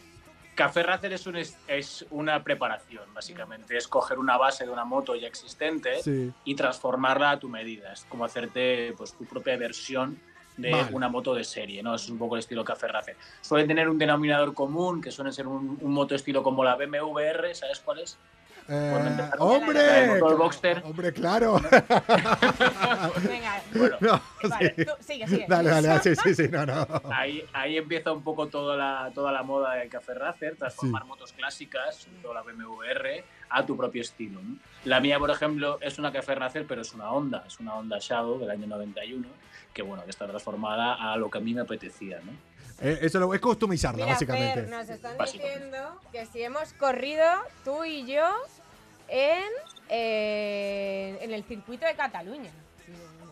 Café 0.56 0.82
Racer 0.82 1.12
es, 1.12 1.24
un, 1.28 1.36
es, 1.36 2.06
una 2.10 2.42
preparación, 2.42 3.04
básicamente. 3.14 3.76
Es 3.76 3.86
coger 3.86 4.18
una 4.18 4.36
base 4.36 4.64
de 4.64 4.72
una 4.72 4.84
moto 4.84 5.14
ya 5.14 5.28
existente 5.28 6.02
Sí. 6.02 6.32
y 6.44 6.56
transformarla 6.56 7.30
a 7.30 7.38
tu 7.38 7.48
medida. 7.48 7.92
Es 7.92 8.04
como 8.06 8.24
hacerte 8.24 8.92
pues, 8.96 9.12
tu 9.12 9.24
propia 9.26 9.56
versión 9.56 10.18
de 10.56 10.72
Vale. 10.72 10.88
una 10.92 11.08
moto 11.08 11.32
de 11.36 11.44
serie, 11.44 11.80
¿no? 11.84 11.94
Es 11.94 12.08
un 12.08 12.18
poco 12.18 12.34
el 12.34 12.40
estilo 12.40 12.64
Café 12.64 12.88
Racer. 12.88 13.16
Suelen 13.42 13.68
tener 13.68 13.88
un 13.88 13.96
denominador 13.96 14.52
común, 14.54 15.00
que 15.00 15.12
suele 15.12 15.30
ser 15.30 15.46
un, 15.46 15.78
un 15.80 15.92
moto 15.92 16.16
estilo 16.16 16.42
como 16.42 16.64
la 16.64 16.74
BMW 16.74 17.16
R, 17.20 17.54
¿sabes 17.54 17.78
cuál 17.78 18.00
es? 18.00 18.18
Eh, 18.70 19.30
¡Hombre! 19.38 20.20
Boxster. 20.20 20.82
¡Hombre, 20.84 21.12
claro! 21.12 21.58
Venga, 23.22 23.62
Bueno, 23.72 23.96
No, 24.00 24.20
vale, 24.48 24.74
sí. 24.76 24.84
tú, 24.84 24.92
sigue, 25.00 25.26
sigue. 25.26 25.46
Dale, 25.48 25.70
dale, 25.70 25.88
dale, 25.88 26.02
sí, 26.02 26.14
sí, 26.16 26.34
sí, 26.34 26.48
no, 26.48 26.66
no. 26.66 26.86
Ahí, 27.10 27.44
ahí 27.52 27.76
empieza 27.78 28.12
un 28.12 28.22
poco 28.22 28.48
toda 28.48 28.76
la, 28.76 29.10
toda 29.14 29.32
la 29.32 29.42
moda 29.42 29.74
del 29.74 29.88
Café 29.88 30.14
Racer, 30.14 30.56
transformar 30.56 31.04
motos 31.06 31.32
clásicas, 31.32 31.96
sobre 31.96 32.18
todo 32.18 32.34
la 32.34 32.42
BMW 32.42 32.82
R, 32.82 33.24
a 33.50 33.64
tu 33.64 33.76
propio 33.76 34.02
estilo. 34.02 34.40
¿no? 34.42 34.56
La 34.84 35.00
mía, 35.00 35.18
por 35.18 35.30
ejemplo, 35.30 35.78
es 35.80 35.98
una 35.98 36.12
Café 36.12 36.34
Racer, 36.34 36.66
pero 36.68 36.82
es 36.82 36.92
una 36.92 37.10
Honda, 37.10 37.44
es 37.46 37.58
una 37.60 37.74
Honda 37.74 37.98
Shadow 38.00 38.38
del 38.38 38.50
año 38.50 38.66
91, 38.66 39.26
que 39.72 39.82
bueno, 39.82 40.04
que 40.04 40.10
está 40.10 40.26
transformada 40.26 41.12
a 41.12 41.16
lo 41.16 41.30
que 41.30 41.38
a 41.38 41.40
mí 41.40 41.54
me 41.54 41.62
apetecía. 41.62 42.20
¿no? 42.22 42.32
Eh, 42.80 42.98
eso 43.02 43.18
lo, 43.18 43.32
es 43.34 43.40
customizarla, 43.40 44.04
Mira, 44.04 44.12
básicamente. 44.12 44.60
Fer, 44.60 44.68
nos 44.68 44.88
están 44.88 45.16
Básicamente. 45.16 45.58
diciendo 45.64 46.00
que 46.12 46.26
si 46.26 46.42
hemos 46.42 46.72
corrido 46.74 47.24
tú 47.64 47.84
y 47.84 48.06
yo 48.06 48.28
en, 49.08 49.44
eh, 49.88 51.18
en 51.20 51.32
el 51.32 51.44
circuito 51.44 51.86
de 51.86 51.94
Cataluña. 51.94 52.50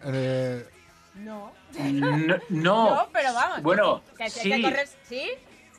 Eh, 0.05 0.67
No. 1.15 1.53
No, 1.79 2.39
no, 2.51 3.09
pero 3.13 3.33
vamos. 3.33 3.63
Bueno, 3.63 4.03
que, 4.17 4.29
sí, 4.31 4.51
que 4.51 4.63
correr- 4.63 4.89
¿Sí? 5.05 5.31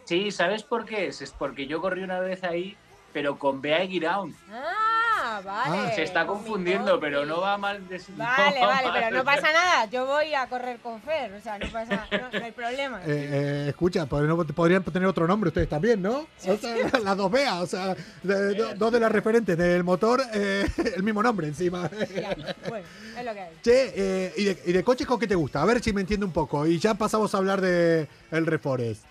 sí, 0.05 0.31
¿sabes 0.31 0.63
por 0.63 0.85
qué 0.85 1.07
es? 1.07 1.21
Es 1.21 1.31
porque 1.31 1.67
yo 1.67 1.79
corrí 1.81 2.03
una 2.03 2.19
vez 2.19 2.43
ahí, 2.43 2.75
pero 3.13 3.37
con 3.37 3.61
Bea 3.61 3.79
Guiraun. 3.85 4.35
Ah, 4.51 4.86
vale. 5.41 5.95
Se 5.95 6.03
está 6.03 6.25
confundiendo, 6.25 6.99
pero 6.99 7.25
no 7.25 7.41
va 7.41 7.57
mal. 7.57 7.87
de- 7.87 8.01
Vale, 8.15 8.59
no 8.59 8.67
va 8.67 8.73
vale, 8.75 8.87
mal. 8.89 8.99
pero 9.01 9.17
no 9.17 9.23
pasa 9.25 9.51
nada. 9.51 9.85
Yo 9.85 10.05
voy 10.05 10.33
a 10.33 10.47
correr 10.47 10.79
con 10.79 11.01
Fer, 11.01 11.33
o 11.33 11.41
sea, 11.41 11.57
no 11.59 11.67
pasa, 11.71 12.07
no, 12.11 12.39
no 12.39 12.45
hay 12.45 12.51
problema. 12.51 13.01
eh, 13.05 13.07
eh, 13.07 13.65
escucha, 13.69 14.05
no- 14.09 14.45
podrían 14.45 14.83
tener 14.83 15.07
otro 15.07 15.27
nombre 15.27 15.49
ustedes 15.49 15.69
también, 15.69 16.01
¿no? 16.01 16.27
O 16.47 16.57
sea, 16.57 16.75
las 17.03 17.17
dos 17.17 17.31
veas, 17.31 17.61
o 17.61 17.67
sea, 17.67 17.95
de- 18.23 18.73
dos 18.75 18.91
de 18.91 18.99
las 18.99 19.11
referentes 19.11 19.57
del 19.57 19.83
motor, 19.83 20.21
eh, 20.33 20.65
el 20.95 21.03
mismo 21.03 21.21
nombre 21.23 21.47
encima. 21.47 21.89
Ya, 22.15 22.35
bueno, 22.69 22.85
es 23.17 23.25
lo 23.25 23.33
que 23.33 23.39
hay. 23.41 23.53
Che, 23.61 23.93
eh, 23.95 24.33
¿y, 24.37 24.43
de, 24.45 24.61
y 24.65 24.71
de 24.73 24.83
coches 24.83 25.07
con 25.07 25.19
qué 25.19 25.27
te 25.27 25.35
gusta? 25.35 25.61
A 25.61 25.65
ver 25.65 25.81
si 25.81 25.93
me 25.93 26.01
entiende 26.01 26.25
un 26.25 26.31
poco. 26.33 26.65
Y 26.65 26.79
ya 26.79 26.93
pasamos 26.93 27.33
a 27.33 27.37
hablar 27.37 27.61
de 27.61 28.07
el 28.31 28.45
Reforest. 28.45 29.03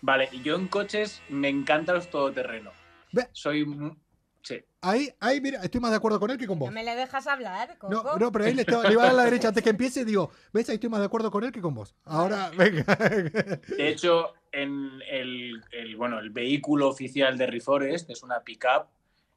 Vale, 0.00 0.28
y 0.32 0.42
yo 0.42 0.56
en 0.56 0.66
coches 0.68 1.22
me 1.28 1.48
encantan 1.48 1.94
los 1.94 2.10
todoterreno. 2.10 2.70
Soy. 3.32 3.64
Ahí, 4.84 5.14
ahí, 5.20 5.40
mira, 5.40 5.60
estoy 5.62 5.80
más 5.80 5.92
de 5.92 5.96
acuerdo 5.96 6.18
con 6.18 6.28
él 6.32 6.36
que 6.36 6.46
con 6.48 6.58
vos. 6.58 6.68
¿No 6.68 6.74
me 6.74 6.82
le 6.82 6.96
dejas 6.96 7.28
hablar, 7.28 7.78
Coco? 7.78 8.02
No, 8.02 8.18
no, 8.18 8.32
pero 8.32 8.44
ahí 8.46 8.52
le, 8.52 8.62
estaba- 8.62 8.82
le 8.82 8.92
iba 8.94 9.02
a 9.02 9.06
dar 9.06 9.14
a 9.14 9.16
la 9.18 9.24
derecha 9.24 9.48
antes 9.48 9.62
que 9.62 9.70
empiece 9.70 10.00
y 10.00 10.04
digo, 10.04 10.30
¿ves? 10.52 10.68
Ahí 10.68 10.74
estoy 10.74 10.90
más 10.90 10.98
de 10.98 11.06
acuerdo 11.06 11.30
con 11.30 11.44
él 11.44 11.52
que 11.52 11.60
con 11.60 11.72
vos. 11.72 11.94
Ahora, 12.04 12.50
venga. 12.56 12.82
De 12.84 13.88
hecho, 13.88 14.32
en 14.50 15.00
el, 15.08 15.62
el, 15.70 15.96
bueno, 15.96 16.18
el 16.18 16.30
vehículo 16.30 16.88
oficial 16.88 17.38
de 17.38 17.46
Reforest 17.46 18.10
es 18.10 18.24
una 18.24 18.40
pickup 18.40 18.88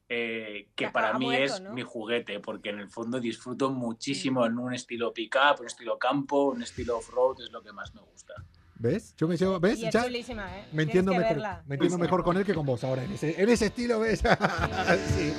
eh, 0.08 0.68
que 0.74 0.88
para 0.88 1.16
mí 1.16 1.26
muerto, 1.26 1.54
es 1.54 1.60
¿no? 1.60 1.72
mi 1.72 1.82
juguete, 1.82 2.40
porque 2.40 2.70
en 2.70 2.80
el 2.80 2.88
fondo 2.88 3.20
disfruto 3.20 3.70
muchísimo 3.70 4.44
en 4.46 4.58
un 4.58 4.74
estilo 4.74 5.12
pickup, 5.12 5.60
un 5.60 5.66
estilo 5.66 5.96
campo, 5.96 6.50
un 6.50 6.62
estilo 6.62 6.98
off-road, 6.98 7.40
es 7.42 7.52
lo 7.52 7.62
que 7.62 7.72
más 7.72 7.94
me 7.94 8.00
gusta. 8.00 8.34
¿Ves? 8.78 9.14
Yo 9.16 9.26
me 9.26 9.36
llevo, 9.36 9.58
¿ves? 9.58 9.78
Y 9.80 9.86
es 9.86 9.94
Ya 9.94 10.04
chulísima, 10.04 10.44
¿eh? 10.58 10.66
me 10.72 10.82
entiendo 10.82 11.12
mejor, 11.12 11.28
verla. 11.28 11.62
me 11.66 11.74
entiendo 11.76 11.98
mejor 11.98 12.22
con 12.22 12.36
él 12.36 12.44
que 12.44 12.54
con 12.54 12.66
vos 12.66 12.84
ahora, 12.84 13.04
en 13.04 13.12
ese, 13.12 13.40
en 13.40 13.48
ese 13.48 13.66
estilo, 13.66 14.00
¿ves? 14.00 14.22
Sí. 15.16 15.32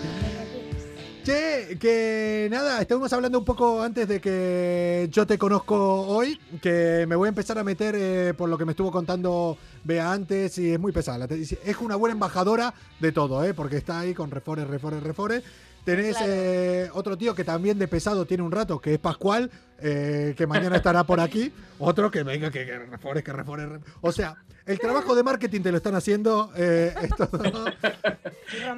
Che, 1.23 1.77
que 1.77 2.47
nada, 2.49 2.79
estuvimos 2.81 3.11
hablando 3.11 3.37
un 3.37 3.43
poco 3.43 3.81
antes 3.83 4.07
de 4.07 4.21
que 4.21 5.09
yo 5.11 5.27
te 5.27 5.37
conozco 5.37 5.75
hoy, 6.07 6.39
que 6.61 7.05
me 7.05 7.17
voy 7.17 7.27
a 7.27 7.29
empezar 7.29 7.59
a 7.59 7.65
meter 7.65 7.95
eh, 7.97 8.33
por 8.33 8.47
lo 8.47 8.57
que 8.57 8.63
me 8.63 8.71
estuvo 8.71 8.91
contando 8.91 9.57
Bea 9.83 10.09
antes 10.09 10.57
y 10.57 10.71
es 10.71 10.79
muy 10.79 10.93
pesada. 10.93 11.27
Es 11.29 11.77
una 11.81 11.97
buena 11.97 12.13
embajadora 12.13 12.73
de 13.01 13.11
todo, 13.11 13.43
¿eh? 13.43 13.53
porque 13.53 13.75
está 13.75 13.99
ahí 13.99 14.13
con 14.13 14.31
Refores, 14.31 14.67
Refores, 14.67 15.03
Refores. 15.03 15.43
Tenés 15.83 16.15
eh, 16.21 16.89
otro 16.93 17.17
tío 17.17 17.35
que 17.35 17.43
también 17.43 17.77
de 17.77 17.89
pesado 17.89 18.25
tiene 18.25 18.43
un 18.43 18.51
rato, 18.51 18.79
que 18.79 18.93
es 18.93 18.99
Pascual, 18.99 19.51
eh, 19.79 20.33
que 20.37 20.47
mañana 20.47 20.75
estará 20.77 21.03
por 21.03 21.19
aquí. 21.19 21.51
Otro 21.79 22.09
que 22.09 22.23
venga, 22.23 22.49
que, 22.49 22.65
que 22.65 22.79
refores, 22.79 23.23
que 23.23 23.31
refores. 23.33 23.67
O 24.01 24.11
sea, 24.11 24.35
el 24.65 24.79
trabajo 24.79 25.15
de 25.15 25.23
marketing 25.23 25.61
te 25.61 25.71
lo 25.71 25.77
están 25.77 25.93
haciendo 25.95 26.51
eh, 26.55 26.93
estos 27.03 27.29
dos. 27.31 27.53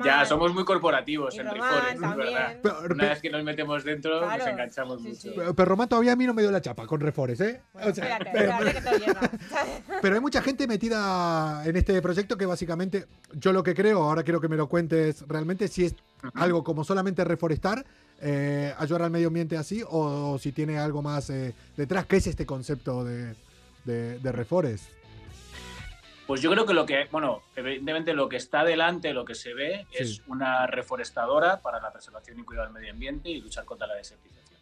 Ya, 0.04 0.26
somos 0.26 0.54
muy 0.54 0.66
corporativos 0.66 1.34
Y 1.36 1.40
en 1.40 1.48
Román 1.48 1.70
Rifores, 1.72 1.94
es 1.96 2.02
también. 2.02 2.34
verdad. 2.34 2.58
Pero- 2.62 2.94
Una 2.94 3.10
vez 3.10 3.22
que 3.22 3.30
nos 3.30 3.44
metemos 3.44 3.84
dentro, 3.84 4.20
Claro, 4.20 4.38
nos 4.38 4.48
enganchamos 4.48 5.02
sí, 5.02 5.08
mucho. 5.08 5.20
sí. 5.22 5.34
Pero 5.36 5.66
Román 5.66 5.88
todavía 5.90 6.14
a 6.14 6.16
mí 6.16 6.26
no 6.26 6.34
me 6.34 6.42
dio 6.42 6.52
la 6.52 6.62
chapa 6.62 6.86
con 6.86 7.00
refores, 7.00 7.40
¿eh? 7.42 7.62
Bueno, 7.74 7.92
O 7.92 7.94
sea, 7.96 8.18
espérate, 8.18 8.32
pero- 8.34 8.68
espérate 8.68 9.06
que. 9.06 9.40
Pero 10.02 10.16
hay 10.16 10.22
mucha 10.22 10.42
gente 10.42 10.68
metida 10.68 11.64
en 11.66 11.76
este 11.76 12.02
proyecto 12.02 12.38
que 12.38 12.46
básicamente, 12.46 13.06
yo 13.34 13.52
lo 13.54 13.64
que 13.64 13.74
creo, 13.74 14.04
ahora 14.04 14.24
quiero 14.24 14.40
que 14.42 14.48
me 14.48 14.56
lo 14.58 14.68
cuentes 14.68 15.24
realmente, 15.28 15.68
si 15.68 15.86
es 15.86 15.96
algo 16.36 16.64
como 16.64 16.84
solamente 16.84 17.24
reforestar, 17.24 17.86
eh, 18.22 18.74
ayudar 18.78 19.04
al 19.04 19.12
medio 19.12 19.28
ambiente 19.28 19.58
así, 19.58 19.84
o, 19.88 20.38
si 20.40 20.52
tiene 20.52 20.78
algo 20.78 21.02
más 21.02 21.30
eh, 21.30 21.54
detrás. 21.78 22.06
¿Qué 22.06 22.18
es 22.18 22.28
este 22.28 22.46
concepto 22.46 23.04
de, 23.04 23.36
de, 23.86 24.20
de 24.20 24.32
reforest? 24.32 24.90
Pues 26.28 26.42
yo 26.42 26.52
creo 26.52 26.66
que 26.66 26.74
lo 26.76 26.86
que, 26.86 27.08
bueno, 27.12 27.42
evidentemente 27.56 28.14
lo 28.14 28.30
que 28.30 28.38
está 28.38 28.64
delante, 28.64 29.14
lo 29.14 29.26
que 29.26 29.34
se 29.34 29.54
ve, 29.56 29.88
Sí. 29.92 29.98
es 30.04 30.22
una 30.28 30.68
reforestadora 30.68 31.60
para 31.62 31.80
la 31.82 31.92
preservación 31.92 32.38
y 32.40 32.44
cuidado 32.44 32.68
del 32.68 32.74
medio 32.76 32.94
ambiente 32.94 33.30
y 33.30 33.42
luchar 33.42 33.66
contra 33.66 33.88
la 33.88 33.96
desertización. 33.96 34.60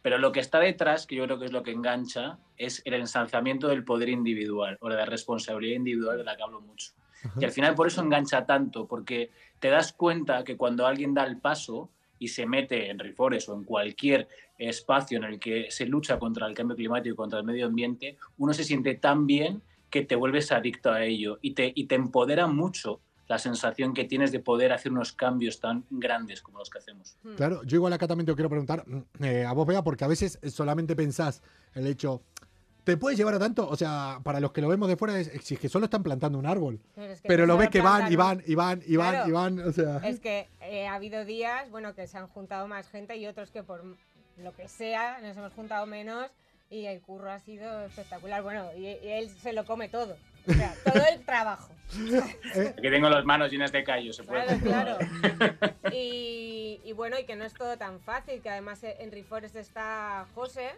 Pero 0.00 0.16
lo 0.16 0.32
que 0.32 0.40
está 0.40 0.58
detrás, 0.60 1.06
que 1.06 1.16
yo 1.16 1.24
creo 1.24 1.38
que 1.38 1.44
es 1.44 1.52
lo 1.52 1.62
que 1.62 1.72
engancha, 1.72 2.38
es 2.56 2.80
el 2.86 2.94
ensalzamiento 2.94 3.68
del 3.68 3.84
poder 3.84 4.08
individual 4.08 4.78
o 4.80 4.88
de 4.88 4.96
la 4.96 5.04
responsabilidad 5.04 5.76
individual 5.76 6.16
de 6.16 6.24
la 6.24 6.36
que 6.38 6.42
hablo 6.42 6.62
mucho. 6.62 6.92
Y 7.38 7.44
al 7.44 7.50
final 7.50 7.74
por 7.74 7.86
eso 7.86 8.00
engancha 8.00 8.46
tanto, 8.46 8.86
porque 8.86 9.30
te 9.58 9.68
das 9.68 9.92
cuenta 9.92 10.42
que 10.42 10.56
cuando 10.56 10.86
alguien 10.86 11.12
da 11.12 11.24
el 11.24 11.36
paso 11.36 11.90
y 12.20 12.28
se 12.28 12.46
mete 12.46 12.88
en 12.88 13.00
Rifores 13.00 13.48
o 13.48 13.56
en 13.56 13.64
cualquier 13.64 14.28
espacio 14.56 15.18
en 15.18 15.24
el 15.24 15.40
que 15.40 15.70
se 15.70 15.86
lucha 15.86 16.18
contra 16.18 16.46
el 16.46 16.54
cambio 16.54 16.76
climático 16.76 17.14
y 17.14 17.16
contra 17.16 17.40
el 17.40 17.44
medio 17.44 17.66
ambiente, 17.66 18.16
uno 18.38 18.52
se 18.52 18.62
siente 18.62 18.94
tan 18.94 19.26
bien 19.26 19.62
que 19.88 20.04
te 20.04 20.14
vuelves 20.14 20.52
adicto 20.52 20.92
a 20.92 21.02
ello 21.02 21.38
y 21.42 21.54
te, 21.54 21.72
y 21.74 21.86
te 21.86 21.96
empodera 21.96 22.46
mucho 22.46 23.00
la 23.26 23.38
sensación 23.38 23.94
que 23.94 24.04
tienes 24.04 24.32
de 24.32 24.40
poder 24.40 24.72
hacer 24.72 24.90
unos 24.90 25.12
cambios 25.12 25.60
tan 25.60 25.84
grandes 25.88 26.42
como 26.42 26.58
los 26.58 26.68
que 26.68 26.78
hacemos. 26.78 27.16
Claro, 27.36 27.62
yo 27.62 27.76
igual 27.76 27.92
acá 27.92 28.08
también 28.08 28.26
te 28.26 28.34
quiero 28.34 28.48
preguntar 28.48 28.84
mm, 28.86 29.24
eh, 29.24 29.44
a 29.44 29.52
vos, 29.52 29.66
Bea, 29.66 29.82
porque 29.82 30.04
a 30.04 30.08
veces 30.08 30.38
solamente 30.48 30.96
pensás 30.96 31.40
el 31.74 31.86
hecho. 31.86 32.22
¿Te 32.90 32.96
puede 32.96 33.14
llevar 33.14 33.34
a 33.34 33.38
tanto? 33.38 33.68
O 33.68 33.76
sea, 33.76 34.18
para 34.24 34.40
los 34.40 34.50
que 34.50 34.60
lo 34.60 34.68
vemos 34.68 34.88
de 34.88 34.96
fuera, 34.96 35.16
es, 35.18 35.28
es 35.28 35.58
que 35.58 35.68
solo 35.68 35.84
están 35.84 36.02
plantando 36.02 36.38
un 36.40 36.46
árbol. 36.46 36.80
Pero 36.96 37.12
es 37.12 37.20
que 37.20 37.28
Pero 37.28 37.46
no 37.46 37.52
lo 37.54 37.58
ves 37.58 37.68
que 37.70 37.80
van 37.80 38.10
y 38.12 38.16
van 38.16 38.42
y 38.44 38.54
van 38.56 38.82
y 38.84 38.96
van 38.96 39.10
Claro. 39.12 39.28
y 39.28 39.32
van. 39.32 39.60
O 39.60 39.72
sea. 39.72 39.98
Es 39.98 40.18
que 40.18 40.48
eh, 40.60 40.88
ha 40.88 40.94
habido 40.94 41.24
días, 41.24 41.70
bueno, 41.70 41.94
que 41.94 42.06
se 42.08 42.18
han 42.18 42.26
juntado 42.26 42.66
más 42.66 42.88
gente 42.88 43.16
y 43.16 43.26
otros 43.28 43.50
que 43.52 43.62
por 43.62 43.84
lo 44.38 44.52
que 44.56 44.66
sea 44.66 45.20
nos 45.22 45.36
hemos 45.36 45.52
juntado 45.52 45.86
menos 45.86 46.30
y 46.68 46.86
el 46.86 47.00
curro 47.00 47.30
ha 47.30 47.38
sido 47.38 47.84
espectacular. 47.84 48.42
Bueno, 48.42 48.66
y, 48.76 48.86
y 48.86 48.98
él 49.12 49.30
se 49.30 49.52
lo 49.52 49.64
come 49.64 49.88
todo. 49.88 50.16
O 50.48 50.52
sea, 50.52 50.74
todo 50.84 51.02
el 51.12 51.24
trabajo. 51.24 51.68
Que 52.80 52.90
tengo 52.90 53.08
las 53.08 53.24
manos 53.24 53.50
llenas 53.52 53.70
de 53.72 53.84
callos, 53.84 54.16
se 54.16 54.24
puede 54.24 54.58
Claro, 54.58 54.98
claro. 55.28 55.74
Y, 55.92 56.80
y 56.84 56.92
bueno, 56.92 57.18
y 57.18 57.24
que 57.24 57.36
no 57.36 57.44
es 57.44 57.54
todo 57.54 57.76
tan 57.76 58.00
fácil, 58.00 58.40
que 58.40 58.50
además 58.50 58.80
en 58.82 59.12
Reforest 59.12 59.56
está 59.56 60.26
José, 60.34 60.70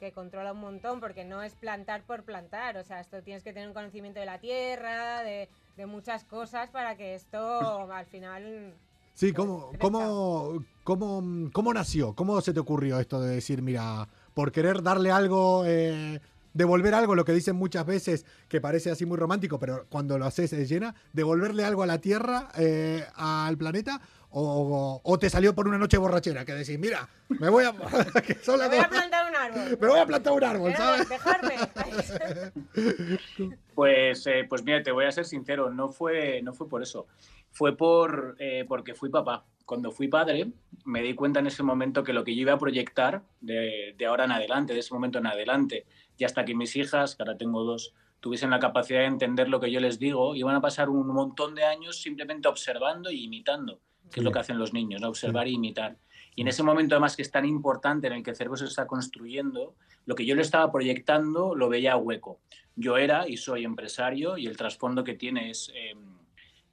que 0.00 0.10
controla 0.10 0.52
un 0.52 0.60
montón, 0.60 0.98
porque 0.98 1.24
no 1.24 1.42
es 1.42 1.54
plantar 1.54 2.02
por 2.02 2.24
plantar. 2.24 2.76
O 2.78 2.82
sea, 2.82 3.00
esto 3.00 3.22
tienes 3.22 3.44
que 3.44 3.52
tener 3.52 3.68
un 3.68 3.74
conocimiento 3.74 4.18
de 4.18 4.26
la 4.26 4.40
tierra, 4.40 5.22
de, 5.22 5.48
de 5.76 5.86
muchas 5.86 6.24
cosas 6.24 6.70
para 6.70 6.96
que 6.96 7.14
esto 7.14 7.92
al 7.92 8.06
final 8.06 8.74
Sí, 9.20 9.34
¿cómo, 9.34 9.72
cómo, 9.78 10.64
cómo, 10.82 11.50
cómo 11.52 11.74
nació? 11.74 12.14
¿Cómo 12.14 12.40
se 12.40 12.54
te 12.54 12.60
ocurrió 12.60 12.98
esto 12.98 13.20
de 13.20 13.34
decir, 13.34 13.60
mira, 13.60 14.08
por 14.32 14.50
querer 14.50 14.82
darle 14.82 15.10
algo, 15.10 15.64
eh, 15.66 16.20
devolver 16.54 16.94
algo, 16.94 17.14
lo 17.14 17.26
que 17.26 17.34
dicen 17.34 17.54
muchas 17.54 17.84
veces, 17.84 18.24
que 18.48 18.62
parece 18.62 18.90
así 18.90 19.04
muy 19.04 19.18
romántico, 19.18 19.58
pero 19.58 19.84
cuando 19.90 20.16
lo 20.16 20.24
haces 20.24 20.48
se 20.48 20.64
llena, 20.64 20.94
devolverle 21.12 21.66
algo 21.66 21.82
a 21.82 21.86
la 21.86 21.98
Tierra, 21.98 22.48
eh, 22.56 23.04
al 23.14 23.58
planeta, 23.58 24.00
o, 24.32 25.00
o 25.02 25.18
te 25.18 25.28
salió 25.28 25.54
por 25.54 25.66
una 25.66 25.78
noche 25.78 25.98
borrachera, 25.98 26.44
que 26.44 26.52
decís, 26.52 26.78
mira, 26.78 27.08
me 27.28 27.48
voy 27.48 27.64
a... 27.64 27.72
que 28.26 28.34
son 28.34 28.60
Me 28.68 28.68
voy 28.68 28.78
a 28.78 28.88
plantar 28.88 29.30
un 29.30 29.36
árbol. 29.36 29.78
me 29.80 29.88
voy 29.88 29.98
a 29.98 30.06
plantar 30.06 30.32
un 30.32 30.44
árbol, 30.44 30.74
¿sabes? 30.74 31.08
dejarme. 31.08 31.54
Pues, 33.74 34.26
eh, 34.26 34.44
pues 34.46 34.62
mira, 34.62 34.82
te 34.82 34.92
voy 34.92 35.06
a 35.06 35.10
ser 35.10 35.24
sincero, 35.24 35.70
no 35.70 35.88
fue, 35.88 36.42
no 36.42 36.52
fue 36.52 36.68
por 36.68 36.82
eso. 36.82 37.06
Fue 37.50 37.74
por, 37.74 38.36
eh, 38.38 38.66
porque 38.68 38.94
fui 38.94 39.08
papá. 39.08 39.46
Cuando 39.64 39.90
fui 39.90 40.06
padre, 40.06 40.52
me 40.84 41.00
di 41.00 41.14
cuenta 41.14 41.40
en 41.40 41.46
ese 41.46 41.62
momento 41.62 42.04
que 42.04 42.12
lo 42.12 42.22
que 42.22 42.34
yo 42.34 42.42
iba 42.42 42.52
a 42.52 42.58
proyectar 42.58 43.22
de, 43.40 43.94
de 43.96 44.06
ahora 44.06 44.24
en 44.24 44.32
adelante, 44.32 44.74
de 44.74 44.80
ese 44.80 44.92
momento 44.92 45.18
en 45.18 45.28
adelante, 45.28 45.86
y 46.18 46.24
hasta 46.24 46.44
que 46.44 46.54
mis 46.54 46.76
hijas, 46.76 47.16
que 47.16 47.22
ahora 47.22 47.38
tengo 47.38 47.64
dos, 47.64 47.94
tuviesen 48.20 48.50
la 48.50 48.58
capacidad 48.58 49.00
de 49.00 49.06
entender 49.06 49.48
lo 49.48 49.60
que 49.60 49.70
yo 49.70 49.80
les 49.80 49.98
digo, 49.98 50.34
iban 50.34 50.56
a 50.56 50.60
pasar 50.60 50.90
un 50.90 51.06
montón 51.06 51.54
de 51.54 51.64
años 51.64 52.02
simplemente 52.02 52.48
observando 52.48 53.10
y 53.10 53.24
imitando, 53.24 53.80
que 54.10 54.20
es 54.20 54.24
lo 54.24 54.32
que 54.32 54.38
hacen 54.38 54.58
los 54.58 54.72
niños, 54.72 55.00
¿no? 55.00 55.08
observar 55.08 55.46
e 55.46 55.50
imitar. 55.50 55.96
Y 56.34 56.42
en 56.42 56.48
ese 56.48 56.62
momento, 56.62 56.94
además, 56.94 57.16
que 57.16 57.22
es 57.22 57.30
tan 57.30 57.44
importante 57.44 58.06
en 58.06 58.14
el 58.14 58.22
que 58.22 58.30
el 58.30 58.36
cerebro 58.36 58.56
se 58.56 58.66
está 58.66 58.86
construyendo, 58.86 59.74
lo 60.06 60.14
que 60.14 60.24
yo 60.24 60.34
le 60.34 60.42
estaba 60.42 60.70
proyectando 60.70 61.54
lo 61.54 61.68
veía 61.68 61.96
hueco. 61.96 62.40
Yo 62.76 62.96
era 62.96 63.28
y 63.28 63.36
soy 63.36 63.64
empresario 63.64 64.38
y 64.38 64.46
el 64.46 64.56
trasfondo 64.56 65.04
que 65.04 65.14
tiene 65.14 65.50
es, 65.50 65.70
eh, 65.74 65.94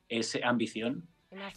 es 0.10 0.38
ambición. 0.44 1.08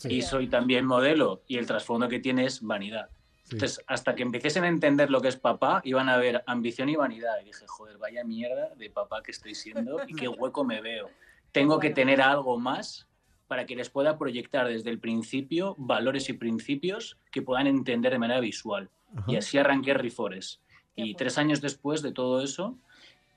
Y 0.08 0.22
soy 0.22 0.48
también 0.48 0.84
modelo 0.84 1.42
y 1.46 1.56
el 1.56 1.66
trasfondo 1.66 2.08
que 2.08 2.18
tiene 2.18 2.44
es 2.44 2.60
vanidad. 2.60 3.08
Entonces, 3.44 3.82
hasta 3.86 4.14
que 4.14 4.22
empiecen 4.22 4.64
a 4.64 4.68
entender 4.68 5.10
lo 5.10 5.20
que 5.20 5.28
es 5.28 5.36
papá, 5.36 5.80
iban 5.84 6.08
a 6.08 6.16
ver 6.16 6.42
ambición 6.46 6.88
y 6.88 6.96
vanidad. 6.96 7.40
Y 7.42 7.46
dije, 7.46 7.66
joder, 7.66 7.98
vaya 7.98 8.24
mierda 8.24 8.74
de 8.76 8.90
papá 8.90 9.22
que 9.22 9.30
estoy 9.30 9.54
siendo 9.54 9.98
y 10.06 10.14
qué 10.14 10.28
hueco 10.28 10.64
me 10.64 10.80
veo. 10.80 11.10
Tengo 11.52 11.78
que 11.80 11.90
tener 11.90 12.20
algo 12.20 12.58
más 12.58 13.08
para 13.50 13.66
que 13.66 13.74
les 13.74 13.90
pueda 13.90 14.16
proyectar 14.16 14.68
desde 14.68 14.90
el 14.90 15.00
principio 15.00 15.74
valores 15.76 16.28
y 16.28 16.34
principios 16.34 17.18
que 17.32 17.42
puedan 17.42 17.66
entender 17.66 18.12
de 18.12 18.20
manera 18.20 18.38
visual. 18.38 18.90
Y 19.26 19.34
así 19.34 19.58
arranqué 19.58 19.92
Rifores. 19.92 20.60
Y 20.94 21.16
tres 21.16 21.36
años 21.36 21.60
después 21.60 22.00
de 22.00 22.12
todo 22.12 22.44
eso, 22.44 22.78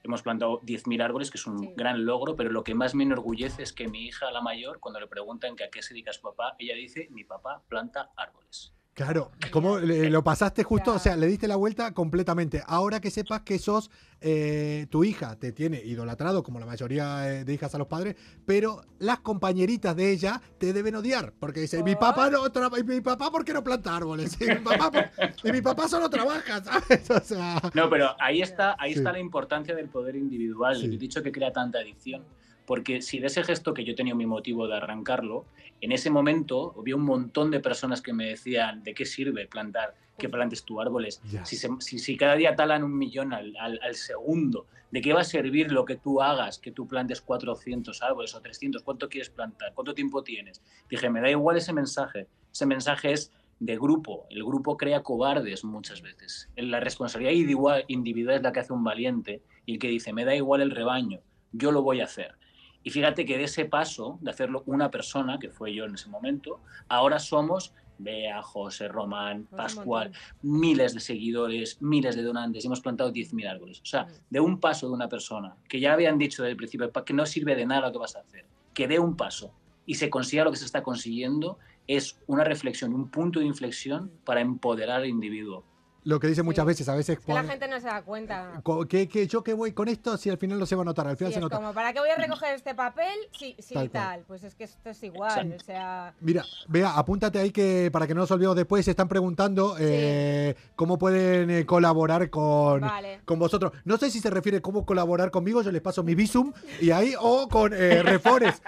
hemos 0.03 0.22
plantado 0.22 0.61
10.000 0.61 1.01
árboles, 1.01 1.32
que 1.32 1.39
es 1.39 1.47
un 1.47 1.76
gran 1.76 2.05
logro, 2.05 2.36
pero 2.36 2.51
lo 2.51 2.64
que 2.64 2.76
más 2.76 2.93
me 2.93 3.05
enorgullece 3.05 3.64
es 3.64 3.74
que 3.74 3.88
mi 3.88 4.05
hija, 4.05 4.30
la 4.30 4.41
mayor, 4.41 4.80
cuando 4.80 4.99
le 4.99 5.07
preguntan 5.07 5.55
que 5.55 5.64
a 5.64 5.72
qué 5.72 5.82
se 5.82 5.95
dedica 5.95 6.14
su 6.14 6.22
papá, 6.22 6.53
ella 6.59 6.76
dice, 6.76 7.07
mi 7.09 7.24
papá 7.24 7.64
planta 7.68 8.11
árboles. 8.16 8.72
Claro, 8.94 9.32
¿cómo 9.50 9.80
le- 9.80 10.12
lo 10.12 10.24
pasaste 10.24 10.64
justo? 10.64 10.94
O 10.94 11.00
sea, 11.00 11.16
le 11.18 11.26
diste 11.26 11.48
la 11.48 11.56
vuelta 11.56 11.94
completamente. 11.96 12.62
Ahora 12.68 13.02
que 13.02 13.10
sepas 13.10 13.41
que 13.41 13.58
sos, 13.58 13.89
eh, 14.22 14.86
tu 14.91 15.04
hija 15.04 15.36
te 15.39 15.52
tiene 15.52 15.82
idolatrado, 15.84 16.44
como 16.44 16.60
la 16.60 16.68
mayoría 16.68 17.28
eh, 17.28 17.44
de 17.44 17.54
hijas 17.56 17.74
a 17.74 17.80
los 17.80 17.88
padres, 17.88 18.16
pero 18.46 18.84
las 19.00 19.20
compañeritas 19.22 19.96
de 19.96 20.12
ella 20.12 20.39
te 20.60 20.74
deben 20.74 20.94
odiar, 20.94 21.34
porque 21.39 21.62
dice, 21.62 21.82
mi 21.82 21.96
papá 21.96 22.30
no 22.30 22.44
mi 22.86 23.02
papá, 23.02 23.32
¿por 23.32 23.44
qué 23.44 23.52
no 23.54 23.64
planta 23.64 23.96
árboles? 23.96 24.38
Y 24.39 24.46
mi 24.46 24.56
papá, 24.60 24.91
por- 24.91 25.10
y 25.44 25.52
mi 25.52 25.62
papá 25.62 25.88
solo 25.88 26.08
trabaja, 26.08 26.64
¿sabes? 26.64 27.10
O 27.10 27.20
sea, 27.20 27.60
No, 27.74 27.89
pero 27.89 28.16
ahí 28.20 28.44
está, 28.44 28.76
ahí 28.78 28.94
Sí. 28.94 29.00
está 29.00 29.12
la 29.12 29.20
importancia 29.20 29.74
del 29.76 29.89
poder 29.89 30.16
individual, 30.16 30.80
que 30.80 30.86
he 30.86 30.98
dicho 31.00 31.24
que 31.24 31.32
crea 31.32 31.52
tanta 31.52 31.80
adicción. 31.80 32.24
Porque 32.66 33.01
si 33.01 33.20
de 33.20 33.28
ese 33.28 33.43
gesto 33.43 33.74
que 33.74 33.84
yo 33.84 33.95
tenía 33.95 34.16
mi 34.16 34.26
motivo 34.26 34.68
de 34.68 34.76
arrancarlo, 34.78 35.45
en 35.82 35.91
ese 35.91 36.09
momento 36.09 36.74
había 36.80 36.95
un 36.95 37.03
montón 37.03 37.51
de 37.51 37.59
personas 37.59 38.01
que 38.01 38.14
me 38.14 38.28
decían, 38.30 38.84
¿de 38.84 38.93
qué 38.93 39.05
sirve 39.05 39.47
plantar? 39.47 39.95
Que 40.18 40.30
plantes 40.30 40.64
tus 40.64 40.80
árboles. 40.80 41.22
Si, 41.45 41.55
se- 41.57 41.70
si- 41.80 41.99
si 41.99 42.16
cada 42.16 42.36
día 42.36 42.55
talan 42.55 42.84
un 42.84 42.97
millón 42.97 43.34
al, 43.34 43.53
al- 43.57 43.80
al 43.84 43.95
segundo, 43.95 44.68
¿de 44.91 45.01
qué 45.01 45.11
va 45.11 45.22
a 45.22 45.26
servir 45.26 45.72
lo 45.72 45.84
que 45.86 45.95
tú 45.97 46.22
hagas, 46.22 46.59
que 46.59 46.72
tú 46.72 46.88
plantes 46.88 47.20
400 47.22 48.01
árboles 48.01 48.34
o 48.36 48.39
300? 48.41 48.84
¿Cuánto 48.84 49.09
quieres 49.09 49.30
plantar? 49.30 49.74
¿Cuánto 49.74 49.93
tiempo 49.93 50.24
tienes? 50.24 50.61
Dije, 50.89 51.09
me 51.09 51.20
da 51.20 51.30
igual 51.30 51.57
ese 51.57 51.74
mensaje. 51.74 52.28
Ese 52.53 52.66
mensaje 52.66 53.11
es 53.11 53.32
de 53.59 53.76
grupo. 53.78 54.26
El 54.30 54.43
grupo 54.43 54.78
crea 54.78 55.01
cobardes 55.03 55.64
muchas 55.66 56.01
veces. 56.01 56.49
La 56.55 56.80
responsabilidad 56.80 57.34
individual, 57.34 57.84
individual 57.88 58.36
es 58.38 58.43
la 58.43 58.51
que 58.53 58.59
hace 58.61 58.72
un 58.74 58.84
valiente 58.84 59.41
y 59.66 59.74
el 59.74 59.80
que 59.80 59.88
dice, 59.89 60.14
me 60.14 60.24
da 60.26 60.36
igual 60.36 60.61
el 60.61 60.72
rebaño, 60.72 61.20
yo 61.51 61.72
lo 61.72 61.82
voy 61.82 61.99
a 62.01 62.05
hacer. 62.05 62.36
Y 62.84 62.90
fíjate 62.90 63.26
que 63.26 63.38
de 63.38 63.46
ese 63.46 63.66
paso, 63.66 64.20
de 64.22 64.32
hacerlo 64.32 64.64
una 64.66 64.92
persona, 64.92 65.40
que 65.40 65.50
fue 65.50 65.74
yo 65.74 65.86
en 65.86 65.96
ese 65.96 66.10
momento, 66.10 66.60
ahora 66.90 67.20
somos 67.20 67.74
Bea, 67.98 68.42
José, 68.42 68.88
Román, 68.88 69.46
Pascual, 69.46 70.12
miles 70.42 70.94
de 70.94 71.00
seguidores, 71.00 71.82
miles 71.82 72.16
de 72.16 72.24
donantes, 72.24 72.64
y 72.64 72.68
hemos 72.68 72.82
plantado 72.82 73.12
10.000 73.12 73.50
árboles. 73.50 73.82
O 73.82 73.86
sea, 73.86 74.08
de 74.30 74.40
un 74.40 74.60
paso 74.60 74.88
de 74.88 74.94
una 74.94 75.08
persona, 75.08 75.56
que 75.70 75.80
ya 75.80 75.94
habían 75.94 76.18
dicho 76.18 76.44
desde 76.44 76.52
el 76.52 76.58
principio 76.58 76.92
que 76.92 77.14
no 77.14 77.26
sirve 77.26 77.56
de 77.56 77.66
nada 77.66 77.88
lo 77.88 77.94
que 77.94 78.00
vas 78.00 78.16
a 78.16 78.20
hacer, 78.20 78.46
que 78.74 78.88
dé 78.88 79.00
un 79.00 79.16
paso 79.16 79.54
y 79.86 79.96
se 79.96 80.10
consiga 80.10 80.44
lo 80.44 80.52
que 80.52 80.58
se 80.58 80.66
está 80.66 80.84
consiguiendo, 80.84 81.60
es 81.88 82.20
una 82.28 82.44
reflexión, 82.44 82.94
un 82.94 83.10
punto 83.10 83.40
de 83.40 83.46
inflexión 83.46 84.12
para 84.24 84.42
empoderar 84.42 85.02
al 85.02 85.08
individuo. 85.08 85.66
Lo 86.06 86.20
que 86.20 86.28
dice 86.28 86.43
muchas 86.43 86.66
veces, 86.66 86.88
a 86.89 86.95
veces... 86.95 87.20
Que 87.20 87.34
la 87.34 87.43
gente 87.43 87.68
no 87.68 87.80
se 87.80 87.88
da 87.88 88.01
cuenta. 88.01 88.62
que, 88.89 89.08
que 89.08 89.28
yo 89.28 89.43
que 89.43 89.54
voy 89.54 89.72
con 89.74 89.88
esto, 89.88 90.18
si 90.18 90.30
al 90.30 90.38
final 90.38 90.60
no 90.60 90.66
se 90.66 90.76
va 90.76 90.82
a 90.82 90.86
notar, 90.86 91.08
al 91.08 91.18
final 91.18 91.32
Sí, 91.32 91.36
se 91.36 91.39
es 91.39 91.43
nota. 91.43 91.56
como, 91.58 91.74
¿para 91.74 91.93
qué 91.93 91.99
voy 91.99 92.10
a 92.10 92.16
recoger 92.16 92.54
este 92.54 92.76
papel? 92.76 93.14
Sí, 93.38 93.56
sí, 93.60 93.74
Tal 93.74 93.89
tal. 93.89 94.24
Pues 94.28 94.43
es 94.43 94.56
que 94.56 94.66
esto 94.66 94.89
es 94.89 95.04
igual, 95.04 95.56
o 95.60 95.64
sea... 95.64 96.14
Mira, 96.20 96.43
vea, 96.68 96.91
apúntate 96.97 97.39
ahí 97.39 97.51
que 97.51 97.89
para 97.91 98.06
que 98.08 98.14
no 98.14 98.22
nos 98.22 98.32
olvidemos 98.32 98.56
después, 98.56 98.84
se 98.86 98.91
están 98.91 99.08
preguntando 99.08 99.76
eh, 99.80 100.56
cómo 100.76 100.97
pueden 100.97 101.49
eh, 101.49 101.66
colaborar 101.66 102.30
con, 102.30 102.82
Vale. 102.82 103.22
con 103.26 103.39
vosotros. 103.39 103.72
No 103.86 103.97
sé 103.97 104.12
si 104.12 104.20
se 104.20 104.30
refiere 104.30 104.62
cómo 104.62 104.86
colaborar 104.86 105.32
conmigo, 105.32 105.62
yo 105.62 105.72
les 105.72 105.82
paso 105.82 106.04
mi 106.04 106.16
visum 106.16 106.51
y 106.82 106.91
ahí, 106.91 107.14
o 107.20 107.47
con 107.47 107.74
eh, 107.74 108.04
Refores. 108.04 108.62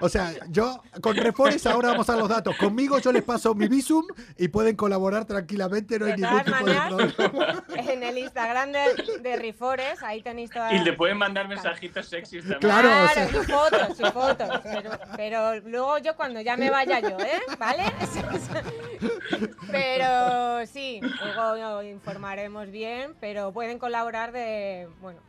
O 0.00 0.08
sea, 0.08 0.32
yo 0.50 0.82
con 1.00 1.16
Refores 1.16 1.64
ahora 1.66 1.90
vamos 1.90 2.08
a 2.10 2.16
los 2.16 2.28
datos. 2.28 2.56
Conmigo 2.56 2.98
yo 2.98 3.12
les 3.12 3.22
paso 3.22 3.54
mi 3.54 3.68
visum 3.68 4.04
y 4.36 4.48
pueden 4.48 4.74
colaborar 4.76 5.24
tranquilamente, 5.26 5.98
no 5.98 6.06
hay 6.06 6.16
ningún 6.16 6.42
tipo 6.42 6.64
de 6.64 6.71
en 7.76 8.02
el 8.02 8.18
Instagram 8.18 8.72
de, 8.72 9.18
de 9.20 9.36
Rifores, 9.36 10.02
ahí 10.02 10.22
tenéis 10.22 10.50
todas... 10.50 10.72
Y 10.72 10.78
le 10.78 10.92
pueden 10.92 11.16
mandar 11.18 11.48
mensajitos 11.48 12.06
sexys 12.06 12.40
también. 12.42 12.60
Claro, 12.60 12.88
o 13.04 13.08
sea- 13.08 13.24
y 13.24 13.28
fotos, 13.44 14.00
y 14.00 14.04
fotos. 14.10 14.60
Pero, 14.62 14.90
pero 15.16 15.60
luego 15.60 15.98
yo 15.98 16.16
cuando 16.16 16.40
ya 16.40 16.56
me 16.56 16.70
vaya 16.70 17.00
yo, 17.00 17.18
¿eh? 17.18 17.40
¿Vale? 17.58 17.84
Pero 19.70 20.66
sí, 20.66 21.00
luego 21.34 21.82
informaremos 21.82 22.70
bien, 22.70 23.14
pero 23.20 23.52
pueden 23.52 23.78
colaborar 23.78 24.32
de... 24.32 24.88
Bueno, 25.00 25.20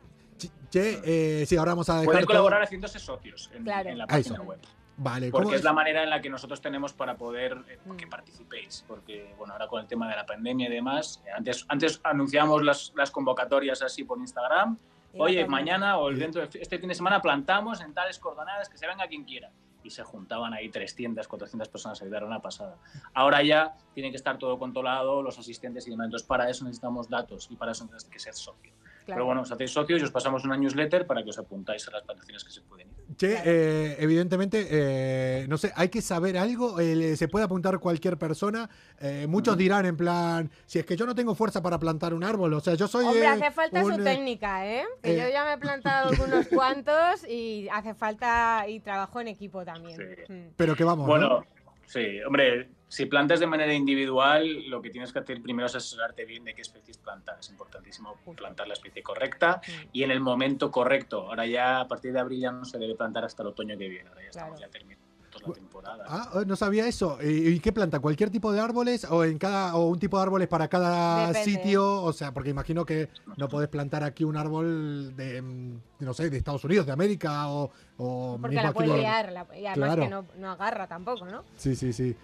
Che, 0.70 1.00
eh, 1.04 1.46
sí, 1.46 1.56
ahora 1.56 1.72
vamos 1.72 1.88
a 1.88 1.94
dejar 1.94 2.06
Pueden 2.06 2.20
todo- 2.22 2.26
colaborar 2.28 2.62
haciéndose 2.62 2.98
socios 2.98 3.48
en, 3.54 3.62
Claro. 3.62 3.90
en 3.90 3.98
la 3.98 4.06
página 4.06 4.40
web. 4.40 4.58
Vale, 4.96 5.30
¿cómo 5.30 5.42
Porque 5.42 5.56
es 5.56 5.60
es? 5.60 5.64
la 5.64 5.72
manera 5.72 6.02
en 6.04 6.10
la 6.10 6.20
que 6.20 6.30
nosotros 6.30 6.60
tenemos 6.60 6.92
para 6.92 7.16
poder 7.16 7.58
eh, 7.68 7.78
Mm. 7.84 7.96
que 7.96 8.06
participéis. 8.06 8.84
Porque, 8.86 9.34
bueno, 9.36 9.52
ahora 9.54 9.66
con 9.66 9.80
el 9.80 9.86
tema 9.88 10.08
de 10.08 10.16
la 10.16 10.24
pandemia 10.26 10.68
y 10.68 10.72
demás, 10.72 11.22
eh, 11.26 11.30
antes, 11.36 11.64
antes 11.68 12.00
anunciamos 12.04 12.62
las, 12.62 12.92
las 12.96 13.10
convocatorias 13.10 13.82
así 13.82 14.04
por 14.04 14.18
Instagram. 14.18 14.78
Oye, 15.16 15.46
mañana 15.46 15.98
o 15.98 16.10
dentro 16.10 16.42
de 16.46 16.58
este 16.60 16.78
fin 16.78 16.88
de 16.88 16.94
semana 16.94 17.20
plantamos 17.22 17.80
en 17.80 17.94
tales 17.94 18.18
coordenadas 18.18 18.68
que 18.68 18.76
se 18.78 18.86
venga 18.86 19.06
quien 19.06 19.24
quiera. 19.24 19.50
Y 19.84 19.90
se 19.90 20.02
juntaban 20.02 20.54
ahí 20.54 20.70
300, 20.70 21.28
400 21.28 21.68
personas 21.68 22.00
a 22.00 22.04
ayudar 22.04 22.24
una 22.24 22.40
pasada. 22.40 22.76
Ahora 23.12 23.42
ya 23.42 23.76
tiene 23.94 24.10
que 24.10 24.16
estar 24.16 24.38
todo 24.38 24.58
controlado, 24.58 25.22
los 25.22 25.38
asistentes 25.38 25.86
y 25.86 25.90
demás. 25.90 26.06
Entonces, 26.06 26.26
para 26.26 26.48
eso 26.48 26.64
necesitamos 26.64 27.08
datos 27.08 27.48
y 27.50 27.56
para 27.56 27.72
eso 27.72 27.84
necesitas 27.84 28.10
que 28.10 28.18
ser 28.18 28.34
socio. 28.34 28.72
Claro. 29.04 29.18
Pero 29.18 29.26
bueno, 29.26 29.42
os 29.42 29.52
hacéis 29.52 29.70
socios 29.70 30.00
y 30.00 30.04
os 30.04 30.10
pasamos 30.10 30.44
una 30.44 30.56
newsletter 30.56 31.06
para 31.06 31.22
que 31.22 31.30
os 31.30 31.38
apuntáis 31.38 31.86
a 31.88 31.92
las 31.92 32.02
patrocinios 32.02 32.44
que 32.44 32.50
se 32.50 32.60
pueden 32.62 32.88
ir. 32.88 32.94
Che, 33.16 33.42
eh, 33.44 33.96
evidentemente, 34.00 34.66
eh, 34.70 35.46
no 35.48 35.56
sé, 35.58 35.72
hay 35.76 35.88
que 35.88 36.02
saber 36.02 36.36
algo, 36.36 36.80
eh, 36.80 37.16
se 37.16 37.28
puede 37.28 37.44
apuntar 37.44 37.78
cualquier 37.78 38.16
persona. 38.18 38.68
eh, 39.00 39.26
muchos 39.28 39.56
dirán 39.56 39.84
en 39.86 39.96
plan, 39.96 40.50
si 40.66 40.78
es 40.78 40.86
que 40.86 40.96
yo 40.96 41.04
no 41.06 41.14
tengo 41.14 41.34
fuerza 41.34 41.62
para 41.62 41.78
plantar 41.78 42.14
un 42.14 42.24
árbol, 42.24 42.54
o 42.54 42.60
sea, 42.60 42.74
yo 42.74 42.88
soy... 42.88 43.04
Hombre, 43.04 43.22
eh, 43.22 43.26
hace 43.26 43.50
falta 43.50 43.84
un, 43.84 43.94
su 43.94 44.00
eh, 44.00 44.04
técnica, 44.04 44.66
¿eh? 44.66 44.84
Que 45.02 45.14
eh, 45.14 45.18
yo 45.18 45.28
ya 45.30 45.44
me 45.44 45.52
he 45.52 45.58
plantado 45.58 46.08
algunos 46.10 46.46
cuantos 46.52 47.24
y 47.28 47.68
hace 47.70 47.94
falta 47.94 48.64
y 48.68 48.80
trabajo 48.80 49.20
en 49.20 49.28
equipo 49.28 49.64
también. 49.64 49.98
Sí. 50.26 50.32
Mm. 50.32 50.46
Pero 50.56 50.74
que 50.74 50.84
vamos, 50.84 51.06
Bueno, 51.06 51.28
¿no? 51.28 51.46
Sí, 51.86 52.20
hombre, 52.26 52.68
si 52.88 53.06
plantas 53.06 53.40
de 53.40 53.46
manera 53.46 53.72
individual, 53.72 54.68
lo 54.68 54.80
que 54.80 54.90
tienes 54.90 55.12
que 55.12 55.18
hacer 55.18 55.42
primero 55.42 55.66
es 55.66 55.74
asesorarte 55.74 56.24
bien 56.24 56.44
de 56.44 56.54
qué 56.54 56.62
especies 56.62 56.98
plantar. 56.98 57.38
Es 57.40 57.48
importantísimo 57.50 58.16
plantar 58.36 58.68
la 58.68 58.74
especie 58.74 59.02
correcta 59.02 59.60
Mm. 59.66 59.88
y 59.92 60.02
en 60.04 60.10
el 60.10 60.20
momento 60.20 60.70
correcto. 60.70 61.22
Ahora 61.28 61.46
ya 61.46 61.80
a 61.80 61.88
partir 61.88 62.12
de 62.12 62.20
abril 62.20 62.40
ya 62.40 62.52
no 62.52 62.64
se 62.64 62.78
debe 62.78 62.94
plantar 62.94 63.24
hasta 63.24 63.42
el 63.42 63.48
otoño 63.48 63.76
que 63.76 63.88
viene. 63.88 64.08
Ahora 64.08 64.22
ya 64.22 64.28
estamos 64.30 64.58
Claro. 64.58 64.72
ya 64.72 64.78
terminando 64.78 65.03
la 65.46 65.52
temporada. 65.54 66.04
Ah, 66.08 66.30
oh, 66.34 66.44
no 66.44 66.56
sabía 66.56 66.86
eso. 66.86 67.18
¿Y, 67.22 67.58
qué 67.60 67.72
planta? 67.72 68.00
¿Cualquier 68.00 68.30
tipo 68.30 68.52
de 68.52 68.60
árboles 68.60 69.04
o 69.10 69.24
en 69.24 69.38
cada 69.38 69.74
o 69.76 69.88
un 69.88 69.98
tipo 69.98 70.16
de 70.16 70.22
árboles 70.22 70.48
para 70.48 70.68
cada 70.68 71.28
Depende. 71.28 71.44
sitio? 71.44 72.02
O 72.02 72.12
sea, 72.12 72.32
porque 72.32 72.50
imagino 72.50 72.84
que 72.84 73.08
no 73.36 73.48
podés 73.48 73.68
plantar 73.68 74.04
aquí 74.04 74.24
un 74.24 74.36
árbol 74.36 75.14
de, 75.16 75.42
mm, 75.42 75.80
no 76.00 76.14
sé, 76.14 76.30
de 76.30 76.36
Estados 76.38 76.64
Unidos, 76.64 76.86
de 76.86 76.92
América 76.92 77.48
o, 77.48 77.70
o 77.98 78.38
Porque 78.40 78.56
mismo 78.56 78.68
la 78.68 78.72
puede 78.74 78.92
de- 78.92 78.98
liar, 78.98 79.32
la- 79.32 79.46
y 79.58 79.66
además 79.66 79.74
Claro. 79.94 80.02
que 80.02 80.08
no, 80.08 80.24
no 80.38 80.50
agarra 80.52 80.86
tampoco, 80.86 81.24
¿no? 81.26 81.42
Sí, 81.56 81.74
sí, 81.76 81.92
sí. 81.92 82.16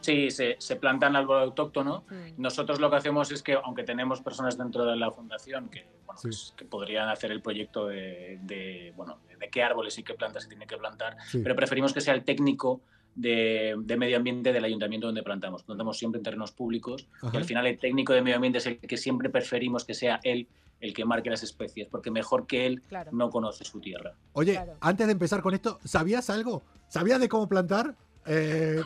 Sí, 0.00 0.30
se, 0.30 0.56
se 0.58 0.76
plantan 0.76 1.16
árbol 1.16 1.42
autóctono. 1.42 2.04
Mm. 2.10 2.40
Nosotros 2.42 2.80
lo 2.80 2.90
que 2.90 2.96
hacemos 2.96 3.30
es 3.32 3.42
que, 3.42 3.54
aunque 3.54 3.82
tenemos 3.84 4.20
personas 4.22 4.56
dentro 4.56 4.84
de 4.84 4.96
la 4.96 5.10
fundación 5.10 5.68
que, 5.68 5.86
bueno, 6.06 6.18
Sí. 6.20 6.28
pues, 6.28 6.54
que 6.56 6.64
podrían 6.64 7.08
hacer 7.08 7.30
el 7.32 7.40
proyecto 7.42 7.86
de, 7.86 8.38
de, 8.42 8.92
bueno, 8.96 9.18
de 9.38 9.48
qué 9.50 9.62
árboles 9.62 9.98
y 9.98 10.02
qué 10.02 10.14
plantas 10.14 10.42
se 10.44 10.48
tiene 10.48 10.66
que 10.66 10.76
plantar, 10.76 11.16
Sí. 11.30 11.40
pero 11.42 11.54
preferimos 11.56 11.92
que 11.92 12.00
sea 12.00 12.14
el 12.14 12.24
técnico 12.24 12.80
de, 13.14 13.74
de 13.78 13.96
medio 13.96 14.16
ambiente 14.16 14.52
del 14.52 14.64
ayuntamiento 14.64 15.06
donde 15.08 15.22
plantamos. 15.22 15.62
Plantamos 15.64 15.98
siempre 15.98 16.18
en 16.18 16.22
terrenos 16.24 16.52
públicos 16.52 17.06
Ajá. 17.22 17.30
y 17.34 17.36
al 17.36 17.44
final 17.44 17.66
el 17.66 17.78
técnico 17.78 18.12
de 18.12 18.22
medio 18.22 18.36
ambiente 18.36 18.58
es 18.58 18.66
el 18.66 18.78
que 18.78 18.96
siempre 18.96 19.28
preferimos 19.30 19.84
que 19.84 19.94
sea 19.94 20.20
él 20.22 20.48
el 20.80 20.94
que 20.94 21.04
marque 21.04 21.28
las 21.28 21.42
especies, 21.42 21.88
porque 21.88 22.10
mejor 22.10 22.46
que 22.46 22.64
él 22.64 22.80
Claro. 22.88 23.10
no 23.12 23.28
conoce 23.28 23.64
su 23.64 23.80
tierra. 23.80 24.14
Oye, 24.32 24.52
Claro. 24.54 24.76
antes 24.80 25.06
de 25.06 25.12
empezar 25.12 25.42
con 25.42 25.52
esto, 25.52 25.78
¿sabías 25.84 26.30
algo? 26.30 26.62
¿Sabías 26.88 27.20
de 27.20 27.28
cómo 27.28 27.46
plantar? 27.48 27.96
Eh, 28.26 28.82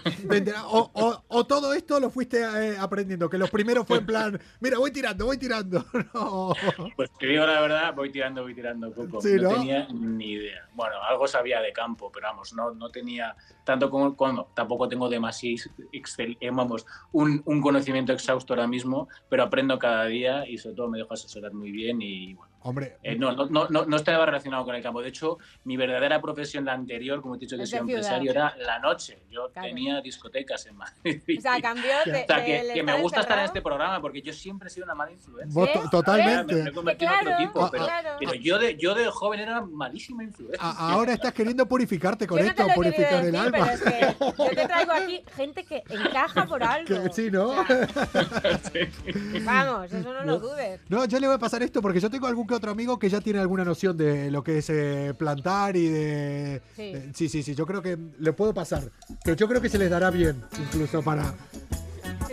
o, 0.67 0.91
o- 0.95 1.25
o 1.27 1.47
todo 1.47 1.75
esto 1.75 1.99
lo 1.99 2.09
fuiste 2.09 2.41
eh, 2.41 2.77
aprendiendo, 2.79 3.29
que 3.29 3.37
los 3.37 3.51
primeros 3.51 3.87
fue 3.87 3.99
en 3.99 4.07
plan, 4.07 4.41
mira, 4.61 4.79
voy 4.79 4.91
tirando, 4.93 5.27
voy 5.27 5.39
tirando. 5.39 5.85
No. 6.15 6.55
Pues 6.97 7.11
te 7.19 7.27
digo 7.27 7.45
la 7.45 7.61
verdad, 7.61 7.95
voy 7.95 8.11
tirando, 8.11 8.43
voy 8.43 8.55
tirando, 8.55 8.93
Coco. 8.95 9.21
Sí, 9.21 9.35
no, 9.37 9.43
¿no? 9.43 9.49
tenía 9.49 9.89
ni 9.93 10.33
idea. 10.33 10.69
Bueno, 10.73 10.95
algo 11.03 11.27
sabía 11.27 11.61
de 11.61 11.73
campo, 11.73 12.11
pero 12.13 12.29
vamos, 12.29 12.53
no, 12.55 12.71
no 12.73 12.91
tenía 12.91 13.35
tanto 13.65 13.91
como, 13.91 14.17
como 14.17 14.47
tampoco 14.55 14.89
tengo 14.89 15.09
demasiado, 15.09 15.57
excel- 15.93 16.37
eh, 16.41 16.51
vamos, 16.53 16.87
un, 17.13 17.43
un 17.45 17.61
conocimiento 17.61 18.13
exhausto 18.13 18.53
ahora 18.55 18.69
mismo, 18.69 19.09
pero 19.29 19.43
aprendo 19.43 19.79
cada 19.79 20.05
día 20.07 20.49
y 20.49 20.57
sobre 20.59 20.77
todo 20.77 20.89
me 20.89 20.99
dejo 20.99 21.13
asesorar 21.15 21.53
muy 21.53 21.73
bien 21.73 22.01
y 22.01 22.35
bueno. 22.35 22.54
Hombre, 22.65 22.97
eh, 23.03 23.15
no, 23.15 23.33
no, 23.33 23.47
no, 23.47 23.69
no, 23.69 23.85
no 23.85 23.97
estaba 23.97 24.25
relacionado 24.27 24.65
con 24.65 24.75
el 24.75 24.83
campo. 24.83 25.03
De 25.03 25.11
hecho, 25.11 25.39
mi 25.65 25.77
verdadera 25.77 26.21
profesión, 26.21 26.65
la 26.65 26.73
anterior, 26.73 27.21
como 27.21 27.37
te 27.39 27.45
he 27.45 27.47
dicho 27.47 27.57
que 27.59 27.67
soy 27.67 27.79
empresario, 27.81 28.31
era 28.31 28.57
la 28.59 28.79
noche. 28.79 29.23
Yo 29.31 29.51
Claro. 29.53 29.69
tenía 29.69 30.01
discotecas 30.01 30.65
en 30.67 30.77
Madrid. 30.77 31.21
O 31.39 31.41
sea, 31.41 31.61
cambió 31.61 31.93
de, 32.07 32.23
O 32.25 32.27
sea, 32.27 32.45
que, 32.45 32.71
que 32.75 32.83
me 32.83 33.01
gusta 33.01 33.21
estar 33.21 33.39
en 33.39 33.45
encerrado- 33.45 33.47
este 33.47 33.63
programa 33.63 34.01
porque 34.01 34.23
yo 34.23 34.33
siempre 34.33 34.69
he 34.69 34.71
sido 34.71 34.85
una 34.85 34.95
mala 34.95 35.13
influencia. 35.13 35.73
to- 35.75 35.91
totalmente. 35.91 36.55
Me, 36.55 36.63
me 36.65 36.71
he 36.71 36.73
convertido 36.73 37.11
en 37.13 37.17
otro 37.19 37.31
Claro, 37.31 37.47
tipo, 37.47 37.65
Ah, 37.65 37.69
pero, 37.71 37.85
claro. 37.85 38.09
pero 38.19 38.35
yo, 38.35 38.59
de, 38.59 38.77
yo 38.77 38.95
de 38.95 39.07
joven 39.11 39.41
era 39.41 39.59
una 39.61 39.67
malísima 39.71 40.25
influencia. 40.25 40.59
Ahora 40.63 41.13
estás 41.13 41.33
queriendo 41.35 41.67
purificarte 41.67 42.27
con 42.27 42.39
Yo 42.39 42.47
esto, 42.47 42.67
te 42.67 42.73
purificar 42.75 43.21
querido 43.23 43.27
el 43.27 43.33
decir, 43.33 43.47
alma. 43.47 43.59
pero 43.59 43.71
es 43.75 43.83
que 43.83 44.45
yo 44.45 44.49
te 44.63 44.67
traigo 44.67 44.93
aquí 45.03 45.25
gente 45.37 45.65
que 45.65 45.83
encaja 45.91 46.47
por 46.47 46.63
algo. 46.63 46.87
Que 46.87 47.13
sí, 47.13 47.31
¿no? 47.31 47.49
O 47.51 47.65
sea, 47.67 47.89
vamos, 49.45 49.93
eso 49.93 50.13
no 50.13 50.25
lo 50.25 50.39
dudes. 50.39 50.81
No, 50.89 51.05
yo 51.05 51.21
le 51.21 51.27
voy 51.27 51.37
a 51.37 51.39
pasar 51.39 51.63
esto 51.63 51.83
porque 51.83 52.01
yo 52.01 52.11
tengo 52.11 52.27
algún 52.27 52.47
que 52.55 52.57
otro 52.57 52.71
amigo 52.71 52.99
que 52.99 53.09
ya 53.09 53.21
tiene 53.21 53.41
alguna 53.41 53.65
noción 53.65 53.97
de 53.97 54.31
lo 54.31 54.45
que 54.45 54.59
es 54.59 54.71
eh, 54.71 55.13
plantar 55.19 55.77
y 55.77 55.89
de... 55.89 56.63
Sí. 56.77 56.83
eh, 56.83 57.11
sí, 57.13 57.29
sí, 57.29 57.43
sí, 57.43 57.55
yo 57.55 57.67
creo 57.67 57.83
que 57.83 57.99
le 58.19 58.33
puedo 58.33 58.55
pasar. 58.55 58.93
Que 59.25 59.35
yo 59.35 59.49
creo 59.49 59.61
que 59.61 59.69
se 59.69 59.77
les 59.77 59.91
dará 59.91 60.11
bien, 60.11 60.41
incluso 60.59 61.03
para... 61.03 61.35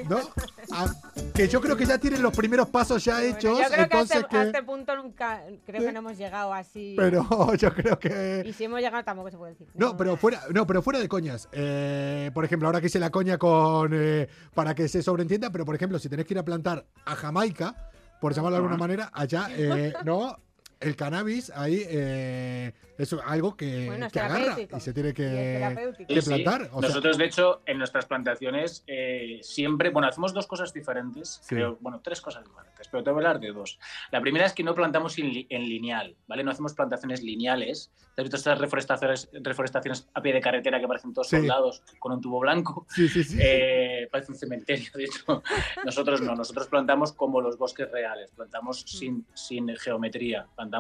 ¿No? 0.10 0.20
Ah, 0.74 0.90
que 1.34 1.50
yo 1.50 1.60
creo 1.60 1.76
que 1.76 1.86
ya 1.86 1.98
tienen 1.98 2.22
los 2.22 2.34
primeros 2.34 2.70
pasos 2.70 3.04
ya 3.04 3.16
Bueno, 3.16 3.36
hechos, 3.36 3.60
yo 3.60 3.66
creo 3.66 3.70
que 3.70 3.76
a 3.76 3.84
entonces 3.84 4.18
este, 4.18 4.30
que... 4.30 4.38
a 4.38 4.44
este 4.44 4.64
punto 4.64 4.96
nunca, 4.96 5.44
creo 5.66 5.82
que 5.82 5.92
no 5.92 6.00
hemos 6.00 6.18
llegado 6.18 6.54
así. 6.54 6.94
Pero 6.96 7.54
yo 7.56 7.74
creo 7.74 8.00
que... 8.00 8.44
Y 8.46 8.54
si 8.54 8.64
hemos 8.64 8.80
llegado 8.80 9.04
tampoco 9.04 9.32
se 9.32 9.38
puede 9.38 9.52
decir. 9.52 9.68
No, 9.74 9.98
pero 9.98 10.16
fuera, 10.16 10.44
no, 10.54 10.66
pero 10.66 10.82
fuera 10.82 11.00
de 11.00 11.10
coñas. 11.10 11.50
Eh, 11.52 12.32
por 12.34 12.46
ejemplo, 12.46 12.70
ahora 12.70 12.80
que 12.80 12.88
hice 12.88 13.00
la 13.00 13.10
coña 13.10 13.38
con 13.38 13.92
eh, 13.94 14.30
para 14.54 14.74
que 14.74 14.88
se 14.88 15.04
sobreentienda, 15.04 15.50
pero 15.52 15.66
por 15.66 15.76
ejemplo, 15.76 16.00
si 16.00 16.08
tenés 16.08 16.26
que 16.26 16.36
ir 16.36 16.40
a 16.40 16.46
plantar 16.46 16.86
a 17.04 17.16
Jamaica, 17.18 17.76
por 18.22 18.36
llamarlo 18.36 18.58
de 18.58 18.58
alguna 18.60 18.78
manera, 18.78 19.10
allá, 19.12 19.48
eh, 19.50 19.94
no, 20.06 20.38
el 20.82 20.96
cannabis 20.96 21.52
ahí 21.56 21.84
eh, 21.88 22.74
es 22.98 23.14
algo 23.14 23.56
que, 23.56 23.86
Bueno, 23.88 24.06
es 24.08 24.14
que 24.14 24.20
agarra 24.20 24.58
y 24.60 24.80
se 24.80 24.94
tiene 24.94 25.14
que, 25.14 25.96
que 26.08 26.16
Sí, 26.16 26.22
sí. 26.22 26.28
plantar. 26.44 26.70
O 26.74 26.80
sea, 26.82 26.90
Nosotros, 26.90 27.18
de 27.18 27.26
hecho, 27.26 27.62
en 27.66 27.78
nuestras 27.78 28.06
plantaciones 28.06 28.84
eh, 28.88 29.40
siempre, 29.42 29.90
bueno, 29.90 30.08
hacemos 30.08 30.34
dos 30.34 30.48
cosas 30.48 30.74
diferentes, 30.74 31.40
Sí. 31.44 31.56
creo, 31.56 31.78
bueno, 31.82 32.02
tres 32.04 32.20
cosas 32.22 32.44
diferentes, 32.44 32.88
pero 32.90 33.04
te 33.04 33.10
voy 33.12 33.24
a 33.24 33.30
hablar 33.30 33.40
de 33.42 33.52
dos. 33.54 33.80
La 34.12 34.20
primera 34.22 34.46
es 34.46 34.54
que 34.54 34.64
no 34.64 34.76
plantamos 34.76 35.18
en, 35.20 35.30
li- 35.30 35.48
en 35.50 35.64
lineal, 35.64 36.16
¿vale? 36.28 36.44
No 36.44 36.52
hacemos 36.52 36.74
plantaciones 36.74 37.22
lineales. 37.24 37.92
¿Has 38.18 38.24
visto 38.24 38.38
estas 38.38 38.60
reforestaciones, 38.60 39.30
reforestaciones 39.34 40.08
a 40.14 40.22
pie 40.22 40.34
de 40.34 40.42
carretera 40.42 40.80
que 40.80 40.88
parecen 40.88 41.14
todos 41.14 41.30
Sí. 41.30 41.38
soldados 41.38 41.82
con 42.00 42.12
un 42.12 42.22
tubo 42.22 42.40
blanco? 42.40 42.86
sí, 42.90 43.08
sí, 43.08 43.24
sí. 43.24 43.38
Eh, 43.42 44.08
parece 44.12 44.32
un 44.32 44.38
cementerio, 44.38 44.92
de 44.94 45.06
hecho. 45.06 45.42
Nosotros 45.86 46.22
no, 46.22 46.36
nosotros 46.36 46.68
plantamos 46.68 47.14
como 47.14 47.40
los 47.42 47.58
bosques 47.58 47.90
reales, 47.92 48.32
plantamos 48.32 48.82
sin, 48.82 49.26
sin 49.34 49.76
geometría, 49.78 50.46
plantamos 50.56 50.71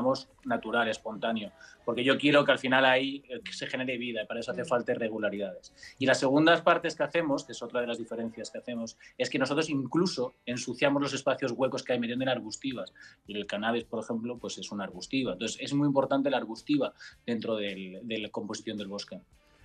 natural, 0.45 0.87
espontáneo, 0.87 1.51
porque 1.85 2.03
yo 2.03 2.17
quiero 2.17 2.43
que 2.45 2.51
al 2.51 2.59
final 2.59 2.85
ahí 2.85 3.23
eh, 3.29 3.41
se 3.51 3.67
genere 3.67 3.97
vida 3.97 4.23
y 4.23 4.25
para 4.25 4.39
eso 4.39 4.51
hace 4.51 4.63
Mm. 4.63 4.65
falta 4.67 4.91
irregularidades. 4.93 5.73
Y 5.99 6.05
las 6.05 6.19
segundas 6.19 6.61
partes 6.61 6.95
que 6.95 7.03
hacemos, 7.03 7.43
que 7.43 7.51
es 7.51 7.61
otra 7.61 7.81
de 7.81 7.87
las 7.87 7.97
diferencias 7.97 8.49
que 8.49 8.57
hacemos, 8.57 8.97
es 9.17 9.29
que 9.29 9.37
nosotros 9.39 9.69
incluso 9.69 10.33
ensuciamos 10.45 11.01
los 11.01 11.13
espacios 11.13 11.51
huecos 11.51 11.83
que 11.83 11.93
hay 11.93 11.99
mediante 11.99 12.23
en 12.23 12.29
arbustivas. 12.29 12.93
Y 13.27 13.35
el 13.35 13.45
cannabis, 13.45 13.83
por 13.83 14.03
ejemplo, 14.03 14.37
pues 14.37 14.57
es 14.57 14.71
una 14.71 14.83
arbustiva. 14.85 15.33
Entonces 15.33 15.57
es 15.61 15.73
muy 15.73 15.87
importante 15.87 16.29
la 16.29 16.37
arbustiva 16.37 16.93
dentro 17.25 17.55
del- 17.55 17.99
de 18.03 18.17
la 18.19 18.29
composición 18.29 18.77
del 18.77 18.87
bosque. 18.87 19.19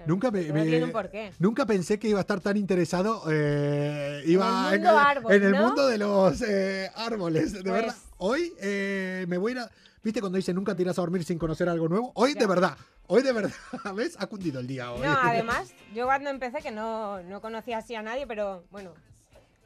Nunca, 0.05 0.31
me, 0.31 0.43
me- 0.53 0.93
nunca 1.39 1.64
pensé 1.64 1.99
que 1.99 2.07
iba 2.11 2.18
a 2.18 2.20
estar 2.20 2.39
tan 2.41 2.59
interesado. 2.59 3.22
eh, 3.31 4.22
iba 4.27 4.68
En 4.68 4.74
el 4.74 4.81
mundo 4.83 4.99
árbol, 4.99 5.33
en 5.33 5.43
el 5.43 5.53
¿no? 5.53 5.66
mundo 5.66 5.87
de 5.87 5.97
los 5.99 6.43
eh, 6.43 6.91
árboles. 6.97 7.53
De 7.55 7.62
Pues- 7.62 7.72
verdad, 7.72 7.95
hoy 8.18 8.53
eh, 8.61 9.24
me 9.27 9.39
voy 9.39 9.53
a 9.53 9.55
ir 9.55 9.59
a- 9.61 9.70
¿Viste 10.07 10.20
cuando 10.20 10.36
dice 10.36 10.54
nunca 10.54 10.76
tiras 10.76 10.96
a 11.00 11.02
dormir 11.02 11.24
sin 11.24 11.36
conocer 11.36 11.68
algo 11.68 11.88
nuevo? 11.88 12.12
Hoy 12.14 12.34
de 12.34 12.46
verdad, 12.46 12.76
hoy 13.09 13.24
de 13.24 13.32
verdad, 13.32 13.50
¿ves? 13.96 14.16
Ha 14.20 14.28
cundido 14.28 14.61
el 14.61 14.66
día 14.68 14.92
hoy. 14.92 15.00
No, 15.00 15.12
además, 15.20 15.74
yo 15.96 16.04
cuando 16.04 16.30
empecé, 16.30 16.62
que 16.62 16.70
no, 16.70 17.20
no 17.24 17.40
conocía 17.40 17.78
así 17.78 17.96
a 17.96 18.02
nadie, 18.02 18.24
pero 18.24 18.62
bueno, 18.70 18.92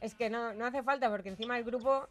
es 0.00 0.14
que 0.14 0.30
no, 0.30 0.54
no 0.54 0.64
hace 0.64 0.82
falta 0.82 1.10
porque 1.10 1.28
encima 1.28 1.58
el 1.58 1.64
grupo, 1.64 2.08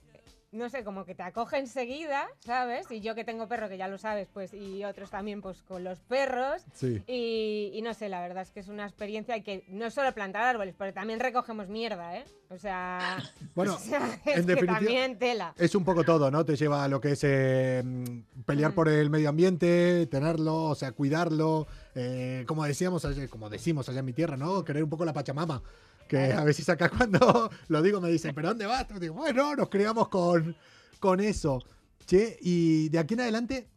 no 0.52 0.70
sé, 0.70 0.84
como 0.84 1.06
que 1.06 1.14
te 1.16 1.24
acoge 1.24 1.58
enseguida, 1.60 2.28
¿sabes? 2.40 2.90
Y 2.90 3.02
yo 3.02 3.14
que 3.16 3.24
tengo 3.24 3.48
perro, 3.48 3.70
que 3.70 3.78
ya 3.78 3.88
lo 3.88 3.98
sabes, 3.98 4.28
pues, 4.34 4.54
y 4.54 4.84
otros 4.84 5.10
también, 5.12 5.42
pues, 5.42 5.62
con 5.62 5.84
los 5.84 6.00
perros. 6.00 6.64
Sí. 6.74 7.02
Y, 7.08 7.72
y 7.74 7.82
no 7.82 7.94
sé, 7.94 8.10
la 8.10 8.20
verdad 8.22 8.42
es 8.44 8.52
que 8.52 8.60
es 8.60 8.68
una 8.68 8.86
experiencia 8.86 9.38
y 9.38 9.44
que 9.44 9.64
no 9.68 9.92
solo 9.92 10.14
plantar 10.14 10.44
árboles, 10.44 10.74
porque 10.78 10.94
también 10.94 11.20
recogemos 11.20 11.68
mierda, 11.68 12.18
¿eh? 12.18 12.26
O 12.50 12.58
sea, 12.58 13.18
Bueno, 13.56 13.76
o 13.76 13.80
sea, 13.80 14.20
en 14.26 14.50
es 14.50 14.56
que 14.58 14.66
también 14.66 15.20
tela. 15.20 15.54
Es 15.58 15.76
un 15.76 15.84
poco 15.86 16.04
todo, 16.04 16.32
¿no? 16.32 16.44
Te 16.46 16.56
lleva 16.56 16.84
a 16.84 16.88
lo 16.88 17.00
que 17.00 17.12
es 17.12 17.24
eh, 17.24 17.84
pelear 18.46 18.74
por 18.74 18.90
el 18.90 19.10
medio 19.10 19.30
ambiente, 19.30 20.08
tenerlo, 20.08 20.64
o 20.64 20.76
sea, 20.76 20.92
cuidarlo. 20.94 21.68
eh, 21.96 22.44
como 22.48 22.64
decíamos, 22.66 23.06
como 23.30 23.50
decimos 23.50 23.88
allá 23.90 24.00
en 24.00 24.06
mi 24.06 24.14
tierra, 24.14 24.38
¿no? 24.38 24.64
Querer 24.64 24.84
un 24.84 24.90
poco 24.90 25.06
la 25.06 25.14
Pachamama. 25.14 25.62
Que 26.10 26.34
a 26.34 26.44
veces 26.44 26.68
acá 26.68 26.90
cuando 26.98 27.50
lo 27.70 27.82
digo 27.82 28.02
me 28.02 28.10
dicen, 28.10 28.34
¿pero 28.36 28.50
dónde 28.50 28.66
vas? 28.66 28.86
Digo, 29.00 29.14
bueno, 29.14 29.56
nos 29.56 29.70
criamos 29.70 30.10
con, 30.10 30.56
con 31.00 31.20
eso. 31.22 31.64
Che, 32.06 32.38
y 32.42 32.90
de 32.90 32.98
aquí 33.00 33.14
en 33.14 33.22
adelante, 33.22 33.70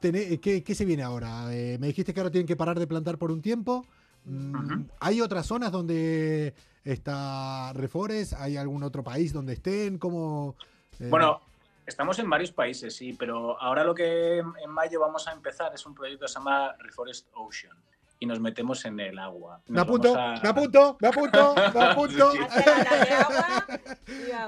tené- 0.00 0.38
¿qué, 0.40 0.62
qué 0.62 0.74
se 0.74 0.84
viene 0.84 1.02
ahora? 1.02 1.52
Eh, 1.52 1.76
me 1.80 1.88
dijiste 1.88 2.14
que 2.14 2.20
ahora 2.20 2.30
tienen 2.30 2.46
que 2.46 2.54
parar 2.56 2.78
de 2.78 2.86
plantar 2.86 3.18
por 3.18 3.32
un 3.32 3.42
tiempo. 3.42 3.84
Mm, 4.24 4.82
¿Hay 5.00 5.20
otras 5.20 5.46
zonas 5.46 5.72
donde 5.72 6.54
está 6.84 7.72
Reforest? 7.74 8.34
¿Hay 8.34 8.56
algún 8.56 8.82
otro 8.84 9.02
país 9.02 9.32
donde 9.32 9.54
estén? 9.54 9.98
¿Cómo, 9.98 10.54
eh, 11.00 11.08
Bueno, 11.10 11.40
estamos 11.86 12.18
en 12.20 12.30
varios 12.30 12.52
países, 12.52 12.94
sí, 12.94 13.14
pero 13.18 13.60
ahora 13.60 13.82
lo 13.82 13.94
que 13.96 14.38
en 14.38 14.70
mayo 14.70 15.00
vamos 15.00 15.26
a 15.26 15.32
empezar 15.32 15.74
es 15.74 15.84
un 15.86 15.94
proyecto 15.94 16.26
que 16.26 16.28
se 16.28 16.34
llama 16.38 16.76
Reforest 16.78 17.26
Ocean 17.34 17.76
y 18.22 18.26
nos 18.26 18.38
metemos 18.38 18.84
en 18.84 19.00
el 19.00 19.18
agua. 19.18 19.62
Me 19.66 19.76
Nos 19.76 19.84
apunto, 19.84 20.12
vamos 20.14 20.40
a- 20.40 20.42
me 20.42 20.48
apunto, 20.50 20.96
me 21.00 21.08
apunto, 21.08 21.54
me 21.74 21.80
apunto. 21.84 22.32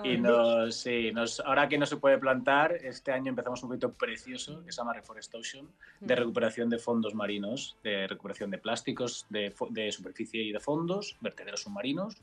Y 0.04 0.16
nos, 0.18 0.76
sí, 0.76 1.10
nos, 1.12 1.40
ahora 1.40 1.68
que 1.68 1.78
no 1.78 1.86
se 1.86 1.96
puede 1.96 2.18
plantar, 2.18 2.72
este 2.74 3.12
año 3.12 3.30
empezamos 3.30 3.62
un 3.62 3.70
proyecto 3.70 3.92
precioso 3.94 4.62
que 4.64 4.72
se 4.72 4.76
llama 4.78 4.92
Reforestation, 4.92 5.68
de 6.00 6.14
recuperación 6.16 6.68
de 6.68 6.78
fondos 6.78 7.14
marinos, 7.14 7.76
de 7.82 8.06
recuperación 8.06 8.50
de 8.50 8.58
plásticos 8.58 9.26
de, 9.30 9.54
de 9.70 9.90
superficie 9.90 10.42
y 10.42 10.52
de 10.52 10.60
fondos, 10.60 11.16
vertederos 11.20 11.62
submarinos, 11.62 12.16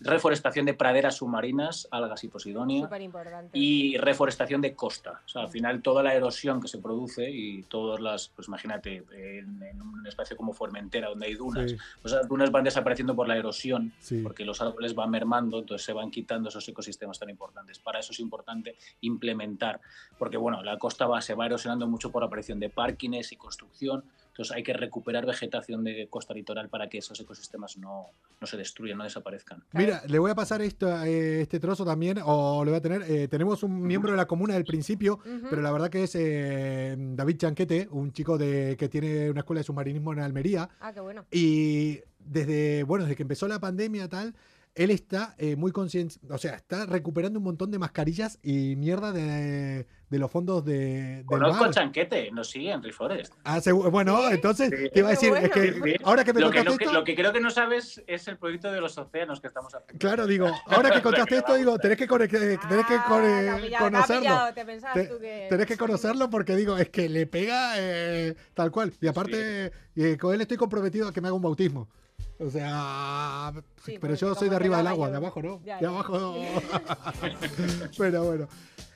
reforestación 0.00 0.66
de 0.66 0.74
praderas 0.74 1.16
submarinas, 1.16 1.88
algas 1.90 2.24
y 2.24 2.28
posidonia, 2.28 2.88
y 3.52 3.96
reforestación 3.96 4.60
de 4.60 4.74
costa. 4.74 5.22
O 5.24 5.28
sea, 5.28 5.42
al 5.42 5.48
final 5.48 5.82
toda 5.82 6.02
la 6.02 6.14
erosión 6.14 6.60
que 6.60 6.68
se 6.68 6.78
produce 6.78 7.30
y 7.30 7.62
todas 7.62 8.00
las, 8.00 8.28
pues 8.28 8.48
imagínate, 8.48 9.04
en, 9.12 9.62
en 9.62 9.80
un 9.80 10.06
espacio 10.06 10.36
como 10.36 10.52
Formentera, 10.52 11.08
donde 11.08 11.26
hay 11.26 11.34
dunas, 11.34 11.70
Sí. 11.70 11.76
pues 12.02 12.12
las 12.12 12.28
dunas 12.28 12.50
van 12.50 12.64
desapareciendo 12.64 13.14
por 13.14 13.28
la 13.28 13.36
erosión, 13.36 13.92
Sí. 14.00 14.20
porque 14.22 14.44
los 14.44 14.60
árboles 14.60 14.94
van 14.94 15.10
mermando, 15.10 15.60
entonces 15.60 15.84
se 15.86 15.92
van 15.92 16.10
quitando 16.10 16.48
esos 16.48 16.68
ecosistemas 16.68 17.18
tan 17.18 17.30
importantes. 17.30 17.78
Para 17.78 18.00
eso 18.00 18.12
es 18.12 18.20
importante 18.20 18.76
implementar, 19.00 19.80
porque 20.18 20.36
bueno, 20.36 20.62
la 20.62 20.78
costa 20.78 21.06
va, 21.06 21.20
se 21.22 21.34
va 21.34 21.46
erosionando 21.46 21.86
mucho 21.86 22.10
por 22.10 22.22
la 22.22 22.26
aparición 22.26 22.60
de 22.60 22.68
parkings 22.68 23.32
y 23.32 23.36
construcción, 23.36 24.04
entonces 24.34 24.56
hay 24.56 24.64
que 24.64 24.72
recuperar 24.72 25.24
vegetación 25.26 25.84
de 25.84 26.08
costa 26.10 26.34
litoral 26.34 26.68
para 26.68 26.88
que 26.88 26.98
esos 26.98 27.20
ecosistemas 27.20 27.76
no, 27.78 28.06
no 28.40 28.46
se 28.48 28.56
destruyan, 28.56 28.98
no 28.98 29.04
desaparezcan. 29.04 29.62
Mira, 29.74 30.02
le 30.08 30.18
voy 30.18 30.28
a 30.28 30.34
pasar 30.34 30.60
esto, 30.60 30.90
eh, 31.04 31.42
este 31.42 31.60
trozo 31.60 31.84
también, 31.84 32.18
o 32.20 32.64
lo 32.64 32.72
voy 32.72 32.78
a 32.78 32.80
tener. 32.80 33.02
eh, 33.02 33.28
tenemos 33.28 33.62
un 33.62 33.80
miembro 33.86 34.10
de 34.10 34.16
la 34.16 34.26
comuna 34.26 34.54
del 34.54 34.64
principio, 34.64 35.20
pero 35.48 35.62
la 35.62 35.70
verdad 35.70 35.88
que 35.88 36.02
es 36.02 36.16
eh, 36.16 36.96
David 36.98 37.36
Chanquete, 37.36 37.86
un 37.92 38.12
chico 38.12 38.36
de, 38.36 38.76
que 38.76 38.88
tiene 38.88 39.30
una 39.30 39.40
escuela 39.40 39.60
de 39.60 39.64
submarinismo 39.64 40.12
en 40.12 40.18
Almería. 40.18 40.68
Ah, 40.80 40.92
qué 40.92 40.98
bueno. 40.98 41.26
Y 41.30 42.00
desde, 42.18 42.82
bueno, 42.82 43.04
desde 43.04 43.14
que 43.14 43.22
empezó 43.22 43.46
la 43.46 43.60
pandemia 43.60 44.08
tal, 44.08 44.34
él 44.74 44.90
está 44.90 45.34
eh, 45.38 45.54
muy 45.56 45.70
consciente, 45.70 46.16
o 46.28 46.38
sea, 46.38 46.56
está 46.56 46.86
recuperando 46.86 47.38
un 47.38 47.44
montón 47.44 47.70
de 47.70 47.78
mascarillas 47.78 48.40
y 48.42 48.74
mierda 48.76 49.12
de, 49.12 49.86
de 50.14 50.20
los 50.20 50.30
fondos 50.30 50.64
de, 50.64 51.16
del 51.16 51.26
Conozco 51.26 51.60
mar. 51.60 51.70
a 51.70 51.72
Chanquete, 51.72 52.30
nos 52.30 52.48
sigue 52.48 52.70
en 52.70 52.82
Reforest. 52.82 53.34
Ah, 53.44 53.60
bueno, 53.90 54.30
entonces 54.30 54.70
Sí. 54.70 54.88
te 54.92 54.98
iba 55.00 55.08
a 55.08 55.10
decir, 55.10 55.32
es 55.36 55.50
que 55.50 55.72
Sí, 55.72 55.94
ahora 56.04 56.24
que 56.24 56.32
me 56.32 56.40
lo, 56.40 56.50
que, 56.50 56.58
contaste 56.58 56.70
lo, 56.72 56.78
que, 56.78 56.84
esto, 56.84 56.92
lo 57.00 57.04
que 57.04 57.14
creo 57.16 57.32
que 57.32 57.40
no 57.40 57.50
sabes 57.50 58.02
es 58.06 58.28
el 58.28 58.38
proyecto 58.38 58.70
de 58.70 58.80
los 58.80 58.96
océanos 58.96 59.40
que 59.40 59.48
estamos 59.48 59.74
haciendo. 59.74 59.98
claro, 59.98 60.26
digo, 60.26 60.46
ahora 60.66 60.90
que 60.92 61.02
contaste 61.02 61.36
esto, 61.38 61.54
digo, 61.56 61.76
tenés 61.78 61.98
que, 61.98 62.06
tenés 62.06 62.28
que 62.30 62.38
Ah, 62.94 63.04
con- 63.08 63.24
eh, 63.24 63.58
pillado, 63.60 63.84
conocerlo. 63.86 64.20
pillado, 64.22 64.54
te 64.54 64.64
pensabas 64.64 64.94
Te- 64.94 65.06
tú 65.06 65.18
que- 65.18 65.46
Tenés 65.50 65.66
que 65.66 65.76
conocerlo 65.76 66.30
porque 66.30 66.54
digo, 66.56 66.78
es 66.78 66.88
que 66.90 67.08
le 67.08 67.26
pega 67.26 67.72
eh, 67.76 68.34
tal 68.54 68.70
cual. 68.70 68.92
Y 69.00 69.08
aparte, 69.08 69.72
eh, 69.96 70.16
con 70.20 70.32
él 70.34 70.40
estoy 70.40 70.56
comprometido 70.56 71.08
a 71.08 71.12
que 71.12 71.20
me 71.20 71.26
haga 71.28 71.34
un 71.36 71.42
bautismo. 71.42 71.88
O 72.38 72.50
sea, 72.50 73.52
Sí, 73.84 73.98
pero 74.00 74.14
yo 74.14 74.34
soy 74.34 74.48
de 74.48 74.56
arriba 74.56 74.78
del 74.78 74.86
agua, 74.88 75.06
yo- 75.08 75.10
de 75.12 75.16
abajo, 75.18 75.42
¿no? 75.42 75.60
Ya, 75.64 75.76
de 75.76 75.82
ya. 75.82 75.88
abajo. 75.88 76.34
pero 77.98 78.24
bueno. 78.24 78.48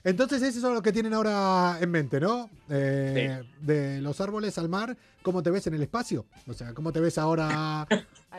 Entonces, 0.08 0.42
eso 0.42 0.68
es 0.68 0.74
lo 0.74 0.80
que 0.80 0.90
tienen 0.90 1.12
ahora 1.12 1.76
en 1.82 1.90
mente, 1.90 2.18
¿no? 2.18 2.48
Eh, 2.70 3.42
De 3.60 4.00
los 4.00 4.20
árboles 4.22 4.56
al 4.56 4.68
mar, 4.70 4.96
¿cómo 5.22 5.42
te 5.42 5.50
ves 5.50 5.66
en 5.66 5.74
el 5.74 5.82
espacio? 5.82 6.24
O 6.46 6.54
sea, 6.54 6.72
¿cómo 6.72 6.92
te 6.92 7.00
ves 7.00 7.18
ahora? 7.18 7.86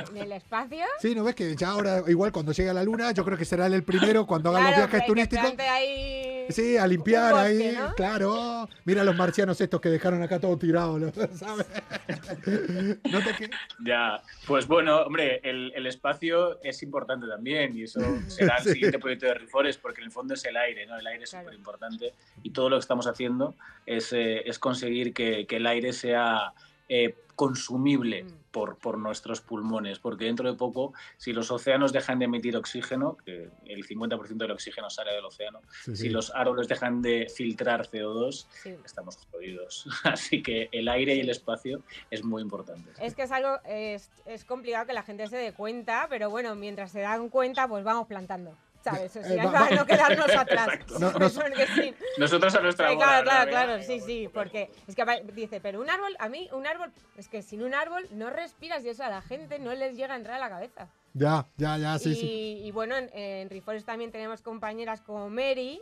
¿En 0.08 0.18
el 0.18 0.32
espacio? 0.32 0.86
Sí, 1.00 1.14
¿no 1.14 1.24
ves 1.24 1.36
que 1.36 1.56
ya 1.56 1.70
ahora, 1.70 2.04
igual 2.08 2.32
cuando 2.32 2.52
llegue 2.52 2.70
a 2.70 2.74
la 2.74 2.84
luna, 2.84 3.12
yo 3.12 3.26
creo 3.26 3.38
que 3.38 3.46
será 3.46 3.66
el 3.68 3.84
primero 3.84 4.26
cuando 4.26 4.50
haga 4.50 4.60
los 4.62 4.70
Claro, 4.74 4.82
viajes 4.88 5.00
que- 5.02 5.06
que 5.06 5.08
turísticos? 5.08 5.54
ahí 5.70 6.46
Sí, 6.50 6.78
a 6.78 6.88
limpiar 6.88 7.32
bosque, 7.34 7.48
ahí, 7.48 7.76
¿no? 7.78 7.94
claro. 7.96 8.70
Mira 8.86 9.04
los 9.04 9.16
marcianos 9.16 9.60
estos 9.62 9.80
que 9.82 9.90
dejaron 9.90 10.22
acá 10.24 10.40
todo 10.40 10.58
tirado, 10.58 10.98
¿no? 10.98 11.12
¿sabes? 11.36 11.68
No 13.12 13.20
te 13.22 13.50
Ya, 13.86 14.22
pues 14.48 14.68
bueno, 14.68 15.02
hombre, 15.02 15.42
el, 15.44 15.72
el 15.76 15.86
espacio 15.86 16.60
es 16.64 16.82
importante 16.82 17.28
también 17.28 17.78
y 17.78 17.84
eso 17.84 18.00
será 18.28 18.58
el 18.58 18.64
Sí. 18.64 18.72
siguiente 18.74 19.00
proyecto 19.00 19.28
de 19.28 19.36
Reforest 19.36 19.82
porque 19.82 20.02
en 20.02 20.06
el 20.06 20.12
fondo 20.12 20.34
es 20.34 20.44
el 20.46 20.58
aire, 20.58 20.86
¿no? 20.88 20.98
El 20.98 21.06
aire 21.08 21.24
es 21.24 21.30
súper 21.30 21.54
importante 21.54 22.14
y 22.44 22.50
todo 22.52 22.70
lo 22.70 22.78
que 22.78 22.82
estamos 22.82 23.06
haciendo 23.08 23.56
es, 23.86 24.12
eh, 24.14 24.42
es 24.48 24.58
conseguir 24.60 25.14
que, 25.14 25.46
que 25.46 25.58
el 25.58 25.68
aire 25.68 25.94
sea 25.94 26.54
eh, 26.90 27.16
consumible 27.36 28.24
Mm. 28.24 28.28
por, 28.52 28.78
por 28.80 28.98
nuestros 28.98 29.40
pulmones, 29.42 30.00
porque 30.00 30.26
dentro 30.26 30.52
de 30.52 30.58
poco, 30.58 30.94
si 31.18 31.32
los 31.32 31.50
océanos 31.52 31.94
dejan 31.94 32.20
de 32.20 32.26
emitir 32.26 32.58
oxígeno, 32.58 33.16
que 33.24 33.50
el 33.66 33.86
50% 33.88 34.36
del 34.38 34.52
oxígeno 34.52 34.90
sale 34.90 35.14
del 35.14 35.24
océano, 35.24 35.62
Sí, 35.86 35.96
si 35.96 36.10
los 36.10 36.32
árboles 36.36 36.68
dejan 36.68 37.02
de 37.02 37.28
filtrar 37.34 37.88
CO2, 37.88 38.48
Sí. 38.64 38.76
estamos 38.84 39.16
jodidos. 39.32 39.86
Así 40.04 40.42
que 40.44 40.68
el 40.74 40.90
aire 40.90 41.16
y 41.16 41.20
el 41.22 41.30
espacio 41.30 41.82
es 42.12 42.24
muy 42.26 42.42
importante. 42.42 42.92
Es 43.00 43.16
que 43.16 43.22
es 43.24 43.32
algo, 43.32 43.60
es, 43.66 44.10
es 44.26 44.44
complicado 44.44 44.86
que 44.88 44.94
la 44.94 45.04
gente 45.04 45.28
se 45.28 45.38
dé 45.38 45.54
cuenta, 45.54 46.08
pero 46.10 46.30
bueno, 46.30 46.56
mientras 46.56 46.92
se 46.92 47.00
dan 47.02 47.30
cuenta, 47.30 47.68
pues 47.70 47.84
vamos 47.86 48.08
plantando. 48.08 48.58
¿Sabes? 48.84 49.16
O 49.16 49.24
sea, 49.24 49.34
Eh, 49.34 49.38
va- 49.38 49.44
para 49.52 49.70
va- 49.70 49.76
no 49.76 49.86
quedarnos 49.86 50.30
atrás. 50.36 50.68
Exacto. 50.68 51.00
No, 51.00 51.12
no- 51.12 51.30
Porque 51.30 51.68
sí. 51.76 51.94
Nosotros 52.18 52.56
a 52.56 52.62
nuestra 52.62 52.90
Sí, 52.90 52.96
claro, 52.98 53.24
claro, 53.24 53.46
Venga, 53.46 53.64
claro, 53.66 53.82
sí, 53.84 53.88
venga, 53.90 54.06
sí, 54.06 54.30
porque 54.34 54.72
es 54.88 54.96
que 54.96 55.06
dice, 55.34 55.60
pero 55.62 55.82
un 55.82 55.90
árbol, 55.90 56.16
a 56.20 56.30
mí 56.30 56.50
un 56.54 56.66
árbol, 56.66 56.92
es 57.18 57.28
que 57.28 57.42
sin 57.42 57.62
un 57.62 57.74
árbol 57.74 58.08
no 58.12 58.30
respiras 58.30 58.84
y 58.86 58.90
eso 58.90 59.04
a 59.04 59.10
la 59.10 59.22
gente 59.22 59.60
no 59.60 59.74
les 59.74 59.96
llega 59.98 60.14
a 60.14 60.18
entrar 60.18 60.38
a 60.38 60.40
la 60.40 60.50
cabeza. 60.50 60.88
Ya, 61.14 61.46
ya, 61.58 61.78
ya, 61.78 61.98
sí, 62.00 62.12
y, 62.12 62.16
sí. 62.16 62.62
y 62.66 62.72
bueno, 62.72 62.96
en, 62.96 63.10
en 63.14 63.50
Reforest 63.50 63.86
también 63.86 64.12
tenemos 64.12 64.42
compañeras 64.42 65.02
como 65.02 65.30
Mary, 65.30 65.82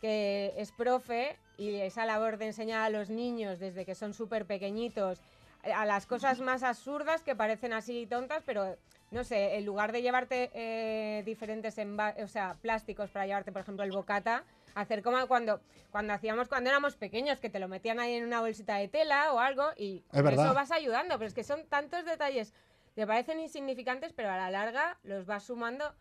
que 0.00 0.54
es 0.56 0.72
profe 0.72 1.36
y 1.56 1.74
esa 1.74 2.06
labor 2.06 2.38
de 2.38 2.46
enseñar 2.46 2.80
a 2.82 2.88
los 2.90 3.10
niños 3.10 3.58
desde 3.58 3.84
que 3.84 3.94
son 3.96 4.14
súper 4.14 4.46
pequeñitos 4.46 5.18
eh, 5.64 5.72
a 5.72 5.84
las 5.84 6.06
cosas 6.06 6.38
más 6.40 6.62
absurdas 6.62 7.22
que 7.24 7.34
parecen 7.34 7.72
así 7.72 8.06
tontas, 8.06 8.44
pero 8.46 8.76
no 9.10 9.24
sé, 9.24 9.56
en 9.56 9.64
lugar 9.64 9.92
de 9.92 10.02
llevarte 10.02 10.50
eh, 10.54 11.22
diferentes 11.24 11.76
o 11.78 12.28
sea, 12.28 12.56
plásticos 12.60 13.10
para 13.10 13.26
llevarte, 13.26 13.52
por 13.52 13.62
ejemplo, 13.62 13.84
el 13.84 13.92
bocata, 13.92 14.44
hacer 14.74 15.02
como 15.02 15.26
cuando, 15.26 15.60
cuando 15.90 16.12
hacíamos 16.12 16.48
cuando 16.48 16.70
éramos 16.70 16.96
pequeños, 16.96 17.40
que 17.40 17.50
te 17.50 17.58
lo 17.58 17.68
metían 17.68 18.00
ahí 18.00 18.14
en 18.14 18.24
una 18.24 18.40
bolsita 18.40 18.76
de 18.76 18.88
tela 18.88 19.32
o 19.32 19.38
algo 19.38 19.64
y 19.76 20.04
eso 20.12 20.54
vas 20.54 20.70
ayudando, 20.70 21.18
pero 21.18 21.28
es 21.28 21.34
que 21.34 21.44
son 21.44 21.64
tantos 21.66 22.04
detalles 22.04 22.52
que 22.94 23.06
parecen 23.06 23.40
insignificantes, 23.40 24.12
pero 24.12 24.30
a 24.30 24.36
la 24.36 24.50
larga 24.50 24.98
los 25.04 25.24
vas 25.24 25.44
sumando 25.44 25.94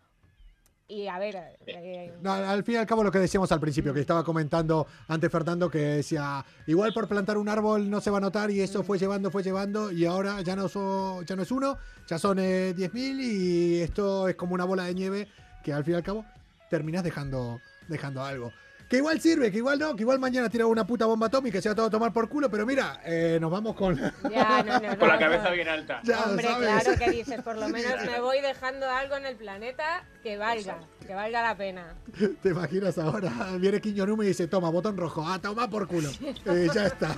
y 0.88 1.08
a 1.08 1.20
ver... 1.20 1.36
eh, 1.66 2.14
No, 2.22 2.32
al 2.34 2.64
fin 2.64 2.76
y 2.76 2.78
al 2.78 2.86
cabo 2.86 3.04
lo 3.04 3.12
que 3.12 3.20
decíamos 3.20 3.52
al 3.52 3.60
principio, 3.60 3.94
que 3.94 4.00
estaba 4.00 4.24
comentando 4.24 4.88
antes 5.08 5.32
Fernando 5.32 5.70
que 5.70 5.80
decía, 5.80 6.46
igual 6.66 6.94
por 6.94 7.08
plantar 7.08 7.38
un 7.38 7.50
árbol 7.50 7.90
no 7.90 8.00
se 8.02 8.10
va 8.10 8.18
a 8.20 8.22
notar 8.22 8.52
y 8.52 8.62
eso 8.62 8.84
fue 8.84 8.98
llevando, 8.98 9.30
fue 9.32 9.44
llevando 9.44 9.92
y 9.92 10.06
ahora 10.06 10.42
ya 10.42 10.56
no, 10.56 10.68
so- 10.70 11.22
ya 11.24 11.36
no 11.36 11.42
es 11.44 11.52
uno, 11.52 11.78
ya 12.08 12.18
son 12.18 12.40
eh, 12.40 12.74
10.000 12.76 13.20
y 13.20 13.82
esto 13.82 14.28
es 14.28 14.36
como 14.36 14.54
una 14.54 14.64
bola 14.66 14.84
de 14.84 14.94
nieve 14.94 15.28
que 15.64 15.74
al 15.74 15.84
fin 15.84 15.94
y 15.96 15.98
al 15.98 16.04
cabo 16.04 16.26
terminas 16.70 17.04
dejando, 17.04 17.60
dejando 17.88 18.24
algo. 18.24 18.52
Que 18.88 18.98
igual 18.98 19.20
sirve, 19.20 19.52
que 19.52 19.58
igual 19.58 19.80
no, 19.80 19.96
que 19.98 20.04
igual 20.04 20.18
mañana 20.18 20.50
tira 20.50 20.66
una 20.66 20.88
puta 20.88 21.06
bomba 21.06 21.28
atómica 21.28 21.58
y 21.58 21.62
se 21.62 21.68
va 21.68 21.76
todo 21.76 21.88
a 21.88 21.90
tomar 21.90 22.14
por 22.14 22.30
culo, 22.30 22.50
pero 22.50 22.66
mira, 22.66 23.02
eh, 23.04 23.38
nos 23.42 23.52
vamos 23.52 23.76
con. 23.76 23.98
Ya, 24.32 24.64
no, 24.64 24.80
no, 24.80 24.98
Con 24.98 25.10
la 25.10 25.20
cabeza 25.20 25.50
bien 25.50 25.68
alta. 25.68 26.00
Ya, 26.04 26.24
Hombre, 26.24 26.46
¿sabes? 26.46 26.84
claro 26.84 27.00
que 27.00 27.12
dices, 27.12 27.42
por 27.42 27.58
lo 27.58 27.68
menos 27.68 27.94
me 28.06 28.22
voy 28.22 28.40
dejando 28.40 28.90
algo 28.90 29.18
en 29.18 29.26
el 29.26 29.36
planeta 29.36 30.06
que 30.24 30.38
valga, 30.38 30.80
que 31.06 31.14
valga 31.14 31.42
la 31.42 31.58
pena. 31.58 31.96
¿Te 32.42 32.50
imaginas 32.50 32.98
ahora? 32.98 33.30
Viene 33.60 33.82
Quiñonume 33.82 34.24
y 34.24 34.30
dice, 34.30 34.48
toma, 34.48 34.70
botón 34.70 34.96
rojo, 34.96 35.22
ah, 35.28 35.40
toma 35.42 35.70
por 35.70 35.88
culo. 35.88 36.10
Eh, 36.46 36.68
ya 36.74 36.86
está. 36.86 37.14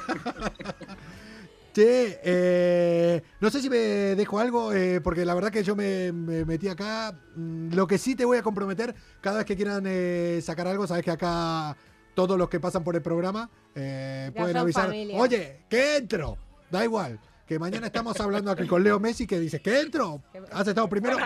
Che, 1.74 2.20
eh, 2.24 3.22
no 3.40 3.50
sé 3.50 3.62
si 3.62 3.70
me 3.70 3.78
dejo 3.78 4.40
algo, 4.40 4.74
eh, 4.74 5.02
porque 5.02 5.24
la 5.26 5.34
verdad 5.36 5.52
que 5.52 5.64
yo 5.64 5.76
me, 5.76 6.12
me 6.12 6.46
metí 6.46 6.68
acá. 6.68 7.14
Mm, 7.36 7.74
Lo 7.74 7.86
que 7.88 7.98
sí 7.98 8.16
te 8.16 8.26
voy 8.26 8.38
a 8.38 8.44
comprometer, 8.44 8.96
cada 9.22 9.38
vez 9.38 9.46
que 9.46 9.56
quieran 9.56 9.84
eh, 9.86 10.40
sacar 10.44 10.68
algo, 10.68 10.88
sabes 10.88 11.04
que 11.04 11.12
acá 11.12 11.76
todos 12.16 12.38
los 12.38 12.50
que 12.50 12.60
pasan 12.60 12.84
por 12.84 12.96
el 12.96 13.02
programa 13.02 13.50
eh, 13.76 14.32
pueden 14.36 14.58
avisar, 14.58 14.88
familia. 14.88 15.18
oye, 15.18 15.60
que 15.70 15.98
entro. 15.98 16.38
Da 16.70 16.84
igual. 16.84 17.20
Que 17.46 17.58
mañana 17.58 17.88
estamos 17.88 18.20
hablando 18.20 18.52
aquí 18.52 18.68
con 18.68 18.84
Leo 18.84 19.00
Messi 19.00 19.26
que 19.26 19.40
dice, 19.40 19.60
que 19.60 19.80
entro. 19.80 20.22
Has 20.52 20.68
estado 20.68 20.88
primero. 20.88 21.18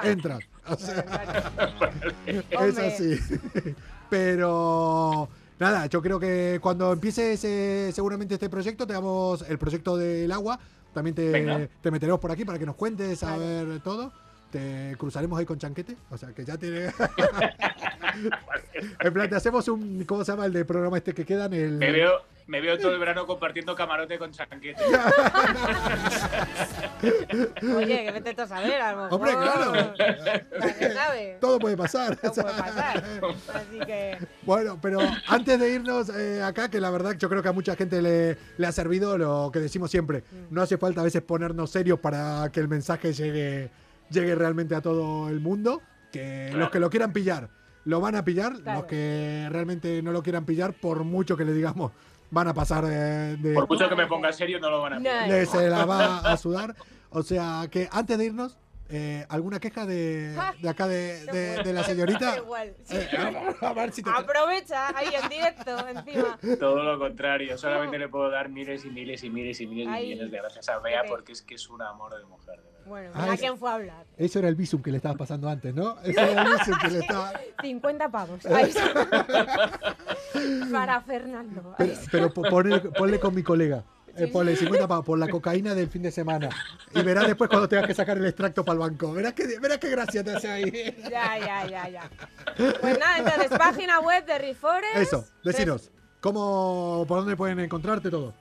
O 0.68 0.78
sea, 0.78 1.06
es 2.26 2.78
así. 2.78 3.20
Pero 4.10 5.28
nada, 5.64 5.86
yo 5.88 6.01
creo 6.01 6.20
que 6.20 6.59
cuando 6.61 6.93
empiece 6.93 7.34
ese- 7.34 7.91
seguramente 7.93 8.36
este 8.36 8.49
proyecto, 8.49 8.86
te 8.86 8.93
damos 8.93 9.41
el 9.49 9.57
proyecto 9.57 9.97
del 9.97 10.32
agua. 10.32 10.59
También 10.93 11.16
te, 11.16 11.70
te 11.82 11.89
meteremos 11.91 12.20
por 12.20 12.32
aquí 12.32 12.45
para 12.45 12.59
que 12.59 12.66
nos 12.68 12.76
cuentes 12.76 13.24
a 13.24 13.36
ver 13.38 13.80
todo. 13.82 14.11
Te 14.51 14.95
cruzaremos 14.99 15.39
ahí 15.39 15.45
con 15.45 15.57
chanquete. 15.57 15.97
O 16.11 16.18
sea 16.18 16.30
que 16.34 16.45
ya 16.45 16.55
tiene. 16.57 16.86
en 18.99 19.14
plan, 19.14 19.30
te 19.30 19.36
hacemos 19.36 19.68
un. 19.68 20.03
¿Cómo 20.05 20.24
se 20.24 20.32
llama 20.32 20.45
el 20.45 20.53
de 20.53 20.66
programa 20.66 20.97
este 20.97 21.14
que 21.14 21.26
quedan? 21.26 21.53
El. 21.53 21.74
Me 21.78 21.91
veo, 21.91 22.11
me 22.48 22.62
veo 22.62 22.78
todo 22.78 22.94
el 22.94 23.00
verano 23.00 23.26
compartiendo 23.26 23.76
camarote 23.76 24.18
con 24.18 24.32
chanquete. 24.32 24.84
Oye, 27.76 28.06
que 28.06 28.12
vete 28.12 28.41
a 28.41 28.48
saber, 28.48 28.82
a 28.82 28.91
lo 28.91 29.04
mejor. 29.04 29.14
Hombre, 29.14 29.32
claro. 29.32 29.94
Sabe. 30.94 31.38
Todo 31.39 31.60
puede 31.60 31.78
pasar. 31.78 32.16
Todo 32.18 32.34
puede 32.34 32.58
pasar. 32.58 33.04
Así 33.54 33.80
que. 33.86 34.18
Bueno, 34.44 34.80
pero 34.82 35.00
antes 35.28 35.60
de 35.60 35.70
irnos 35.70 36.10
eh, 36.10 36.41
acá, 36.44 36.70
que 36.70 36.80
la 36.80 36.89
verdad 36.89 37.16
yo 37.18 37.30
creo 37.30 37.41
que 37.41 37.50
a 37.50 37.54
mucha 37.54 37.76
gente 37.76 38.02
le, 38.02 38.38
le 38.58 38.68
ha 38.68 38.72
servido 38.72 39.18
lo 39.18 39.50
que 39.52 39.60
decimos 39.60 39.91
siempre. 39.91 40.24
No 40.50 40.62
hace 40.62 40.78
falta 40.78 41.02
a 41.02 41.06
veces 41.06 41.22
ponernos 41.22 41.72
serios 41.72 42.00
para 42.00 42.50
que 42.52 42.60
el 42.60 42.68
mensaje 42.68 43.14
llegue, 43.14 43.70
llegue 44.10 44.36
realmente 44.36 44.76
a 44.76 44.82
todo 44.82 45.30
el 45.30 45.39
mundo. 45.39 45.82
Que 46.12 46.52
los 46.54 46.70
que 46.70 46.80
lo 46.80 46.91
quieran 46.91 47.12
pillar, 47.12 47.50
lo 47.86 48.00
van 48.00 48.16
a 48.16 48.24
pillar. 48.24 48.54
Claro. 48.62 48.82
Los 48.82 48.88
que 48.88 49.48
realmente 49.50 50.02
no 50.04 50.12
lo 50.12 50.22
quieran 50.22 50.46
pillar, 50.46 50.74
por 50.74 51.04
mucho 51.04 51.36
que 51.36 51.46
le 51.46 51.54
digamos, 51.54 51.91
van 52.34 52.47
a 52.47 52.53
pasar 52.53 52.84
eh, 52.88 53.38
de... 53.39 53.53
Por 53.53 53.69
mucho 53.69 53.88
que 53.88 53.95
me 53.95 54.07
ponga 54.07 54.31
serio, 54.34 54.59
no 54.59 54.69
lo 54.69 54.81
van 54.81 54.93
a 54.93 54.99
No. 54.99 55.09
hacer. 55.09 55.31
de- 55.31 55.45
se 55.45 55.69
la 55.69 55.86
va 55.86 56.17
a 56.19 56.36
sudar. 56.38 56.75
O 57.11 57.21
sea 57.21 57.67
que 57.69 57.88
antes 57.91 58.17
de 58.17 58.25
irnos, 58.25 58.57
eh, 58.89 59.25
¿alguna 59.29 59.59
queja 59.59 59.86
de, 59.86 60.36
de 60.61 60.69
acá 60.69 60.88
de, 60.88 61.25
de- 61.27 61.63
de 61.63 61.73
la 61.73 61.84
señorita? 61.84 62.38
Igual. 62.43 62.73
sí. 62.84 62.97
Eh, 62.97 63.55
a 63.61 63.73
ver 63.73 63.91
si 63.91 64.01
te... 64.01 64.09
Aprovecha 64.09 64.89
ahí 64.97 65.09
en 65.21 65.29
directo, 65.29 65.88
encima. 65.88 66.39
Todo 66.59 66.81
lo 66.84 66.97
contrario, 66.97 67.55
solamente 67.57 67.99
le 67.99 68.09
puedo 68.09 68.29
dar 68.31 68.49
miles 68.49 68.84
y 68.84 68.89
miles 68.89 69.23
y 69.23 69.29
miles 69.29 69.61
y 69.61 69.67
miles 69.67 69.86
y 69.88 69.89
millones 70.07 70.31
de 70.31 70.38
gracias 70.38 70.69
a 70.69 70.79
Bea 70.79 71.03
porque 71.07 71.34
es 71.34 71.41
que 71.43 71.55
es 71.55 71.69
un 71.69 71.81
amor 71.84 72.17
de 72.17 72.25
mujer. 72.25 72.59
Bueno, 72.86 73.11
Ah, 73.13 73.21
mira 73.21 73.34
es- 73.36 73.39
quién 73.39 73.57
fue 73.57 73.69
a 73.69 73.73
hablar. 73.75 74.05
Eso 74.17 74.39
era 74.39 74.47
el 74.49 74.55
visum 74.55 74.81
que 74.81 74.91
le 74.91 74.97
estabas 74.97 75.17
pasando 75.17 75.49
antes, 75.49 75.73
¿no? 75.73 75.97
Eso 76.01 76.19
era 76.19 76.41
el 76.43 76.51
visum 76.59 76.77
que 76.79 76.88
le 76.89 76.99
estaba... 76.99 77.34
50 77.61 78.09
pavos. 78.09 78.45
Ahí. 78.45 78.73
Para 80.71 81.01
Fernando. 81.01 81.75
Pero, 81.77 81.93
pero 82.11 82.34
po- 82.34 82.43
ponle, 82.43 82.79
ponle 82.79 83.19
con 83.19 83.34
mi 83.36 83.43
colega. 83.43 83.84
Eh, 84.15 84.27
ponle 84.27 84.55
50 84.55 84.88
pavos 84.88 85.05
por 85.05 85.17
la 85.17 85.27
cocaína 85.27 85.73
del 85.73 85.88
fin 85.89 86.03
de 86.03 86.11
semana. 86.11 86.49
Y 86.93 87.01
verás 87.01 87.25
después 87.25 87.49
cuando 87.49 87.67
tengas 87.67 87.88
que 87.88 87.95
sacar 87.95 88.17
el 88.17 88.25
extracto 88.25 88.63
para 88.63 88.73
el 88.73 88.79
banco. 88.79 89.11
Verás 89.11 89.34
que, 89.34 89.59
verás 89.59 89.79
qué 89.79 89.89
gracia 89.89 90.23
te 90.23 90.36
hace 90.36 90.51
ahí. 90.51 90.71
Ya, 91.09 91.39
ya, 91.39 91.65
ya, 91.67 91.89
ya. 91.89 92.09
Pues 92.79 92.99
nada, 92.99 93.17
entonces, 93.17 93.57
página 93.57 93.99
web 94.01 94.23
de 94.25 94.38
Reforest. 94.38 94.95
Eso, 94.97 95.25
decinos. 95.43 95.91
¿Cómo, 96.21 97.05
por 97.07 97.19
dónde 97.19 97.36
pueden 97.36 97.59
encontrarte 97.59 98.09
todo? 98.11 98.34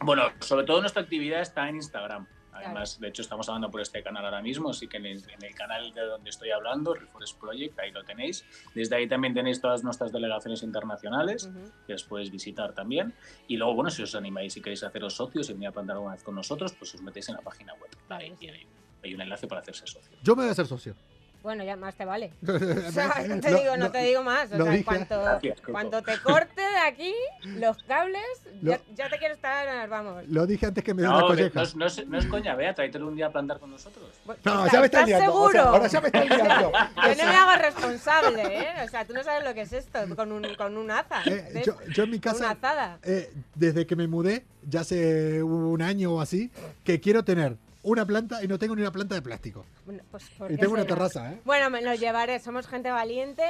Bueno, 0.00 0.22
sobre 0.38 0.64
todo 0.64 0.80
nuestra 0.80 1.02
actividad 1.02 1.40
está 1.42 1.68
en 1.68 1.76
Instagram. 1.76 2.26
Además, 2.66 3.00
de 3.00 3.08
hecho, 3.08 3.22
estamos 3.22 3.48
hablando 3.48 3.70
por 3.70 3.80
este 3.80 4.02
canal 4.02 4.24
ahora 4.24 4.42
mismo, 4.42 4.70
así 4.70 4.86
que 4.88 4.96
en 4.98 5.06
el, 5.06 5.18
en 5.30 5.44
el 5.44 5.54
canal 5.54 5.92
de 5.94 6.00
donde 6.02 6.30
estoy 6.30 6.50
hablando, 6.50 6.94
Reforest 6.94 7.38
Project, 7.38 7.78
ahí 7.78 7.90
lo 7.90 8.04
tenéis. 8.04 8.44
Desde 8.74 8.96
ahí 8.96 9.08
también 9.08 9.34
tenéis 9.34 9.60
todas 9.60 9.82
nuestras 9.84 10.12
delegaciones 10.12 10.62
internacionales, 10.62 11.44
Ujú. 11.44 11.72
que 11.86 11.94
os 11.94 12.04
podéis 12.04 12.30
visitar 12.30 12.72
también. 12.72 13.14
Y 13.48 13.56
luego, 13.56 13.74
bueno, 13.74 13.90
si 13.90 14.02
os 14.02 14.14
animáis 14.14 14.56
y 14.56 14.60
queréis 14.60 14.82
haceros 14.82 15.14
socios 15.14 15.48
y 15.50 15.52
venir 15.54 15.68
a 15.68 15.72
plantar 15.72 15.96
alguna 15.96 16.14
vez 16.14 16.22
con 16.22 16.34
nosotros, 16.34 16.72
pues 16.74 16.94
os 16.94 17.02
metéis 17.02 17.28
en 17.28 17.36
la 17.36 17.42
página 17.42 17.72
web. 17.74 17.90
Claro, 18.06 18.24
Ahí, 18.24 18.34
sí. 18.38 18.48
hay, 18.48 18.66
hay 19.02 19.14
un 19.14 19.20
enlace 19.20 19.46
para 19.46 19.60
hacerse 19.60 19.86
socio. 19.86 20.16
Yo 20.22 20.34
me 20.36 20.42
voy 20.42 20.48
a 20.48 20.52
hacer 20.52 20.66
socio. 20.66 20.94
Bueno, 21.42 21.64
ya 21.64 21.74
más 21.76 21.94
te 21.94 22.04
vale. 22.04 22.32
O 22.46 22.92
sea, 22.92 23.24
no 23.26 23.40
te 23.40 23.50
Lo- 23.50 23.58
digo, 23.58 23.76
no 23.76 23.86
lo- 23.86 23.90
te 23.90 24.02
digo 24.02 24.22
más. 24.22 24.52
O 24.52 24.58
lo 24.58 24.64
sea, 24.64 24.72
dije. 24.72 24.84
cuanto, 24.84 25.22
Gracias, 25.22 25.60
cuanto 25.62 26.02
te 26.02 26.18
corte 26.20 26.60
de 26.60 26.76
aquí 26.86 27.14
los 27.58 27.82
cables, 27.84 28.22
Lo- 28.62 28.72
ya, 28.72 28.80
ya 28.94 29.08
te 29.08 29.18
quiero 29.18 29.34
estar, 29.34 29.88
vamos. 29.88 30.26
Lo 30.28 30.46
dije 30.46 30.66
antes 30.66 30.84
que 30.84 30.92
me 30.92 31.02
dio 31.02 31.10
una 31.10 31.20
No, 31.20 31.26
colleja. 31.28 31.50
no, 31.54 31.62
es- 31.62 31.76
no 31.76 31.86
es, 31.86 32.06
no 32.06 32.18
es 32.18 32.26
coña, 32.26 32.54
Bea, 32.54 32.74
tráetelo 32.74 33.08
un 33.08 33.16
día 33.16 33.26
a 33.26 33.32
plantar 33.32 33.58
con 33.58 33.70
nosotros. 33.70 34.04
No, 34.26 34.34
¿Estás- 34.34 34.72
ya 34.72 34.80
me 34.80 34.86
está 34.86 35.00
estás 35.00 35.06
liando. 35.06 35.32
o 35.34 35.50
sea, 35.50 35.60
seguro? 35.62 35.74
ahora 35.76 35.86
ya 35.88 36.00
me 36.00 36.06
está 36.08 36.24
liando. 36.24 36.72
Yo 36.72 37.24
no 37.24 37.30
me 37.32 37.36
hago 37.36 37.62
responsable, 37.62 38.42
¿eh? 38.60 38.68
O 38.84 38.88
sea, 38.88 39.04
tú 39.06 39.14
no 39.14 39.22
sabes 39.24 39.44
lo 39.48 39.54
que 39.54 39.62
es 39.62 39.72
esto 39.72 39.98
con 40.16 40.32
un, 40.32 40.46
con 40.56 40.76
un 40.76 40.90
aza. 40.90 41.22
Eh, 41.24 41.62
yo, 41.64 41.76
yo 41.94 42.04
en 42.04 42.10
mi 42.10 42.20
Con 42.20 42.32
una 42.36 42.40
casa, 42.40 42.50
azada. 42.50 42.98
eh, 43.02 43.32
desde 43.54 43.86
que 43.86 43.96
me 43.96 44.06
mudé, 44.08 44.44
ya 44.68 44.80
hace 44.80 45.42
un 45.42 45.80
año 45.80 46.12
o 46.12 46.20
así, 46.20 46.50
que 46.84 47.00
quiero 47.00 47.24
tener 47.24 47.56
una 47.82 48.04
planta 48.06 48.42
y 48.44 48.48
no 48.48 48.58
tengo 48.58 48.74
ni 48.76 48.82
una 48.82 48.90
planta 48.92 49.14
de 49.14 49.22
plástico. 49.22 49.64
Bueno, 49.86 50.02
pues, 50.10 50.24
¿por 50.36 50.50
Y 50.52 50.56
tengo 50.56 50.72
una 50.74 50.84
terraza, 50.84 51.32
¿eh? 51.32 51.40
Bueno, 51.44 51.70
me 51.70 51.80
lo 51.82 51.94
llevaré. 51.94 52.38
Somos 52.40 52.66
gente 52.66 52.90
valiente. 52.90 53.42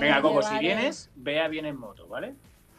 Venga, 0.00 0.16
lo 0.20 0.28
Coco, 0.28 0.42
si 0.42 0.58
vienes, 0.58 1.10
Bea 1.14 1.46
viene 1.48 1.68
en 1.68 1.76
moto, 1.78 2.06
¿vale? 2.08 2.34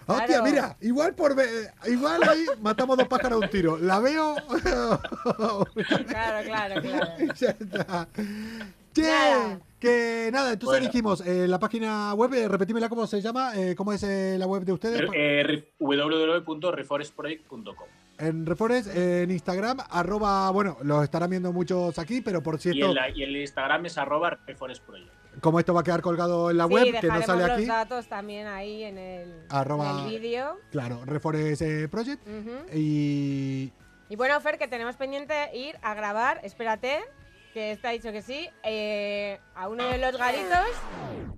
Hostia, 0.07 0.25
Claro. 0.25 0.43
mira, 0.45 0.75
igual 0.81 1.13
por 1.13 1.35
ve- 1.35 1.69
igual 1.87 2.21
ahí 2.27 2.43
matamos 2.61 2.97
dos 2.97 3.07
pájaros 3.07 3.39
de 3.41 3.45
un 3.45 3.51
tiro. 3.51 3.77
La 3.77 3.99
veo. 3.99 4.35
Claro, 4.63 4.99
claro, 6.45 6.81
claro. 6.81 6.81
ya 7.39 7.49
está. 7.51 8.07
Che, 8.91 9.03
Nada. 9.03 9.59
que 9.79 10.29
nada, 10.33 10.51
entonces 10.53 10.79
Bueno. 10.79 10.87
dijimos, 10.87 11.21
eh, 11.21 11.47
la 11.47 11.59
página 11.59 12.11
web, 12.15 12.33
eh, 12.33 12.47
repetímela 12.47 12.89
cómo 12.89 13.05
se 13.05 13.21
llama, 13.21 13.55
eh, 13.55 13.75
cómo 13.75 13.93
es 13.93 14.01
eh, 14.01 14.35
la 14.39 14.47
web 14.47 14.63
de 14.63 14.71
ustedes. 14.73 15.01
Eh, 15.13 15.43
re- 15.45 15.71
www.reforestproject.com 15.77 17.87
En 18.19 18.45
Reforest, 18.45 18.87
eh, 18.93 19.23
en 19.23 19.31
Instagram, 19.31 19.77
arroba, 19.89 20.51
bueno, 20.51 20.77
los 20.83 21.03
estarán 21.03 21.29
viendo 21.29 21.53
muchos 21.53 21.97
aquí, 21.97 22.19
pero 22.19 22.43
por 22.43 22.55
y, 22.55 22.57
cierto, 22.59 22.87
en 22.87 22.95
la- 22.95 23.09
y 23.09 23.23
el 23.23 23.35
Instagram 23.37 23.85
es 23.85 23.97
arroba 23.97 24.37
reforestproject. 24.45 25.09
como 25.41 25.57
esto 25.59 25.73
va 25.73 25.81
a 25.81 25.83
quedar 25.85 26.01
colgado 26.01 26.51
en 26.51 26.57
la 26.57 26.67
Sí, 26.67 26.73
web, 26.73 26.99
que 26.99 27.07
no 27.07 27.21
sale 27.21 27.43
los 27.47 27.51
aquí, 27.51 27.65
datos 27.65 28.07
también 28.09 28.45
ahí 28.47 28.83
en 28.83 28.97
el, 28.97 29.45
Arroba- 29.49 30.01
en 30.01 30.05
el 30.05 30.19
vídeo. 30.19 30.57
claro, 30.69 31.01
Reforest 31.05 31.61
eh, 31.61 31.87
Project. 31.87 32.21
Y 32.73 33.71
Y 34.09 34.15
bueno, 34.17 34.41
Fer, 34.41 34.57
que 34.57 34.67
tenemos 34.67 34.97
pendiente 34.97 35.55
ir 35.55 35.77
a 35.81 35.93
grabar, 35.93 36.41
espérate, 36.43 36.99
que 37.53 37.71
está 37.71 37.91
dicho 37.91 38.11
que 38.11 38.21
sí, 38.21 38.49
eh, 38.63 39.39
a 39.55 39.69
uno 39.69 39.85
de 39.85 39.97
los 39.97 40.17
garitos 40.17 40.65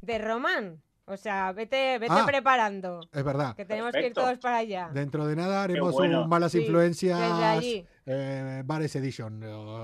de 0.02 0.18
Román. 0.18 0.82
O 1.12 1.18
sea, 1.18 1.51
vete, 1.51 1.99
vete 1.99 2.14
Ah. 2.16 2.24
preparando, 2.26 3.01
es 3.12 3.24
verdad, 3.24 3.53
que 3.55 3.66
tenemos 3.66 3.91
que 3.91 3.97
ir 3.99 4.03
Perfecto. 4.05 4.22
todos 4.22 4.38
para 4.39 4.57
allá. 4.57 4.89
dentro 4.93 5.28
de 5.28 5.36
nada 5.36 5.64
haremos 5.64 5.91
bueno. 5.93 6.24
un 6.24 6.30
Malas 6.30 6.53
Sí, 6.53 6.59
Influencias 6.62 7.20
desde 7.20 7.43
allí. 7.45 7.86
eh, 8.05 8.64
Bares 8.66 8.95
Edition. 8.95 9.43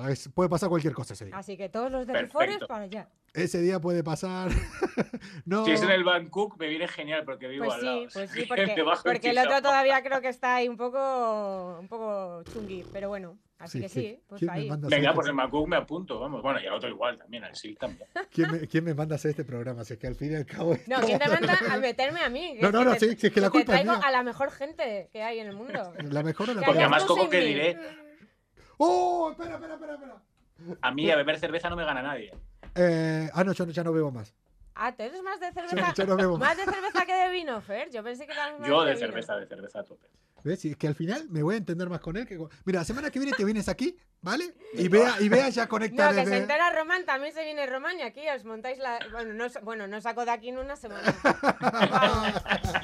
Es- 0.09 0.29
puede 0.33 0.49
pasar 0.49 0.69
cualquier 0.69 0.93
cosa 0.93 1.13
ese 1.13 1.25
día. 1.25 1.37
Así 1.37 1.57
que 1.57 1.67
todos 1.69 1.91
los 1.91 2.07
de 2.07 2.13
Perfecto. 2.13 2.39
Reforest 2.39 2.67
para 2.67 2.83
allá. 2.85 3.07
Ese 3.37 3.61
día 3.61 3.79
puede 3.79 4.03
pasar. 4.03 4.49
no. 5.45 5.63
Si 5.65 5.71
es 5.71 5.81
en 5.83 5.91
el 5.91 6.03
Bangkok, 6.03 6.57
me 6.59 6.67
viene 6.67 6.87
genial 6.87 7.23
porque 7.25 7.47
vivo 7.47 7.65
Pues 7.65 7.75
al 7.75 7.79
sí, 7.81 7.85
lado. 7.85 8.07
pues 8.13 8.31
sí, 8.31 8.45
porque, 8.47 8.83
porque 9.05 9.29
el 9.29 9.37
otro 9.37 9.61
todavía 9.61 10.01
creo 10.03 10.21
que 10.21 10.29
está 10.29 10.55
ahí 10.55 10.67
un 10.67 10.77
poco, 10.77 11.77
un 11.79 11.87
poco 11.87 12.43
chungui, 12.51 12.83
pero 12.91 13.09
bueno, 13.09 13.37
así 13.59 13.77
Sí, 13.77 13.83
que 13.83 13.89
sí. 13.89 14.19
pues 14.27 14.39
¿Quién 14.39 14.51
me 14.51 14.57
ahí. 14.59 14.69
a 14.69 14.75
Venga, 14.75 14.87
hacer 14.87 15.13
pues 15.13 15.17
este- 15.25 15.29
en 15.31 15.37
Bangkok 15.37 15.67
me 15.67 15.75
apunto, 15.77 16.19
vamos. 16.19 16.41
Bueno, 16.41 16.59
y 16.61 16.65
al 16.65 16.73
otro 16.73 16.89
igual 16.89 17.17
también, 17.17 17.43
al 17.43 17.55
SIL 17.55 17.77
también. 17.77 18.09
¿Quién 18.31 18.51
me, 18.51 18.67
quién 18.67 18.83
me 18.83 18.93
manda 18.95 19.15
a 19.15 19.17
hacer 19.17 19.31
este 19.31 19.43
programa? 19.45 19.83
Si 19.83 19.93
es 19.93 19.99
que 19.99 20.07
al 20.07 20.15
fin 20.15 20.31
y 20.31 20.35
al 20.35 20.45
cabo. 20.45 20.75
No, 20.87 20.99
¿quién 21.01 21.19
te 21.19 21.29
manda 21.29 21.57
a 21.71 21.77
meterme 21.77 22.21
a 22.21 22.29
mí? 22.29 22.57
No, 22.59 22.71
no, 22.71 22.83
no, 22.83 22.93
te- 22.95 22.99
sí, 23.11 23.15
sí, 23.17 23.27
es 23.27 23.33
que 23.33 23.39
la 23.41 23.47
te 23.47 23.51
culpa 23.51 23.75
es 23.75 23.81
traigo 23.83 23.97
mía. 23.99 24.07
a 24.07 24.11
la 24.11 24.23
mejor 24.23 24.51
gente 24.51 25.09
que 25.11 25.21
hay 25.21 25.39
en 25.39 25.47
el 25.47 25.55
mundo. 25.55 25.93
La 26.09 26.23
mejor 26.23 26.49
o 26.49 26.53
la 26.55 26.61
Que 26.61 26.65
Porque 26.65 26.81
además, 26.81 27.05
sin 27.07 27.29
que 27.29 27.39
diré, 27.39 27.77
¡Oh! 28.77 29.29
Espera, 29.31 29.55
espera, 29.55 29.73
espera, 29.75 29.93
espera. 29.95 30.15
a 30.81 30.91
mí 30.91 31.09
a 31.11 31.15
beber 31.15 31.39
cerveza 31.39 31.69
no 31.69 31.75
me 31.75 31.85
gana 31.85 32.01
nadie. 32.01 32.31
Eh, 32.77 33.29
ah, 33.33 33.43
no, 33.43 33.53
yo 33.53 33.65
ya 33.65 33.83
no 33.83 33.91
bebo 33.91 34.11
más. 34.11 34.33
Ah, 34.75 34.93
¿tú 34.95 35.01
eres 35.03 35.21
más 35.23 35.39
de 35.39 35.51
cerveza? 35.53 35.93
yo 35.95 36.05
no 36.05 36.15
bebo 36.15 36.37
más. 36.37 36.49
¿Más 36.49 36.57
de 36.65 36.71
cerveza 36.71 37.05
que 37.05 37.13
de 37.13 37.29
vino, 37.31 37.59
Fer? 37.61 37.89
Yo 37.89 38.03
pensé 38.03 38.25
que 38.27 38.33
eras 38.33 38.59
más 38.59 38.67
Yo 38.69 38.83
de 38.83 38.93
vino. 38.93 39.07
cerveza, 39.07 39.35
de 39.37 39.47
cerveza 39.47 39.79
a 39.79 39.83
tope. 39.83 40.07
¿Ves? 40.43 40.63
Y 40.65 40.71
es 40.71 40.77
que 40.77 40.87
al 40.87 40.95
final 40.95 41.27
me 41.29 41.43
voy 41.43 41.55
a 41.55 41.57
entender 41.57 41.89
más 41.89 41.99
con 41.99 42.15
él. 42.17 42.25
Que 42.25 42.37
con... 42.37 42.49
Mira, 42.65 42.79
la 42.79 42.85
semana 42.85 43.09
que 43.11 43.19
viene 43.19 43.33
te 43.35 43.43
vienes 43.43 43.67
aquí, 43.67 43.97
¿vale? 44.21 44.53
Y 44.73 44.87
vea, 44.87 45.15
y 45.19 45.27
vea 45.29 45.49
ya 45.49 45.67
conectar. 45.67 46.13
No, 46.15 46.23
que 46.23 46.27
se 46.29 46.37
entera 46.37 46.69
Román, 46.71 47.05
también 47.05 47.33
se 47.33 47.43
viene 47.43 47.65
Román 47.65 47.99
y 47.99 48.03
aquí 48.03 48.21
os 48.35 48.45
montáis 48.45 48.77
la. 48.79 48.99
Bueno, 49.11 49.33
no, 49.33 49.45
bueno, 49.63 49.87
no 49.87 49.99
saco 50.01 50.23
de 50.25 50.31
aquí 50.31 50.49
en 50.49 50.57
una 50.59 50.75
semana. 50.75 51.13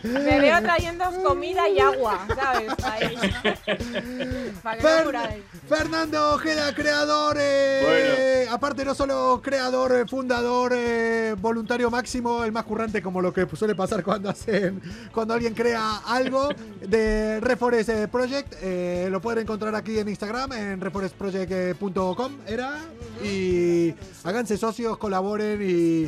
Me 0.03 0.39
veo 0.39 0.61
trayendo 0.61 1.05
comida 1.23 1.67
y 1.69 1.79
agua, 1.79 2.27
¿sabes? 2.35 2.73
Ahí. 2.83 3.15
Para 4.63 4.77
que 4.77 4.83
Fer- 4.83 4.99
no 4.99 5.05
muráis. 5.05 5.43
Fernando 5.67 6.33
Ojeda, 6.33 6.73
creador, 6.75 7.37
eh, 7.39 8.45
aparte 8.49 8.83
no 8.85 8.93
solo 8.93 9.41
creador, 9.43 9.93
eh, 9.95 10.05
fundador, 10.07 10.73
eh, 10.75 11.35
voluntario 11.37 11.89
máximo, 11.89 12.43
el 12.43 12.51
más 12.51 12.63
currante 12.65 13.01
como 13.01 13.21
lo 13.21 13.33
que 13.33 13.47
suele 13.55 13.75
pasar 13.75 14.03
cuando 14.03 14.29
hacen, 14.29 14.81
cuando 15.13 15.33
alguien 15.33 15.53
crea 15.53 15.97
algo 16.05 16.49
de 16.81 17.39
Reforest 17.53 17.89
eh, 17.89 18.07
Project, 18.07 18.53
eh, 18.63 19.07
lo 19.11 19.21
pueden 19.21 19.43
encontrar 19.43 19.75
aquí 19.75 19.99
en 19.99 20.09
Instagram, 20.09 20.53
en 20.53 20.81
reforestproject.com 20.81 22.37
era, 22.47 22.79
y 23.23 23.93
háganse 24.23 24.57
socios, 24.57 24.97
colaboren 24.97 25.61
y 25.61 26.05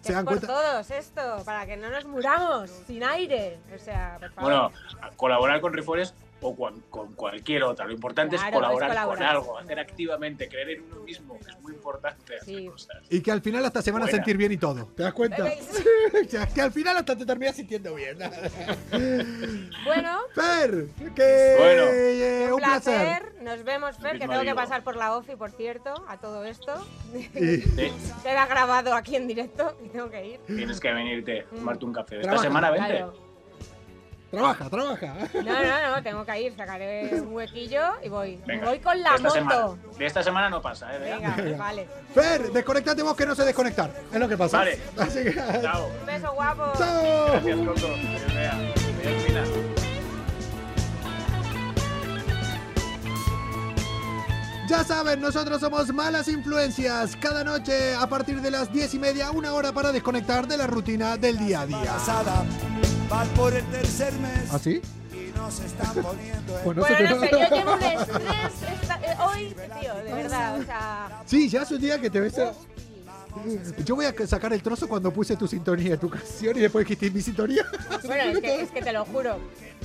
se 0.00 0.12
Es 0.12 0.14
dan 0.14 0.24
por 0.24 0.38
cuenta. 0.38 0.46
todos 0.46 0.90
esto, 0.92 1.42
para 1.44 1.66
que 1.66 1.76
no 1.76 1.90
nos 1.90 2.04
muramos 2.04 2.70
sin 2.86 3.02
aire. 3.02 3.58
O 3.74 3.78
sea, 3.84 4.16
por 4.20 4.30
favor. 4.30 4.50
Bueno, 4.52 4.72
colaborar 5.16 5.60
con 5.60 5.72
Reforest 5.72 6.14
o 6.48 6.80
con 6.90 7.12
cualquier 7.14 7.62
otra. 7.64 7.84
Lo 7.86 7.92
importante 7.92 8.36
Claro, 8.36 8.48
es 8.50 8.54
colaborar, 8.54 8.90
es 8.90 8.96
colaborar. 8.96 9.18
con 9.18 9.36
algo, 9.36 9.58
hacer 9.58 9.78
activamente, 9.78 10.48
creer 10.48 10.70
en 10.70 10.82
uno 10.82 11.00
mismo, 11.02 11.38
que 11.38 11.50
es 11.50 11.60
muy 11.60 11.72
importante 11.72 12.36
hacer 12.36 12.64
cosas. 12.66 12.96
Y 13.10 13.20
que 13.20 13.30
al 13.32 13.40
final 13.42 13.64
hasta 13.64 13.82
se 13.82 13.90
van 13.90 14.02
a 14.02 14.06
sentir 14.06 14.36
bien 14.36 14.52
y 14.52 14.56
todo. 14.56 14.86
¿Te 14.96 15.02
das 15.02 15.12
cuenta? 15.12 15.44
Que 16.54 16.60
al 16.62 16.72
final 16.72 16.96
hasta 16.96 17.16
te 17.16 17.26
terminas 17.26 17.56
sintiendo 17.56 17.94
bien. 17.94 18.16
Bueno, 19.84 20.18
Fer, 20.34 20.86
que 21.14 21.54
Bueno. 21.58 21.82
eh, 21.92 22.44
un 22.48 22.54
un 22.54 22.58
placer. 22.60 23.20
placer. 23.22 23.42
Nos 23.42 23.64
vemos, 23.64 23.96
Fer, 23.98 24.18
que 24.18 24.26
tengo 24.26 24.42
que 24.42 24.54
pasar 24.54 24.82
por 24.82 24.96
la 24.96 25.16
OFI, 25.16 25.36
por 25.36 25.50
cierto, 25.52 25.92
a 26.08 26.18
todo 26.18 26.44
esto. 26.44 26.72
Y- 27.34 27.60
Queda 28.22 28.46
grabado 28.46 28.94
aquí 28.94 29.16
en 29.16 29.26
directo 29.28 29.76
y 29.84 29.88
tengo 29.88 30.10
que 30.10 30.26
ir. 30.26 30.40
Tienes 30.46 30.80
que 30.80 30.92
venirte, 30.92 31.46
tomarte 31.54 31.84
un 31.84 31.92
café. 31.92 32.16
Esta 32.16 32.22
Trabaja. 32.28 32.42
semana 32.48 32.70
vente. 32.70 32.88
Claro. 32.88 33.25
Trabaja, 34.36 34.68
trabaja. 34.68 35.14
No, 35.32 35.62
no, 35.62 35.96
no, 35.96 36.02
tengo 36.02 36.26
que 36.26 36.42
ir, 36.42 36.54
sacaré 36.54 37.22
un 37.22 37.34
huequillo 37.34 37.80
y 38.04 38.10
voy. 38.10 38.38
Venga, 38.46 38.68
voy 38.68 38.80
con 38.80 39.00
la 39.02 39.10
de 39.10 39.16
esta 39.16 39.28
moto. 39.28 39.34
Semana, 39.34 39.98
de 39.98 40.06
esta 40.06 40.22
semana 40.22 40.50
no 40.50 40.60
pasa, 40.60 40.94
¿eh? 40.94 40.98
Bea? 40.98 41.18
Venga, 41.18 41.56
vale. 41.56 41.88
Fer, 42.14 42.52
desconectate 42.52 43.02
vos 43.02 43.16
que 43.16 43.24
no 43.24 43.34
sé 43.34 43.44
desconectar. 43.44 43.90
Es 44.12 44.20
lo 44.20 44.28
que 44.28 44.36
pasa. 44.36 44.58
Vale. 44.58 44.78
Así 44.98 45.24
que. 45.24 45.34
Chao. 45.62 45.88
Un 46.00 46.06
beso 46.06 46.32
guapo. 46.34 46.72
Chao. 46.76 47.30
Gracias, 47.32 47.58
Coco. 47.60 47.88
Ya 54.68 54.82
saben, 54.82 55.20
nosotros 55.20 55.60
somos 55.60 55.94
malas 55.94 56.28
influencias. 56.28 57.16
Cada 57.16 57.42
noche 57.42 57.94
a 57.94 58.06
partir 58.08 58.42
de 58.42 58.50
las 58.50 58.70
diez 58.70 58.92
y 58.92 58.98
media, 58.98 59.30
una 59.30 59.54
hora 59.54 59.72
para 59.72 59.92
desconectar 59.92 60.46
de 60.46 60.56
la 60.56 60.66
rutina 60.66 61.16
del 61.16 61.38
día 61.38 61.60
a 61.60 61.66
día. 61.66 61.98
Van 63.08 63.28
por 63.30 63.54
el 63.54 63.64
tercer 63.66 64.12
mes 64.14 64.48
¿Ah, 64.52 64.58
sí? 64.58 64.80
y 65.12 65.36
nos 65.36 65.60
están 65.60 65.94
poniendo 66.02 66.58
en 66.58 66.64
Bueno, 66.64 66.80
Bueno, 66.82 66.96
sé, 66.96 67.08
yo 67.08 67.56
llevo 67.56 67.74
un 67.74 67.82
estrés 67.82 68.80
esta- 68.82 69.00
eh, 69.02 69.16
hoy, 69.24 69.56
tío, 69.80 69.94
de 69.94 70.12
verdad, 70.14 70.58
o 70.60 70.64
sea... 70.64 71.22
Sí, 71.26 71.48
ya 71.48 71.62
hace 71.62 71.74
un 71.76 71.80
día 71.80 72.00
que 72.00 72.10
te 72.10 72.20
ves. 72.20 72.34
Yo 73.84 73.94
voy 73.96 74.06
a 74.06 74.26
sacar 74.26 74.52
el 74.54 74.62
trozo 74.62 74.88
cuando 74.88 75.12
puse 75.12 75.36
tu 75.36 75.46
sintonía, 75.46 75.96
tu 75.98 76.08
canción 76.08 76.56
y 76.56 76.60
después 76.60 76.86
dijiste 76.86 77.10
mi 77.10 77.20
sintonía. 77.20 77.64
Bueno, 78.04 78.22
es 78.32 78.38
que, 78.40 78.60
es 78.62 78.70
que 78.70 78.82
te 78.82 78.92
lo 78.92 79.04
juro, 79.04 79.38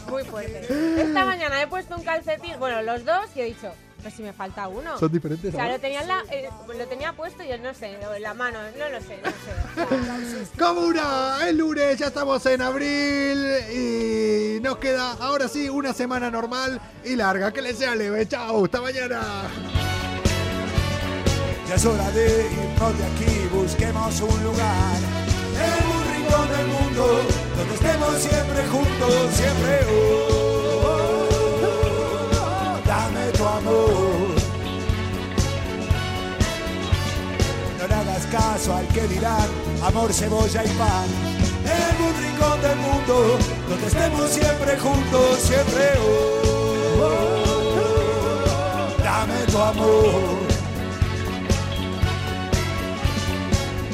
muy 0.10 0.24
fuerte. 0.24 0.62
Esta 1.02 1.26
mañana 1.26 1.62
he 1.62 1.68
puesto 1.68 1.96
un 1.98 2.04
calcetín, 2.04 2.54
bueno, 2.60 2.82
los 2.82 3.04
dos, 3.04 3.26
y 3.36 3.42
he 3.42 3.46
dicho, 3.46 3.74
pues 4.02 4.14
si 4.14 4.24
me 4.24 4.34
falta 4.34 4.68
uno. 4.68 4.98
Son 4.98 5.12
diferentes, 5.12 5.54
O 5.54 5.58
sea, 5.58 5.72
lo 5.72 5.80
tenía, 5.80 6.02
en 6.02 6.08
la, 6.08 6.24
eh, 6.32 6.50
lo 6.68 6.88
tenía 6.88 7.14
puesto 7.14 7.44
y 7.44 7.50
yo 7.50 7.58
no 7.58 7.74
sé, 7.74 7.98
en 8.02 8.22
la 8.22 8.34
mano, 8.34 8.60
no 8.78 8.90
lo 8.90 9.02
sé, 9.02 9.20
no 9.24 9.30
sé. 9.32 10.48
Comuna, 10.60 11.38
el 11.48 11.58
lunes 11.58 11.98
ya 11.98 12.08
estamos 12.08 12.46
en 12.46 12.62
abril 12.62 13.46
y 13.74 14.60
nos 14.62 14.78
queda 14.78 15.14
ahora 15.14 15.48
sí 15.48 15.70
una 15.70 15.94
semana 15.94 16.30
normal 16.30 16.80
y 17.04 17.16
larga. 17.16 17.52
Que 17.52 17.62
les 17.62 17.78
sea 17.78 17.96
leve. 17.96 18.28
Chao, 18.28 18.66
hasta 18.66 18.82
mañana. 18.82 19.22
Ya 21.68 21.76
es 21.76 21.86
hora 21.86 22.12
de 22.12 22.48
irnos 22.52 22.98
de 22.98 23.06
aquí, 23.06 23.48
busquemos 23.54 24.20
un 24.22 24.44
lugar 24.44 24.98
en 25.56 25.88
un 25.90 26.04
rincón 26.14 26.50
del 26.50 26.68
mundo 26.68 27.22
donde 27.58 27.74
estemos 27.76 28.16
siempre 28.16 28.68
juntos, 28.68 29.32
siempre. 29.34 29.80
oh, 29.90 30.51
No 33.64 33.88
le 37.88 37.94
hagas 37.94 38.26
caso 38.28 38.76
al 38.76 38.88
que 38.88 39.08
dirán 39.08 39.48
amor, 39.84 40.12
cebolla 40.14 40.64
y 40.64 40.70
pan. 40.70 41.08
En 41.64 42.02
un 42.04 42.14
rincón 42.22 42.60
del 42.62 42.76
mundo 42.78 43.38
donde 43.70 43.88
estemos 43.88 44.30
siempre 44.32 44.78
juntos, 44.78 45.38
siempre. 45.40 45.92
oh, 47.00 48.88
dame 49.04 49.46
tu 49.52 49.58
amor. 49.60 50.42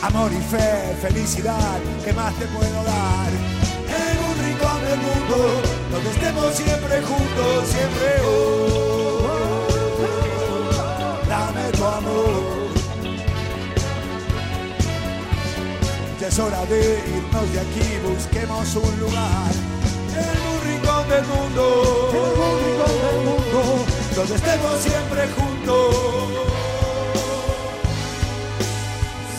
Amor 0.01 0.32
y 0.32 0.41
fe, 0.49 0.95
felicidad, 1.01 1.80
¿qué 2.05 2.13
más 2.13 2.34
te 2.36 2.45
puedo 2.47 2.84
dar? 2.84 3.32
En 3.88 4.18
un 4.24 4.38
rincón 4.45 4.82
del 4.86 4.99
mundo, 4.99 5.61
donde 5.91 6.09
estemos 6.11 6.53
siempre 6.55 7.01
juntos, 7.01 7.68
siempre. 7.68 8.22
oh, 8.26 9.26
amor. 11.97 12.67
Ya 16.19 16.27
es 16.27 16.39
hora 16.39 16.65
de 16.65 17.03
irnos 17.15 17.53
de 17.53 17.59
aquí, 17.59 17.87
busquemos 18.07 18.75
un 18.75 18.99
lugar. 18.99 19.51
En 20.13 20.35
un 20.51 20.57
rincón 20.67 21.09
del 21.09 21.25
mundo, 21.25 22.11
en 22.13 22.41
un 22.47 22.57
rincón 22.65 22.95
del 23.05 23.19
mundo, 23.25 23.85
donde 24.15 24.35
estemos 24.35 24.79
siempre 24.79 25.27
juntos. 25.35 25.95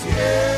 Siempre. 0.03 0.58